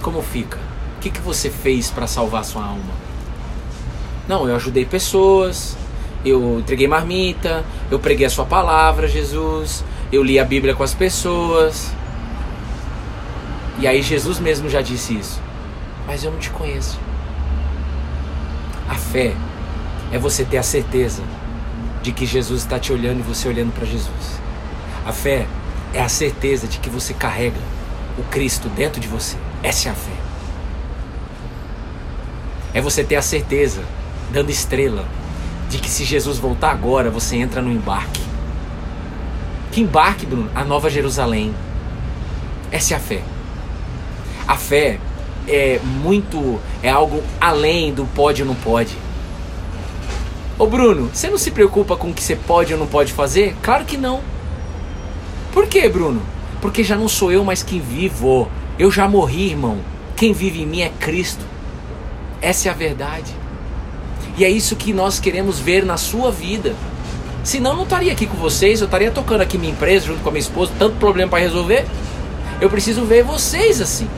Como 0.00 0.22
fica? 0.22 0.58
O 0.96 1.00
que, 1.00 1.10
que 1.10 1.20
você 1.20 1.50
fez 1.50 1.90
para 1.90 2.06
salvar 2.06 2.40
a 2.40 2.44
sua 2.44 2.64
alma? 2.64 3.06
Não, 4.26 4.48
eu 4.48 4.56
ajudei 4.56 4.84
pessoas, 4.84 5.76
eu 6.24 6.58
entreguei 6.58 6.88
marmita, 6.88 7.64
eu 7.90 7.98
preguei 7.98 8.26
a 8.26 8.30
sua 8.30 8.44
palavra, 8.44 9.06
Jesus, 9.06 9.84
eu 10.10 10.22
li 10.22 10.38
a 10.38 10.44
Bíblia 10.44 10.74
com 10.74 10.82
as 10.82 10.94
pessoas. 10.94 11.92
E 13.78 13.86
aí 13.86 14.02
Jesus 14.02 14.38
mesmo 14.38 14.68
já 14.68 14.80
disse 14.80 15.16
isso. 15.16 15.40
Mas 16.06 16.24
eu 16.24 16.30
não 16.30 16.38
te 16.38 16.50
conheço. 16.50 16.98
A 18.88 18.94
fé 18.94 19.34
é 20.12 20.18
você 20.18 20.44
ter 20.44 20.58
a 20.58 20.62
certeza 20.62 21.22
de 22.02 22.12
que 22.12 22.24
Jesus 22.24 22.62
está 22.62 22.78
te 22.78 22.92
olhando 22.92 23.20
e 23.20 23.22
você 23.22 23.48
olhando 23.48 23.72
para 23.72 23.84
Jesus. 23.84 24.40
A 25.04 25.12
fé 25.12 25.46
é 25.92 26.00
a 26.00 26.08
certeza 26.08 26.66
de 26.66 26.78
que 26.78 26.88
você 26.88 27.12
carrega 27.12 27.58
o 28.16 28.22
Cristo 28.24 28.68
dentro 28.68 29.00
de 29.00 29.08
você. 29.08 29.36
Essa 29.62 29.88
é 29.88 29.92
a 29.92 29.94
fé. 29.94 30.12
É 32.72 32.80
você 32.80 33.02
ter 33.02 33.16
a 33.16 33.22
certeza, 33.22 33.82
dando 34.32 34.50
estrela, 34.50 35.04
de 35.68 35.78
que 35.78 35.90
se 35.90 36.04
Jesus 36.04 36.38
voltar 36.38 36.70
agora, 36.70 37.10
você 37.10 37.36
entra 37.36 37.60
no 37.60 37.72
embarque. 37.72 38.22
Que 39.72 39.80
embarque, 39.80 40.24
Bruno? 40.24 40.50
A 40.54 40.64
Nova 40.64 40.88
Jerusalém. 40.88 41.54
Essa 42.70 42.94
é 42.94 42.96
a 42.96 43.00
fé. 43.00 43.22
A 44.46 44.56
fé 44.56 44.98
é 45.48 45.80
muito. 45.82 46.60
é 46.82 46.90
algo 46.90 47.22
além 47.40 47.92
do 47.92 48.04
pode 48.06 48.42
ou 48.42 48.48
não 48.48 48.54
pode. 48.54 48.96
Ô 50.58 50.66
Bruno, 50.66 51.10
você 51.12 51.28
não 51.28 51.36
se 51.36 51.50
preocupa 51.50 51.96
com 51.96 52.10
o 52.10 52.14
que 52.14 52.22
você 52.22 52.34
pode 52.34 52.72
ou 52.72 52.78
não 52.78 52.86
pode 52.86 53.12
fazer? 53.12 53.54
Claro 53.62 53.84
que 53.84 53.96
não. 53.96 54.20
Por 55.52 55.66
quê, 55.66 55.88
Bruno? 55.88 56.22
Porque 56.60 56.82
já 56.82 56.96
não 56.96 57.08
sou 57.08 57.30
eu 57.30 57.44
mais 57.44 57.62
quem 57.62 57.80
vivo. 57.80 58.48
Eu 58.78 58.90
já 58.90 59.08
morri, 59.08 59.50
irmão. 59.50 59.78
Quem 60.16 60.32
vive 60.32 60.62
em 60.62 60.66
mim 60.66 60.80
é 60.80 60.88
Cristo. 60.88 61.44
Essa 62.40 62.68
é 62.68 62.70
a 62.70 62.74
verdade. 62.74 63.34
E 64.38 64.44
é 64.44 64.50
isso 64.50 64.76
que 64.76 64.92
nós 64.92 65.18
queremos 65.18 65.58
ver 65.58 65.84
na 65.84 65.96
sua 65.96 66.30
vida. 66.30 66.74
Senão 67.44 67.70
eu 67.70 67.76
não 67.76 67.84
estaria 67.84 68.12
aqui 68.12 68.26
com 68.26 68.36
vocês, 68.36 68.80
eu 68.80 68.86
estaria 68.86 69.10
tocando 69.10 69.40
aqui 69.40 69.56
minha 69.56 69.72
empresa 69.72 70.06
junto 70.06 70.20
com 70.22 70.28
a 70.28 70.32
minha 70.32 70.40
esposa, 70.40 70.72
tanto 70.78 70.96
problema 70.96 71.30
para 71.30 71.40
resolver. 71.40 71.86
Eu 72.60 72.68
preciso 72.68 73.04
ver 73.04 73.22
vocês 73.22 73.80
assim. 73.80 74.08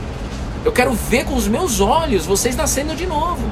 Eu 0.63 0.71
quero 0.71 0.91
ver 0.93 1.25
com 1.25 1.35
os 1.35 1.47
meus 1.47 1.79
olhos 1.79 2.25
vocês 2.25 2.55
nascendo 2.55 2.95
de 2.95 3.05
novo. 3.05 3.49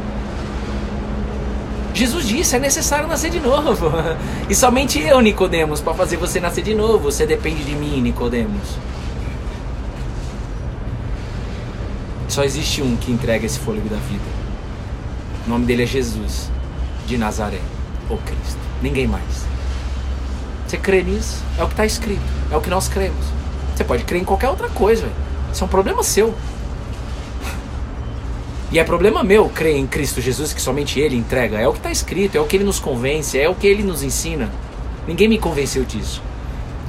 Jesus 1.93 2.27
disse: 2.27 2.55
é 2.55 2.59
necessário 2.59 3.07
nascer 3.07 3.31
de 3.31 3.39
novo. 3.39 3.91
E 4.49 4.55
somente 4.55 4.99
eu, 4.99 5.19
Nicodemos, 5.19 5.81
para 5.81 5.93
fazer 5.93 6.15
você 6.15 6.39
nascer 6.39 6.63
de 6.63 6.73
novo. 6.73 6.99
Você 6.99 7.25
depende 7.25 7.63
de 7.63 7.75
mim, 7.75 7.99
Nicodemos. 7.99 8.77
Só 12.29 12.43
existe 12.43 12.81
um 12.81 12.95
que 12.95 13.11
entrega 13.11 13.45
esse 13.45 13.59
fôlego 13.59 13.89
da 13.89 13.97
vida. 13.97 14.23
O 15.45 15.49
nome 15.49 15.65
dele 15.65 15.83
é 15.83 15.85
Jesus 15.85 16.49
de 17.05 17.17
Nazaré, 17.17 17.59
ou 18.09 18.17
Cristo. 18.19 18.59
Ninguém 18.81 19.07
mais. 19.07 19.45
Você 20.67 20.77
crê 20.77 21.01
nisso? 21.01 21.41
É 21.57 21.63
o 21.63 21.67
que 21.67 21.73
está 21.73 21.85
escrito. 21.85 22.21
É 22.51 22.55
o 22.55 22.61
que 22.61 22.69
nós 22.69 22.87
cremos. 22.87 23.25
Você 23.75 23.83
pode 23.83 24.03
crer 24.03 24.21
em 24.21 24.25
qualquer 24.25 24.49
outra 24.49 24.69
coisa. 24.69 25.09
Isso 25.51 25.63
é 25.63 25.65
um 25.65 25.69
problema 25.69 26.03
seu. 26.03 26.35
E 28.69 28.79
é 28.79 28.83
problema 28.83 29.23
meu 29.23 29.47
crer 29.47 29.77
em 29.77 29.87
Cristo 29.87 30.19
Jesus 30.19 30.51
que 30.51 30.61
somente 30.61 30.99
Ele 30.99 31.15
entrega. 31.15 31.57
É 31.57 31.67
o 31.67 31.71
que 31.71 31.79
está 31.79 31.91
escrito, 31.91 32.35
é 32.35 32.41
o 32.41 32.45
que 32.45 32.57
Ele 32.57 32.65
nos 32.65 32.79
convence, 32.79 33.39
é 33.39 33.47
o 33.47 33.55
que 33.55 33.65
Ele 33.65 33.81
nos 33.81 34.03
ensina. 34.03 34.51
Ninguém 35.07 35.29
me 35.29 35.39
convenceu 35.39 35.85
disso. 35.85 36.21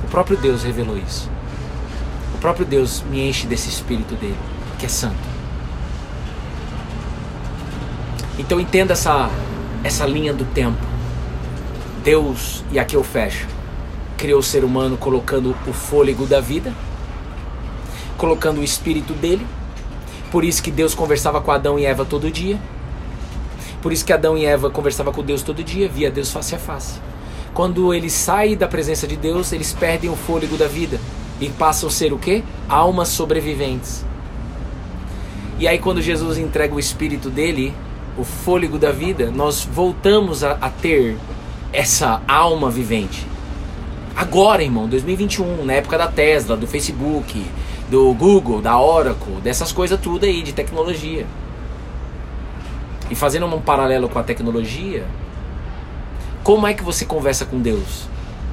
O 0.02 0.08
próprio 0.08 0.36
Deus 0.36 0.64
revelou 0.64 0.98
isso. 0.98 1.30
O 2.34 2.38
próprio 2.38 2.66
Deus 2.66 3.04
me 3.08 3.28
enche 3.28 3.46
desse 3.46 3.68
Espírito 3.68 4.16
dele, 4.16 4.36
que 4.78 4.86
é 4.86 4.88
santo. 4.88 5.16
Então 8.38 8.58
entenda 8.58 8.92
essa, 8.92 9.30
essa 9.84 10.04
linha 10.04 10.32
do 10.32 10.44
tempo. 10.46 10.78
Deus, 12.02 12.64
e 12.72 12.78
aqui 12.78 12.96
eu 12.96 13.04
fecho, 13.04 13.46
criou 14.16 14.40
o 14.40 14.42
ser 14.42 14.64
humano 14.64 14.96
colocando 14.96 15.54
o 15.66 15.72
fôlego 15.72 16.26
da 16.26 16.40
vida, 16.40 16.72
colocando 18.16 18.60
o 18.60 18.64
Espírito 18.64 19.12
dele 19.12 19.46
por 20.30 20.44
isso 20.44 20.62
que 20.62 20.70
Deus 20.70 20.94
conversava 20.94 21.40
com 21.40 21.50
Adão 21.50 21.78
e 21.78 21.84
Eva 21.84 22.04
todo 22.04 22.30
dia. 22.30 22.58
Por 23.80 23.92
isso 23.92 24.04
que 24.04 24.12
Adão 24.12 24.36
e 24.36 24.44
Eva 24.44 24.70
conversavam 24.70 25.12
com 25.12 25.22
Deus 25.22 25.42
todo 25.42 25.62
dia, 25.62 25.88
via 25.88 26.10
Deus 26.10 26.30
face 26.32 26.54
a 26.54 26.58
face. 26.58 27.00
Quando 27.54 27.94
eles 27.94 28.12
saem 28.12 28.56
da 28.56 28.68
presença 28.68 29.06
de 29.06 29.16
Deus, 29.16 29.52
eles 29.52 29.72
perdem 29.72 30.10
o 30.10 30.16
fôlego 30.16 30.56
da 30.56 30.66
vida 30.66 31.00
e 31.40 31.48
passam 31.48 31.88
a 31.88 31.92
ser 31.92 32.12
o 32.12 32.18
quê? 32.18 32.42
Almas 32.68 33.08
sobreviventes. 33.08 34.04
E 35.58 35.66
aí 35.66 35.78
quando 35.78 36.02
Jesus 36.02 36.38
entrega 36.38 36.74
o 36.74 36.78
espírito 36.78 37.30
dele, 37.30 37.74
o 38.16 38.24
fôlego 38.24 38.78
da 38.78 38.92
vida, 38.92 39.30
nós 39.30 39.64
voltamos 39.64 40.44
a, 40.44 40.52
a 40.60 40.68
ter 40.68 41.16
essa 41.72 42.20
alma 42.26 42.70
vivente. 42.70 43.26
Agora, 44.14 44.62
irmão, 44.62 44.88
2021, 44.88 45.64
na 45.64 45.74
época 45.74 45.96
da 45.96 46.08
Tesla, 46.08 46.56
do 46.56 46.66
Facebook, 46.66 47.44
do 47.90 48.12
Google, 48.14 48.60
da 48.60 48.78
Oracle, 48.78 49.40
dessas 49.42 49.72
coisas 49.72 49.98
tudo 50.00 50.24
aí 50.24 50.42
de 50.42 50.52
tecnologia. 50.52 51.26
E 53.10 53.14
fazendo 53.14 53.46
um 53.46 53.60
paralelo 53.60 54.08
com 54.08 54.18
a 54.18 54.22
tecnologia, 54.22 55.04
como 56.42 56.66
é 56.66 56.74
que 56.74 56.82
você 56.82 57.04
conversa 57.04 57.46
com 57.46 57.58
Deus? 57.60 58.06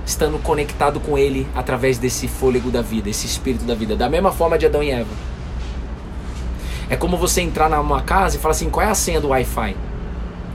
Estando 0.06 0.38
conectado 0.40 1.00
com 1.00 1.18
Ele 1.18 1.48
através 1.56 1.98
desse 1.98 2.28
fôlego 2.28 2.70
da 2.70 2.82
vida, 2.82 3.10
esse 3.10 3.26
espírito 3.26 3.66
da 3.66 3.76
vida, 3.76 3.96
da 3.96 4.10
mesma 4.10 4.32
forma 4.32 4.58
de 4.58 4.66
Adão 4.66 4.82
e 4.82 4.92
Eva. 4.92 5.10
É 6.90 6.96
como 6.96 7.18
você 7.18 7.42
entrar 7.42 7.70
numa 7.70 8.02
casa 8.02 8.38
e 8.38 8.40
falar 8.40 8.52
assim: 8.52 8.70
qual 8.70 8.86
é 8.86 8.90
a 8.90 8.96
senha 8.96 9.20
do 9.20 9.30
Wi-Fi? 9.30 9.76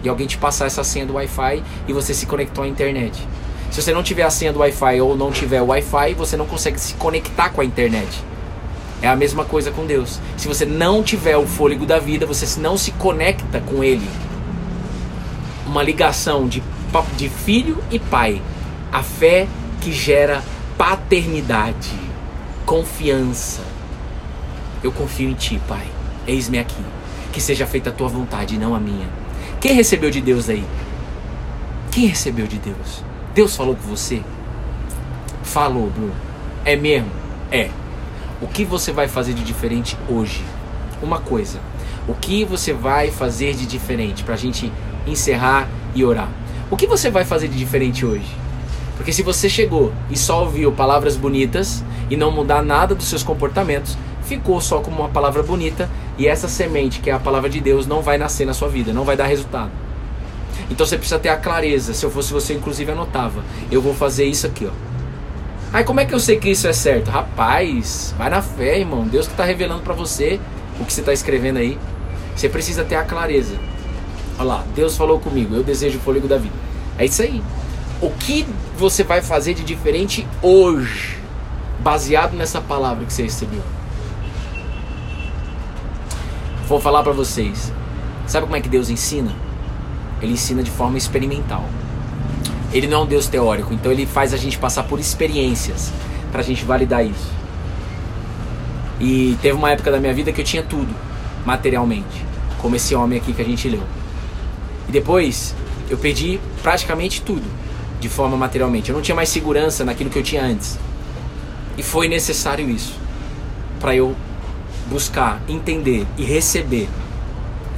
E 0.02 0.08
alguém 0.08 0.26
te 0.26 0.38
passar 0.38 0.66
essa 0.66 0.84
senha 0.84 1.04
do 1.04 1.14
Wi-Fi 1.14 1.62
e 1.88 1.92
você 1.92 2.14
se 2.14 2.24
conectou 2.24 2.64
à 2.64 2.68
internet. 2.68 3.26
Se 3.70 3.82
você 3.82 3.92
não 3.92 4.02
tiver 4.02 4.22
a 4.22 4.30
senha 4.30 4.52
do 4.52 4.60
Wi-Fi 4.60 5.00
ou 5.00 5.16
não 5.16 5.30
tiver 5.30 5.60
Wi-Fi, 5.60 6.14
você 6.14 6.36
não 6.36 6.46
consegue 6.46 6.80
se 6.80 6.94
conectar 6.94 7.50
com 7.50 7.60
a 7.60 7.64
internet. 7.64 8.22
É 9.02 9.08
a 9.08 9.16
mesma 9.16 9.44
coisa 9.44 9.70
com 9.70 9.86
Deus. 9.86 10.20
Se 10.36 10.46
você 10.46 10.66
não 10.66 11.02
tiver 11.02 11.36
o 11.36 11.46
fôlego 11.46 11.86
da 11.86 11.98
vida, 11.98 12.26
você 12.26 12.60
não 12.60 12.76
se 12.76 12.92
conecta 12.92 13.60
com 13.60 13.82
Ele. 13.82 14.08
Uma 15.66 15.82
ligação 15.82 16.46
de, 16.46 16.62
de 17.16 17.28
filho 17.28 17.82
e 17.90 17.98
pai. 17.98 18.42
A 18.92 19.02
fé 19.02 19.46
que 19.80 19.92
gera 19.92 20.42
paternidade, 20.76 21.90
confiança. 22.66 23.62
Eu 24.82 24.90
confio 24.90 25.28
em 25.28 25.34
Ti, 25.34 25.60
Pai. 25.68 25.86
Eis-me 26.26 26.58
aqui. 26.58 26.82
Que 27.32 27.40
seja 27.40 27.66
feita 27.66 27.90
a 27.90 27.92
Tua 27.92 28.08
vontade 28.08 28.54
e 28.54 28.58
não 28.58 28.74
a 28.74 28.80
minha. 28.80 29.08
Quem 29.60 29.74
recebeu 29.74 30.10
de 30.10 30.20
Deus 30.20 30.48
aí? 30.48 30.64
Quem 31.90 32.06
recebeu 32.06 32.46
de 32.46 32.58
Deus? 32.58 33.04
Deus 33.34 33.54
falou 33.54 33.76
com 33.76 33.88
você? 33.88 34.22
Falou, 35.42 35.90
Bruno. 35.90 36.14
É 36.64 36.76
mesmo? 36.76 37.10
É. 37.52 37.68
O 38.42 38.46
que 38.46 38.64
você 38.64 38.90
vai 38.90 39.06
fazer 39.06 39.34
de 39.34 39.44
diferente 39.44 39.98
hoje? 40.08 40.42
Uma 41.02 41.18
coisa. 41.18 41.58
O 42.08 42.14
que 42.14 42.42
você 42.42 42.72
vai 42.72 43.10
fazer 43.10 43.52
de 43.52 43.66
diferente 43.66 44.24
para 44.24 44.32
a 44.32 44.38
gente 44.38 44.72
encerrar 45.06 45.68
e 45.94 46.02
orar? 46.02 46.30
O 46.70 46.76
que 46.76 46.86
você 46.86 47.10
vai 47.10 47.22
fazer 47.22 47.48
de 47.48 47.58
diferente 47.58 48.06
hoje? 48.06 48.34
Porque 48.96 49.12
se 49.12 49.22
você 49.22 49.46
chegou 49.46 49.92
e 50.10 50.16
só 50.16 50.44
ouviu 50.44 50.72
palavras 50.72 51.16
bonitas 51.16 51.84
e 52.08 52.16
não 52.16 52.30
mudar 52.30 52.62
nada 52.62 52.94
dos 52.94 53.08
seus 53.08 53.22
comportamentos, 53.22 53.98
ficou 54.22 54.58
só 54.58 54.80
como 54.80 55.00
uma 55.00 55.08
palavra 55.10 55.42
bonita 55.42 55.90
e 56.16 56.26
essa 56.26 56.48
semente, 56.48 57.00
que 57.00 57.10
é 57.10 57.12
a 57.12 57.18
palavra 57.18 57.50
de 57.50 57.60
Deus, 57.60 57.86
não 57.86 58.00
vai 58.00 58.16
nascer 58.16 58.46
na 58.46 58.54
sua 58.54 58.68
vida, 58.68 58.90
não 58.90 59.04
vai 59.04 59.18
dar 59.18 59.26
resultado. 59.26 59.70
Então 60.70 60.86
você 60.86 60.96
precisa 60.96 61.18
ter 61.18 61.28
a 61.28 61.36
clareza. 61.36 61.92
Se 61.92 62.06
eu 62.06 62.10
fosse 62.10 62.32
você, 62.32 62.54
inclusive, 62.54 62.90
anotava. 62.90 63.42
Eu 63.70 63.82
vou 63.82 63.92
fazer 63.92 64.24
isso 64.24 64.46
aqui, 64.46 64.66
ó. 64.66 64.89
Aí 65.72 65.84
como 65.84 66.00
é 66.00 66.04
que 66.04 66.12
eu 66.12 66.18
sei 66.18 66.36
que 66.36 66.50
isso 66.50 66.66
é 66.66 66.72
certo? 66.72 67.10
Rapaz, 67.10 68.12
vai 68.18 68.28
na 68.28 68.42
fé, 68.42 68.78
irmão. 68.78 69.06
Deus 69.06 69.26
que 69.26 69.32
está 69.32 69.44
revelando 69.44 69.82
para 69.82 69.94
você 69.94 70.40
o 70.80 70.84
que 70.84 70.92
você 70.92 71.00
está 71.00 71.12
escrevendo 71.12 71.58
aí. 71.58 71.78
Você 72.34 72.48
precisa 72.48 72.82
ter 72.84 72.96
a 72.96 73.04
clareza. 73.04 73.54
Olha 74.36 74.48
lá, 74.48 74.64
Deus 74.74 74.96
falou 74.96 75.20
comigo, 75.20 75.54
eu 75.54 75.62
desejo 75.62 75.98
o 75.98 76.00
fôlego 76.00 76.26
da 76.26 76.38
vida. 76.38 76.54
É 76.98 77.04
isso 77.04 77.22
aí. 77.22 77.42
O 78.00 78.10
que 78.10 78.46
você 78.76 79.04
vai 79.04 79.22
fazer 79.22 79.54
de 79.54 79.62
diferente 79.62 80.26
hoje, 80.42 81.18
baseado 81.80 82.32
nessa 82.32 82.60
palavra 82.60 83.04
que 83.04 83.12
você 83.12 83.22
recebeu? 83.22 83.62
Vou 86.66 86.80
falar 86.80 87.02
para 87.02 87.12
vocês. 87.12 87.72
Sabe 88.26 88.46
como 88.46 88.56
é 88.56 88.60
que 88.60 88.68
Deus 88.68 88.90
ensina? 88.90 89.32
Ele 90.22 90.32
ensina 90.32 90.62
de 90.62 90.70
forma 90.70 90.96
experimental. 90.96 91.64
Ele 92.72 92.86
não 92.86 93.00
é 93.00 93.02
um 93.02 93.06
Deus 93.06 93.26
teórico, 93.26 93.74
então 93.74 93.90
ele 93.90 94.06
faz 94.06 94.32
a 94.32 94.36
gente 94.36 94.58
passar 94.58 94.84
por 94.84 95.00
experiências 95.00 95.92
para 96.30 96.40
a 96.40 96.44
gente 96.44 96.64
validar 96.64 97.04
isso. 97.04 97.30
E 99.00 99.36
teve 99.42 99.56
uma 99.56 99.70
época 99.70 99.90
da 99.90 99.98
minha 99.98 100.12
vida 100.12 100.30
que 100.32 100.40
eu 100.40 100.44
tinha 100.44 100.62
tudo, 100.62 100.94
materialmente, 101.44 102.24
como 102.58 102.76
esse 102.76 102.94
homem 102.94 103.18
aqui 103.18 103.32
que 103.32 103.42
a 103.42 103.44
gente 103.44 103.68
leu. 103.68 103.82
E 104.88 104.92
depois 104.92 105.54
eu 105.88 105.98
perdi 105.98 106.38
praticamente 106.62 107.22
tudo, 107.22 107.44
de 107.98 108.08
forma 108.08 108.36
materialmente. 108.36 108.90
Eu 108.90 108.94
não 108.94 109.02
tinha 109.02 109.14
mais 109.14 109.28
segurança 109.28 109.84
naquilo 109.84 110.10
que 110.10 110.18
eu 110.18 110.22
tinha 110.22 110.44
antes. 110.44 110.78
E 111.76 111.82
foi 111.82 112.08
necessário 112.08 112.68
isso 112.68 112.94
para 113.80 113.96
eu 113.96 114.14
buscar, 114.88 115.40
entender 115.48 116.06
e 116.18 116.24
receber 116.24 116.88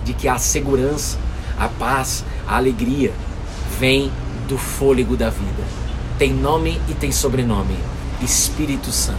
de 0.04 0.12
que 0.12 0.26
a 0.26 0.38
segurança, 0.38 1.16
a 1.58 1.68
paz, 1.68 2.24
a 2.46 2.56
alegria 2.56 3.12
vem 3.78 4.10
do 4.48 4.58
fôlego 4.58 5.16
da 5.16 5.30
vida. 5.30 5.62
Tem 6.18 6.32
nome 6.32 6.80
e 6.88 6.94
tem 6.94 7.10
sobrenome: 7.10 7.76
Espírito 8.20 8.90
Santo. 8.90 9.18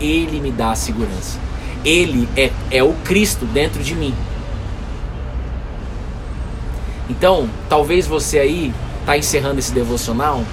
Ele 0.00 0.40
me 0.40 0.50
dá 0.50 0.72
a 0.72 0.76
segurança. 0.76 1.38
Ele 1.84 2.28
é, 2.36 2.50
é 2.70 2.82
o 2.82 2.92
Cristo 3.04 3.44
dentro 3.44 3.82
de 3.82 3.94
mim. 3.94 4.14
Então, 7.08 7.48
talvez 7.68 8.06
você 8.06 8.38
aí 8.38 8.72
está 9.00 9.18
encerrando 9.18 9.58
esse 9.58 9.72
devocional 9.72 10.44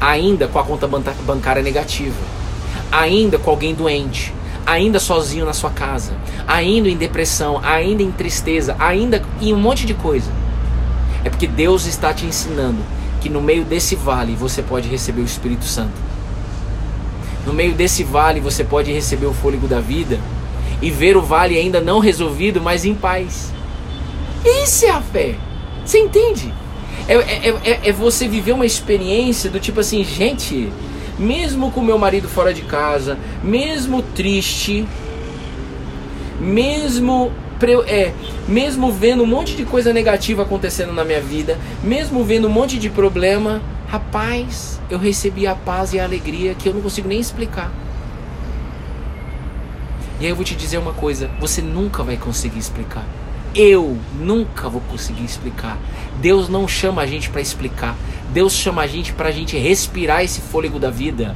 ainda 0.00 0.48
com 0.48 0.58
a 0.58 0.64
conta 0.64 0.88
bancária 0.88 1.62
negativa, 1.62 2.16
ainda 2.90 3.38
com 3.38 3.50
alguém 3.50 3.74
doente, 3.74 4.32
ainda 4.64 4.98
sozinho 4.98 5.44
na 5.44 5.52
sua 5.52 5.70
casa, 5.70 6.12
ainda 6.46 6.88
em 6.88 6.96
depressão, 6.96 7.60
ainda 7.62 8.02
em 8.02 8.10
tristeza, 8.10 8.74
ainda 8.78 9.22
em 9.40 9.52
um 9.52 9.58
monte 9.58 9.84
de 9.84 9.92
coisa. 9.92 10.30
É 11.22 11.28
porque 11.28 11.46
Deus 11.46 11.86
está 11.86 12.14
te 12.14 12.24
ensinando 12.24 12.78
que 13.20 13.28
no 13.28 13.40
meio 13.40 13.64
desse 13.64 13.94
vale 13.94 14.34
você 14.34 14.62
pode 14.62 14.88
receber 14.88 15.20
o 15.20 15.24
Espírito 15.24 15.64
Santo. 15.64 15.92
No 17.46 17.52
meio 17.52 17.74
desse 17.74 18.02
vale 18.02 18.40
você 18.40 18.64
pode 18.64 18.92
receber 18.92 19.26
o 19.26 19.34
fôlego 19.34 19.66
da 19.66 19.80
vida 19.80 20.18
e 20.82 20.90
ver 20.90 21.16
o 21.16 21.22
vale 21.22 21.58
ainda 21.58 21.80
não 21.80 21.98
resolvido, 21.98 22.60
mas 22.60 22.84
em 22.84 22.94
paz. 22.94 23.52
Isso 24.44 24.86
é 24.86 24.90
a 24.90 25.00
fé. 25.00 25.34
Você 25.84 25.98
entende? 25.98 26.52
É, 27.06 27.14
é, 27.14 27.48
é, 27.64 27.80
é 27.88 27.92
você 27.92 28.26
viver 28.26 28.52
uma 28.52 28.66
experiência 28.66 29.50
do 29.50 29.60
tipo 29.60 29.80
assim, 29.80 30.04
gente, 30.04 30.72
mesmo 31.18 31.70
com 31.70 31.82
meu 31.82 31.98
marido 31.98 32.28
fora 32.28 32.54
de 32.54 32.62
casa, 32.62 33.18
mesmo 33.42 34.02
triste, 34.02 34.86
mesmo 36.40 37.32
é, 37.86 38.12
mesmo 38.48 38.90
vendo 38.92 39.22
um 39.22 39.26
monte 39.26 39.54
de 39.54 39.64
coisa 39.64 39.92
negativa 39.92 40.42
acontecendo 40.42 40.92
na 40.92 41.04
minha 41.04 41.20
vida, 41.20 41.58
mesmo 41.82 42.24
vendo 42.24 42.48
um 42.48 42.50
monte 42.50 42.78
de 42.78 42.88
problema, 42.88 43.60
rapaz, 43.88 44.80
eu 44.88 44.98
recebi 44.98 45.46
a 45.46 45.54
paz 45.54 45.92
e 45.92 46.00
a 46.00 46.04
alegria 46.04 46.54
que 46.54 46.68
eu 46.68 46.74
não 46.74 46.80
consigo 46.80 47.08
nem 47.08 47.20
explicar. 47.20 47.70
E 50.20 50.24
aí 50.24 50.30
eu 50.30 50.36
vou 50.36 50.44
te 50.44 50.54
dizer 50.54 50.78
uma 50.78 50.92
coisa, 50.92 51.30
você 51.40 51.62
nunca 51.62 52.02
vai 52.02 52.16
conseguir 52.16 52.58
explicar. 52.58 53.04
Eu 53.54 53.98
nunca 54.18 54.68
vou 54.68 54.80
conseguir 54.82 55.24
explicar. 55.24 55.76
Deus 56.20 56.48
não 56.48 56.68
chama 56.68 57.02
a 57.02 57.06
gente 57.06 57.30
para 57.30 57.40
explicar. 57.40 57.96
Deus 58.32 58.52
chama 58.52 58.82
a 58.82 58.86
gente 58.86 59.12
para 59.12 59.28
a 59.28 59.32
gente 59.32 59.56
respirar 59.56 60.22
esse 60.22 60.40
fôlego 60.40 60.78
da 60.78 60.90
vida. 60.90 61.34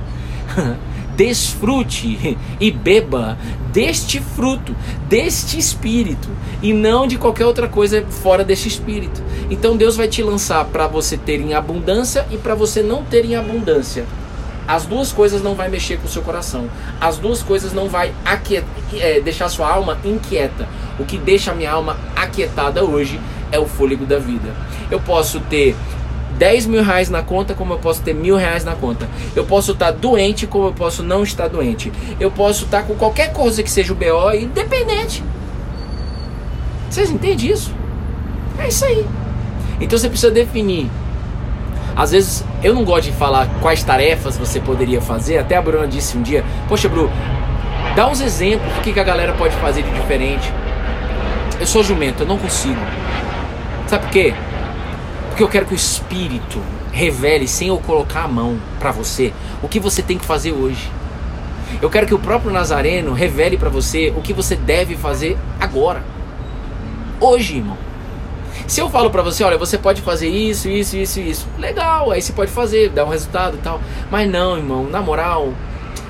Desfrute 1.17 2.39
e 2.61 2.71
beba 2.71 3.39
deste 3.73 4.21
fruto, 4.21 4.75
deste 5.09 5.59
espírito, 5.59 6.29
e 6.63 6.73
não 6.73 7.07
de 7.07 7.19
qualquer 7.19 7.45
outra 7.45 7.67
coisa 7.69 8.05
fora 8.09 8.45
deste 8.45 8.69
espírito. 8.69 9.23
Então 9.51 9.77
Deus 9.77 9.97
vai 9.97 10.09
te 10.09 10.23
lançar 10.23 10.65
para 10.67 10.87
você 10.87 11.17
ter 11.17 11.41
em 11.41 11.55
abundância 11.55 12.27
e 12.31 12.37
para 12.37 12.55
você 12.55 12.83
não 12.83 13.05
ter 13.05 13.25
em 13.25 13.35
abundância. 13.35 14.05
As 14.67 14.87
duas 14.87 15.13
coisas 15.13 15.43
não 15.43 15.55
vai 15.55 15.69
mexer 15.69 15.99
com 15.99 16.07
o 16.07 16.11
seu 16.11 16.23
coração. 16.23 16.71
As 17.01 17.19
duas 17.19 17.43
coisas 17.43 17.73
não 17.73 17.89
vai 17.89 18.15
é, 18.95 19.21
deixar 19.21 19.49
sua 19.49 19.69
alma 19.69 19.99
inquieta. 20.05 20.67
O 20.99 21.05
que 21.05 21.19
deixa 21.19 21.51
a 21.51 21.55
minha 21.55 21.71
alma 21.71 21.99
aquietada 22.17 22.83
hoje 22.83 23.21
é 23.53 23.59
o 23.59 23.67
fôlego 23.67 24.07
da 24.07 24.19
vida. 24.19 24.55
Eu 24.91 25.01
posso 25.01 25.39
ter 25.41 25.77
10 26.39 26.67
mil 26.67 26.83
reais 26.83 27.09
na 27.09 27.23
conta, 27.23 27.55
como 27.55 27.75
eu 27.75 27.79
posso 27.79 28.03
ter 28.03 28.15
mil 28.15 28.37
reais 28.37 28.65
na 28.65 28.75
conta. 28.75 29.09
Eu 29.35 29.45
posso 29.45 29.73
estar 29.73 29.91
doente, 29.91 30.47
como 30.47 30.67
eu 30.67 30.73
posso 30.73 31.03
não 31.03 31.23
estar 31.23 31.49
doente. 31.49 31.93
Eu 32.19 32.31
posso 32.31 32.65
estar 32.65 32.83
com 32.83 32.95
qualquer 32.95 33.33
coisa 33.33 33.63
que 33.63 33.71
seja 33.71 33.93
o 33.93 33.97
BO, 33.97 34.35
independente. 34.35 35.23
Vocês 36.91 37.11
entendem 37.11 37.51
isso? 37.51 37.75
É 38.59 38.69
isso 38.69 38.85
aí. 38.85 39.05
Então 39.81 39.99
você 39.99 40.09
precisa 40.09 40.31
definir. 40.31 40.89
Às 41.97 42.11
vezes 42.11 42.45
eu 42.63 42.75
não 42.75 42.85
gosto 42.85 43.11
de 43.11 43.13
falar 43.13 43.49
quais 43.61 43.83
tarefas 43.83 44.37
você 44.37 44.61
poderia 44.61 45.01
fazer. 45.01 45.39
Até 45.39 45.57
a 45.57 45.63
Bruna 45.63 45.87
disse 45.87 46.17
um 46.17 46.23
dia: 46.23 46.45
Poxa, 46.69 46.89
Bru, 46.89 47.11
dá 47.95 48.09
uns 48.09 48.21
exemplos 48.21 48.73
do 48.73 48.81
que, 48.81 48.93
que 48.93 49.01
a 49.01 49.05
galera 49.05 49.33
pode 49.33 49.55
fazer 49.57 49.83
de 49.83 49.91
diferente. 49.91 50.53
Eu 51.61 51.67
sou 51.67 51.85
jumento, 51.85 52.23
eu 52.23 52.27
não 52.27 52.37
consigo. 52.37 52.81
Sabe 53.87 54.05
por 54.05 54.13
quê? 54.13 54.35
Porque 55.35 55.43
eu 55.43 55.49
quero 55.49 55.67
que 55.67 55.73
o 55.73 55.75
Espírito 55.75 56.63
revele 56.93 57.49
sem 57.49 57.67
eu 57.67 57.77
colocar 57.79 58.23
a 58.23 58.29
mão 58.29 58.57
para 58.79 58.93
você 58.93 59.33
o 59.61 59.67
que 59.67 59.81
você 59.81 60.01
tem 60.01 60.17
que 60.17 60.25
fazer 60.25 60.53
hoje. 60.53 60.89
Eu 61.83 61.91
quero 61.91 62.07
que 62.07 62.15
o 62.15 62.21
próprio 62.21 62.53
Nazareno 62.53 63.13
revele 63.13 63.59
para 63.59 63.69
você 63.69 64.15
o 64.17 64.23
que 64.23 64.33
você 64.33 64.55
deve 64.55 64.95
fazer 64.95 65.37
agora. 65.59 66.05
Hoje, 67.21 67.57
irmão. 67.57 67.77
Se 68.69 68.81
eu 68.81 68.89
falo 68.89 69.11
para 69.11 69.23
você, 69.23 69.43
olha, 69.43 69.59
você 69.59 69.77
pode 69.77 70.03
fazer 70.03 70.29
isso, 70.29 70.69
isso, 70.69 70.97
isso, 70.97 71.19
isso, 71.19 71.49
legal, 71.59 72.13
aí 72.13 72.23
você 72.23 72.33
pode 72.33 72.53
fazer, 72.53 72.91
dá 72.91 73.05
um 73.05 73.09
resultado 73.09 73.57
e 73.57 73.61
tal. 73.61 73.81
Mas 74.13 74.31
não, 74.31 74.57
irmão, 74.57 74.89
na 74.89 75.03
moral, 75.03 75.53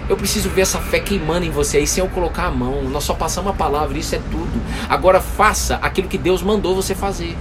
eu 0.06 0.18
preciso 0.18 0.50
ver 0.50 0.60
essa 0.60 0.78
fé 0.80 1.00
queimando 1.00 1.46
em 1.46 1.50
você 1.50 1.78
aí 1.78 1.86
sem 1.86 2.04
eu 2.04 2.10
colocar 2.10 2.44
a 2.44 2.50
mão. 2.50 2.82
Nós 2.90 3.04
só 3.04 3.14
passamos 3.14 3.52
a 3.52 3.54
palavra, 3.54 3.96
isso 3.96 4.14
é 4.14 4.20
tudo. 4.30 4.62
Agora 4.86 5.18
faça 5.18 5.76
aquilo 5.76 6.08
que 6.08 6.18
Deus 6.18 6.42
mandou 6.42 6.74
você 6.74 6.94
fazer. 6.94 7.34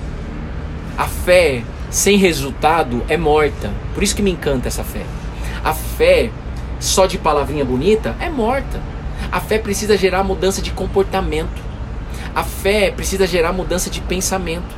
A 0.97 1.07
fé 1.07 1.63
sem 1.93 2.17
resultado 2.17 3.03
é 3.07 3.15
morta. 3.15 3.71
Por 3.93 4.01
isso 4.01 4.15
que 4.15 4.23
me 4.23 4.31
encanta 4.31 4.67
essa 4.67 4.83
fé. 4.83 5.05
A 5.63 5.75
fé 5.75 6.31
só 6.79 7.05
de 7.05 7.19
palavrinha 7.19 7.63
bonita 7.63 8.15
é 8.19 8.29
morta. 8.29 8.81
A 9.31 9.39
fé 9.39 9.59
precisa 9.59 9.95
gerar 9.95 10.23
mudança 10.23 10.59
de 10.59 10.71
comportamento. 10.71 11.61
A 12.33 12.43
fé 12.43 12.89
precisa 12.89 13.27
gerar 13.27 13.53
mudança 13.53 13.91
de 13.91 14.01
pensamento. 14.01 14.75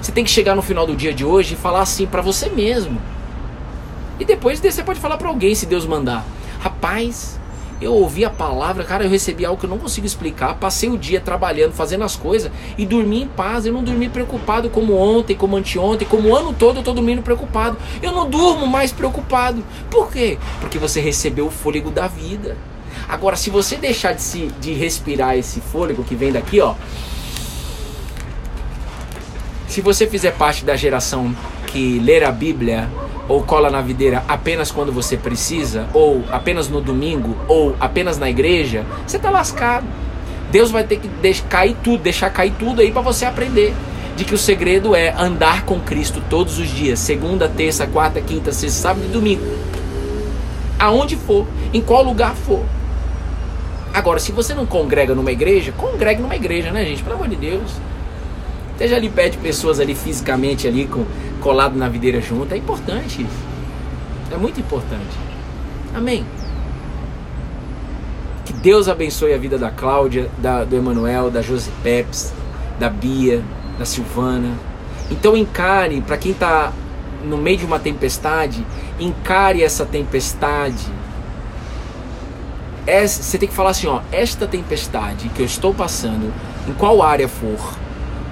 Você 0.00 0.10
tem 0.10 0.24
que 0.24 0.30
chegar 0.30 0.54
no 0.54 0.62
final 0.62 0.86
do 0.86 0.96
dia 0.96 1.12
de 1.12 1.22
hoje 1.22 1.52
e 1.52 1.56
falar 1.56 1.82
assim 1.82 2.06
para 2.06 2.22
você 2.22 2.48
mesmo. 2.48 2.98
E 4.18 4.24
depois 4.24 4.58
você 4.58 4.82
pode 4.82 5.00
falar 5.00 5.18
para 5.18 5.28
alguém 5.28 5.54
se 5.54 5.66
Deus 5.66 5.84
mandar. 5.84 6.24
Rapaz, 6.60 7.38
eu 7.84 7.92
ouvi 7.92 8.24
a 8.24 8.30
palavra, 8.30 8.82
cara, 8.82 9.04
eu 9.04 9.10
recebi 9.10 9.44
algo 9.44 9.60
que 9.60 9.66
eu 9.66 9.70
não 9.70 9.78
consigo 9.78 10.06
explicar. 10.06 10.54
Passei 10.54 10.88
o 10.88 10.96
dia 10.96 11.20
trabalhando, 11.20 11.72
fazendo 11.72 12.02
as 12.02 12.16
coisas 12.16 12.50
e 12.78 12.86
dormi 12.86 13.22
em 13.22 13.28
paz. 13.28 13.66
Eu 13.66 13.72
não 13.72 13.84
dormi 13.84 14.08
preocupado 14.08 14.70
como 14.70 14.96
ontem, 14.96 15.36
como 15.36 15.56
anteontem, 15.56 16.08
como 16.08 16.30
o 16.30 16.36
ano 16.36 16.54
todo 16.54 16.80
eu 16.80 16.82
tô 16.82 16.92
dormindo 16.92 17.22
preocupado. 17.22 17.76
Eu 18.02 18.12
não 18.12 18.28
durmo 18.28 18.66
mais 18.66 18.90
preocupado. 18.90 19.62
Por 19.90 20.10
quê? 20.10 20.38
Porque 20.60 20.78
você 20.78 21.00
recebeu 21.00 21.46
o 21.46 21.50
fôlego 21.50 21.90
da 21.90 22.08
vida. 22.08 22.56
Agora, 23.08 23.36
se 23.36 23.50
você 23.50 23.76
deixar 23.76 24.12
de, 24.12 24.22
se, 24.22 24.46
de 24.60 24.72
respirar 24.72 25.36
esse 25.36 25.60
fôlego 25.60 26.02
que 26.02 26.14
vem 26.14 26.32
daqui, 26.32 26.60
ó. 26.60 26.74
Se 29.68 29.80
você 29.80 30.06
fizer 30.06 30.32
parte 30.32 30.64
da 30.64 30.76
geração 30.76 31.34
que 31.66 31.98
ler 31.98 32.24
a 32.24 32.32
Bíblia 32.32 32.88
ou 33.28 33.42
cola 33.42 33.70
na 33.70 33.80
videira 33.80 34.22
apenas 34.28 34.70
quando 34.70 34.92
você 34.92 35.16
precisa, 35.16 35.86
ou 35.92 36.22
apenas 36.30 36.68
no 36.68 36.80
domingo, 36.80 37.36
ou 37.48 37.74
apenas 37.80 38.18
na 38.18 38.28
igreja, 38.28 38.84
você 39.06 39.18
tá 39.18 39.30
lascado. 39.30 39.86
Deus 40.50 40.70
vai 40.70 40.84
ter 40.84 40.98
que 40.98 41.08
deixar 41.08 41.48
cair 41.48 41.76
tudo, 41.82 42.02
deixar 42.02 42.30
cair 42.30 42.52
tudo 42.58 42.80
aí 42.80 42.92
para 42.92 43.02
você 43.02 43.24
aprender 43.24 43.74
de 44.16 44.24
que 44.24 44.34
o 44.34 44.38
segredo 44.38 44.94
é 44.94 45.12
andar 45.18 45.64
com 45.64 45.80
Cristo 45.80 46.22
todos 46.30 46.58
os 46.58 46.68
dias, 46.68 46.98
segunda, 46.98 47.48
terça, 47.48 47.86
quarta, 47.86 48.20
quinta, 48.20 48.52
sexta, 48.52 48.80
sábado 48.80 49.06
e 49.06 49.08
domingo. 49.08 49.44
Aonde 50.78 51.16
for, 51.16 51.46
em 51.72 51.80
qual 51.80 52.04
lugar 52.04 52.34
for. 52.34 52.62
Agora, 53.92 54.18
se 54.18 54.32
você 54.32 54.54
não 54.54 54.66
congrega 54.66 55.14
numa 55.14 55.32
igreja, 55.32 55.72
congregue 55.72 56.20
numa 56.20 56.36
igreja, 56.36 56.70
né, 56.70 56.84
gente? 56.84 57.02
Pelo 57.02 57.16
amor 57.16 57.28
de 57.28 57.36
Deus. 57.36 57.72
Esteja 58.74 58.96
ali 58.96 59.08
perto 59.08 59.32
de 59.32 59.38
pessoas 59.38 59.80
ali 59.80 59.94
fisicamente 59.94 60.68
ali 60.68 60.86
com 60.86 61.06
colado 61.40 61.76
na 61.76 61.88
videira 61.88 62.20
junto. 62.20 62.52
É 62.52 62.56
importante 62.56 63.22
isso. 63.22 63.54
É 64.32 64.36
muito 64.36 64.60
importante. 64.60 65.16
Amém. 65.94 66.26
Que 68.44 68.52
Deus 68.52 68.88
abençoe 68.88 69.32
a 69.32 69.38
vida 69.38 69.56
da 69.56 69.70
Cláudia, 69.70 70.28
da, 70.38 70.64
do 70.64 70.74
Emanuel, 70.74 71.30
da 71.30 71.40
Josi 71.40 71.70
Peps, 71.82 72.32
da 72.78 72.90
Bia, 72.90 73.42
da 73.78 73.84
Silvana. 73.84 74.52
Então 75.08 75.36
encare, 75.36 76.00
para 76.00 76.16
quem 76.16 76.32
está 76.32 76.72
no 77.24 77.38
meio 77.38 77.58
de 77.58 77.64
uma 77.64 77.78
tempestade, 77.78 78.66
encare 78.98 79.62
essa 79.62 79.86
tempestade. 79.86 80.84
Essa, 82.86 83.22
você 83.22 83.38
tem 83.38 83.48
que 83.48 83.54
falar 83.54 83.70
assim, 83.70 83.86
ó, 83.86 84.00
esta 84.10 84.46
tempestade 84.48 85.28
que 85.28 85.40
eu 85.40 85.46
estou 85.46 85.72
passando, 85.72 86.32
em 86.68 86.72
qual 86.74 87.02
área 87.02 87.28
for, 87.28 87.58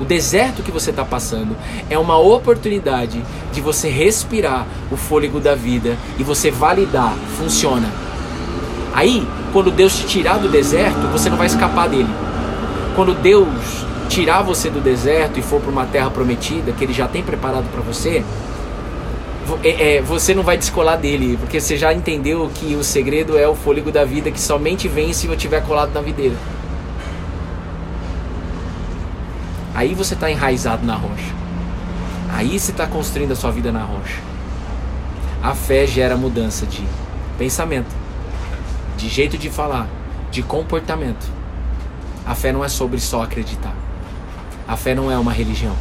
o 0.01 0.05
deserto 0.05 0.63
que 0.63 0.71
você 0.71 0.91
está 0.91 1.05
passando 1.05 1.57
é 1.89 1.99
uma 1.99 2.19
oportunidade 2.19 3.23
de 3.53 3.61
você 3.61 3.89
respirar 3.89 4.67
o 4.91 4.97
fôlego 4.97 5.39
da 5.39 5.55
vida 5.55 5.97
e 6.19 6.23
você 6.23 6.51
validar, 6.51 7.15
funciona. 7.39 7.89
Aí, 8.95 9.27
quando 9.53 9.71
Deus 9.71 9.97
te 9.97 10.07
tirar 10.07 10.39
do 10.39 10.49
deserto, 10.49 11.07
você 11.13 11.31
não 11.31 11.37
vai 11.37 11.47
escapar 11.47 11.89
dele. 11.89 12.09
Quando 12.95 13.15
Deus 13.15 13.49
tirar 14.09 14.43
você 14.43 14.69
do 14.69 14.81
deserto 14.81 15.39
e 15.39 15.43
for 15.43 15.61
para 15.61 15.71
uma 15.71 15.87
terra 15.87 16.11
prometida 16.11 16.73
que 16.73 16.85
Ele 16.85 16.93
já 16.93 17.09
tem 17.09 17.23
preparado 17.23 17.71
para 17.71 17.81
você, 17.81 18.23
é, 19.63 19.97
é, 19.97 20.03
você 20.03 20.35
não 20.35 20.43
vai 20.43 20.57
descolar 20.57 20.97
dele, 20.97 21.37
porque 21.39 21.61
você 21.61 21.77
já 21.77 21.93
entendeu 21.93 22.51
que 22.55 22.75
o 22.75 22.85
segredo 22.85 23.39
é 23.39 23.49
o 23.49 23.55
fôlego 23.55 23.91
da 23.91 24.05
vida 24.05 24.31
que 24.31 24.41
somente 24.41 24.89
vem 24.89 25.13
se 25.13 25.27
eu 25.27 25.37
tiver 25.37 25.63
colado 25.63 25.93
na 25.93 26.01
videira. 26.01 26.37
Aí 29.83 29.97
você 29.97 30.15
está 30.15 30.31
enraizado 30.31 30.87
na 30.87 30.95
rocha. 30.95 31.35
Aí 32.33 32.57
você 32.57 32.71
está 32.71 32.87
construindo 32.87 33.33
a 33.33 33.35
sua 33.35 33.51
vida 33.51 33.73
na 33.73 33.83
rocha. 33.83 34.23
A 35.43 35.57
fé 35.57 35.89
gera 35.89 36.17
mudança 36.17 36.65
de 36.65 36.85
pensamento, 37.37 37.93
de 38.97 39.09
jeito 39.09 39.37
de 39.37 39.51
falar, 39.51 39.89
de 40.31 40.41
comportamento. 40.41 41.29
A 42.25 42.33
fé 42.33 42.53
não 42.53 42.65
é 42.65 42.69
sobre 42.69 43.01
só 43.01 43.25
acreditar. 43.25 43.75
A 44.69 44.77
fé 44.77 44.95
não 44.95 45.11
é 45.11 45.19
uma 45.19 45.33
religião. 45.33 45.75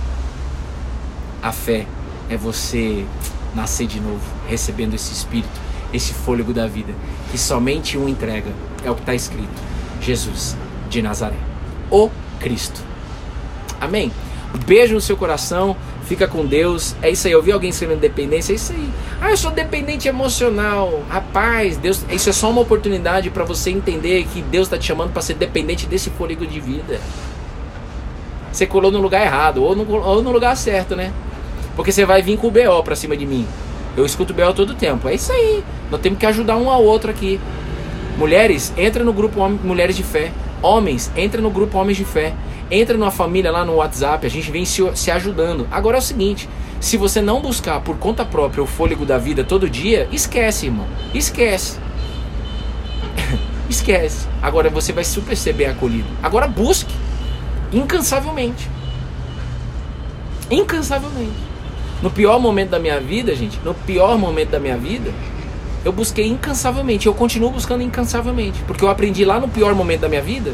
A 1.43 1.51
fé 1.51 1.85
é 2.27 2.35
você 2.35 3.05
nascer 3.53 3.85
de 3.85 3.99
novo, 3.99 4.25
recebendo 4.49 4.95
esse 4.95 5.13
espírito, 5.13 5.61
esse 5.93 6.11
fôlego 6.11 6.51
da 6.51 6.65
vida, 6.65 6.91
que 7.29 7.37
somente 7.37 7.99
um 7.99 8.09
entrega. 8.09 8.51
É 8.83 8.89
o 8.89 8.95
que 8.95 9.01
está 9.01 9.13
escrito: 9.13 9.61
Jesus 10.01 10.57
de 10.89 11.03
Nazaré, 11.03 11.37
o 11.91 12.09
Cristo. 12.39 12.89
Amém? 13.81 14.11
Beijo 14.65 14.93
no 14.93 15.01
seu 15.01 15.17
coração, 15.17 15.75
fica 16.03 16.27
com 16.27 16.45
Deus. 16.45 16.95
É 17.01 17.09
isso 17.09 17.25
aí. 17.27 17.33
Eu 17.33 17.41
vi 17.41 17.51
alguém 17.51 17.71
escrevendo 17.71 17.99
dependência, 17.99 18.53
é 18.53 18.55
isso 18.55 18.71
aí. 18.71 18.89
Ah, 19.19 19.31
eu 19.31 19.37
sou 19.37 19.49
dependente 19.49 20.07
emocional. 20.07 21.03
Rapaz, 21.09 21.77
Deus, 21.77 22.05
isso 22.11 22.29
é 22.29 22.33
só 22.33 22.51
uma 22.51 22.61
oportunidade 22.61 23.29
para 23.31 23.43
você 23.43 23.71
entender 23.71 24.25
que 24.31 24.41
Deus 24.41 24.67
está 24.67 24.77
te 24.77 24.85
chamando 24.85 25.11
para 25.11 25.21
ser 25.21 25.33
dependente 25.33 25.87
desse 25.87 26.09
fôlego 26.11 26.45
de 26.45 26.59
vida. 26.59 26.99
Você 28.51 28.67
colou 28.67 28.91
no 28.91 28.99
lugar 28.99 29.21
errado, 29.25 29.63
ou 29.63 29.75
no, 29.75 29.89
ou 29.89 30.21
no 30.21 30.31
lugar 30.31 30.55
certo, 30.57 30.95
né? 30.95 31.11
Porque 31.75 31.91
você 31.91 32.05
vai 32.05 32.21
vir 32.21 32.37
com 32.37 32.47
o 32.47 32.51
BO 32.51 32.83
pra 32.83 32.95
cima 32.95 33.15
de 33.15 33.25
mim. 33.25 33.47
Eu 33.95 34.05
escuto 34.05 34.33
o 34.33 34.35
BO 34.35 34.53
todo 34.53 34.75
tempo. 34.75 35.07
É 35.07 35.15
isso 35.15 35.31
aí. 35.31 35.63
Nós 35.89 36.01
temos 36.01 36.19
que 36.19 36.25
ajudar 36.25 36.57
um 36.57 36.69
ao 36.69 36.83
outro 36.83 37.09
aqui. 37.09 37.39
Mulheres, 38.17 38.73
entra 38.77 39.03
no 39.03 39.13
grupo 39.13 39.39
Mulheres 39.63 39.95
de 39.95 40.03
Fé. 40.03 40.31
Homens, 40.61 41.09
entra 41.15 41.41
no 41.41 41.49
grupo 41.49 41.77
Homens 41.77 41.97
de 41.97 42.05
Fé 42.05 42.33
entra 42.71 42.97
numa 42.97 43.11
família 43.11 43.51
lá 43.51 43.65
no 43.65 43.75
WhatsApp, 43.75 44.25
a 44.25 44.29
gente 44.29 44.49
vem 44.49 44.63
se, 44.63 44.81
se 44.95 45.11
ajudando. 45.11 45.67
Agora 45.69 45.97
é 45.97 45.99
o 45.99 46.01
seguinte: 46.01 46.47
se 46.79 46.95
você 46.95 47.21
não 47.21 47.41
buscar 47.41 47.81
por 47.81 47.97
conta 47.97 48.23
própria 48.23 48.63
o 48.63 48.65
fôlego 48.65 49.05
da 49.05 49.17
vida 49.17 49.43
todo 49.43 49.69
dia, 49.69 50.07
esquece, 50.11 50.67
irmão. 50.67 50.87
Esquece. 51.13 51.77
esquece. 53.69 54.27
Agora 54.41 54.69
você 54.69 54.93
vai 54.93 55.03
super 55.03 55.35
ser 55.35 55.53
bem 55.53 55.67
acolhido. 55.67 56.07
Agora 56.23 56.47
busque 56.47 56.93
incansavelmente. 57.73 58.69
Incansavelmente. 60.49 61.51
No 62.01 62.09
pior 62.09 62.39
momento 62.39 62.69
da 62.71 62.79
minha 62.79 62.99
vida, 62.99 63.35
gente, 63.35 63.59
no 63.63 63.73
pior 63.73 64.17
momento 64.17 64.49
da 64.49 64.59
minha 64.59 64.77
vida, 64.77 65.13
eu 65.85 65.91
busquei 65.91 66.25
incansavelmente. 66.25 67.05
Eu 67.05 67.13
continuo 67.13 67.51
buscando 67.51 67.83
incansavelmente, 67.83 68.63
porque 68.63 68.83
eu 68.83 68.89
aprendi 68.89 69.23
lá 69.23 69.39
no 69.39 69.47
pior 69.47 69.75
momento 69.75 70.01
da 70.01 70.09
minha 70.09 70.21
vida 70.21 70.53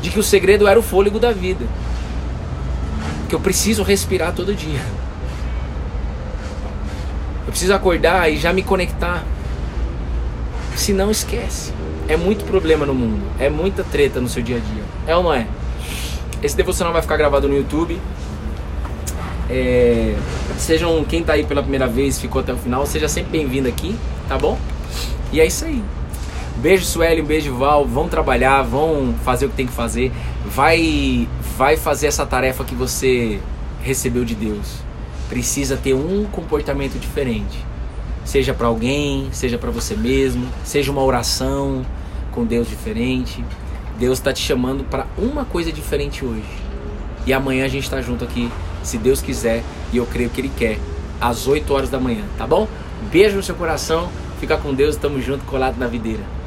de 0.00 0.10
que 0.10 0.18
o 0.18 0.22
segredo 0.22 0.66
era 0.66 0.78
o 0.78 0.82
fôlego 0.82 1.18
da 1.18 1.32
vida. 1.32 1.66
Que 3.28 3.34
eu 3.34 3.40
preciso 3.40 3.82
respirar 3.82 4.32
todo 4.32 4.54
dia. 4.54 4.80
Eu 7.46 7.50
preciso 7.50 7.74
acordar 7.74 8.30
e 8.30 8.36
já 8.36 8.52
me 8.52 8.62
conectar. 8.62 9.24
Se 10.76 10.92
não, 10.92 11.10
esquece. 11.10 11.72
É 12.06 12.16
muito 12.16 12.44
problema 12.44 12.86
no 12.86 12.94
mundo. 12.94 13.22
É 13.38 13.50
muita 13.50 13.82
treta 13.84 14.20
no 14.20 14.28
seu 14.28 14.42
dia 14.42 14.56
a 14.56 14.60
dia. 14.60 14.82
É 15.06 15.16
ou 15.16 15.22
não 15.22 15.34
é? 15.34 15.46
Esse 16.42 16.56
devocional 16.56 16.92
vai 16.92 17.02
ficar 17.02 17.16
gravado 17.16 17.48
no 17.48 17.56
YouTube. 17.56 18.00
É, 19.50 20.14
sejam 20.58 21.02
quem 21.04 21.20
está 21.20 21.32
aí 21.32 21.44
pela 21.44 21.62
primeira 21.62 21.86
vez, 21.86 22.20
ficou 22.20 22.40
até 22.40 22.52
o 22.52 22.56
final, 22.56 22.84
seja 22.84 23.08
sempre 23.08 23.30
bem-vindo 23.30 23.66
aqui, 23.66 23.96
tá 24.28 24.36
bom? 24.36 24.58
E 25.32 25.40
é 25.40 25.46
isso 25.46 25.64
aí. 25.64 25.82
Beijo 26.58 26.84
Sueli, 26.84 27.22
um 27.22 27.24
beijo 27.24 27.54
Val, 27.54 27.86
vão 27.86 28.08
trabalhar, 28.08 28.62
vão 28.62 29.14
fazer 29.24 29.46
o 29.46 29.48
que 29.48 29.54
tem 29.54 29.66
que 29.66 29.72
fazer. 29.72 30.10
Vai 30.44 31.28
vai 31.56 31.76
fazer 31.76 32.08
essa 32.08 32.26
tarefa 32.26 32.64
que 32.64 32.74
você 32.74 33.38
recebeu 33.80 34.24
de 34.24 34.34
Deus. 34.34 34.78
Precisa 35.28 35.76
ter 35.76 35.94
um 35.94 36.24
comportamento 36.24 36.98
diferente. 36.98 37.64
Seja 38.24 38.52
para 38.52 38.66
alguém, 38.66 39.28
seja 39.30 39.56
para 39.56 39.70
você 39.70 39.94
mesmo, 39.94 40.48
seja 40.64 40.90
uma 40.90 41.02
oração 41.02 41.86
com 42.32 42.44
Deus 42.44 42.68
diferente. 42.68 43.44
Deus 43.96 44.18
está 44.18 44.32
te 44.32 44.42
chamando 44.42 44.82
para 44.82 45.06
uma 45.16 45.44
coisa 45.44 45.70
diferente 45.70 46.24
hoje. 46.24 46.42
E 47.24 47.32
amanhã 47.32 47.66
a 47.66 47.68
gente 47.68 47.84
está 47.84 48.02
junto 48.02 48.24
aqui, 48.24 48.50
se 48.82 48.98
Deus 48.98 49.22
quiser, 49.22 49.62
e 49.92 49.98
eu 49.98 50.06
creio 50.06 50.28
que 50.28 50.40
Ele 50.40 50.50
quer 50.56 50.76
às 51.20 51.46
8 51.46 51.72
horas 51.72 51.88
da 51.88 52.00
manhã, 52.00 52.24
tá 52.36 52.48
bom? 52.48 52.66
Beijo 53.12 53.36
no 53.36 53.42
seu 53.44 53.54
coração, 53.54 54.08
fica 54.40 54.56
com 54.56 54.74
Deus, 54.74 54.96
tamo 54.96 55.22
junto, 55.22 55.44
colado 55.44 55.78
na 55.78 55.86
videira. 55.86 56.37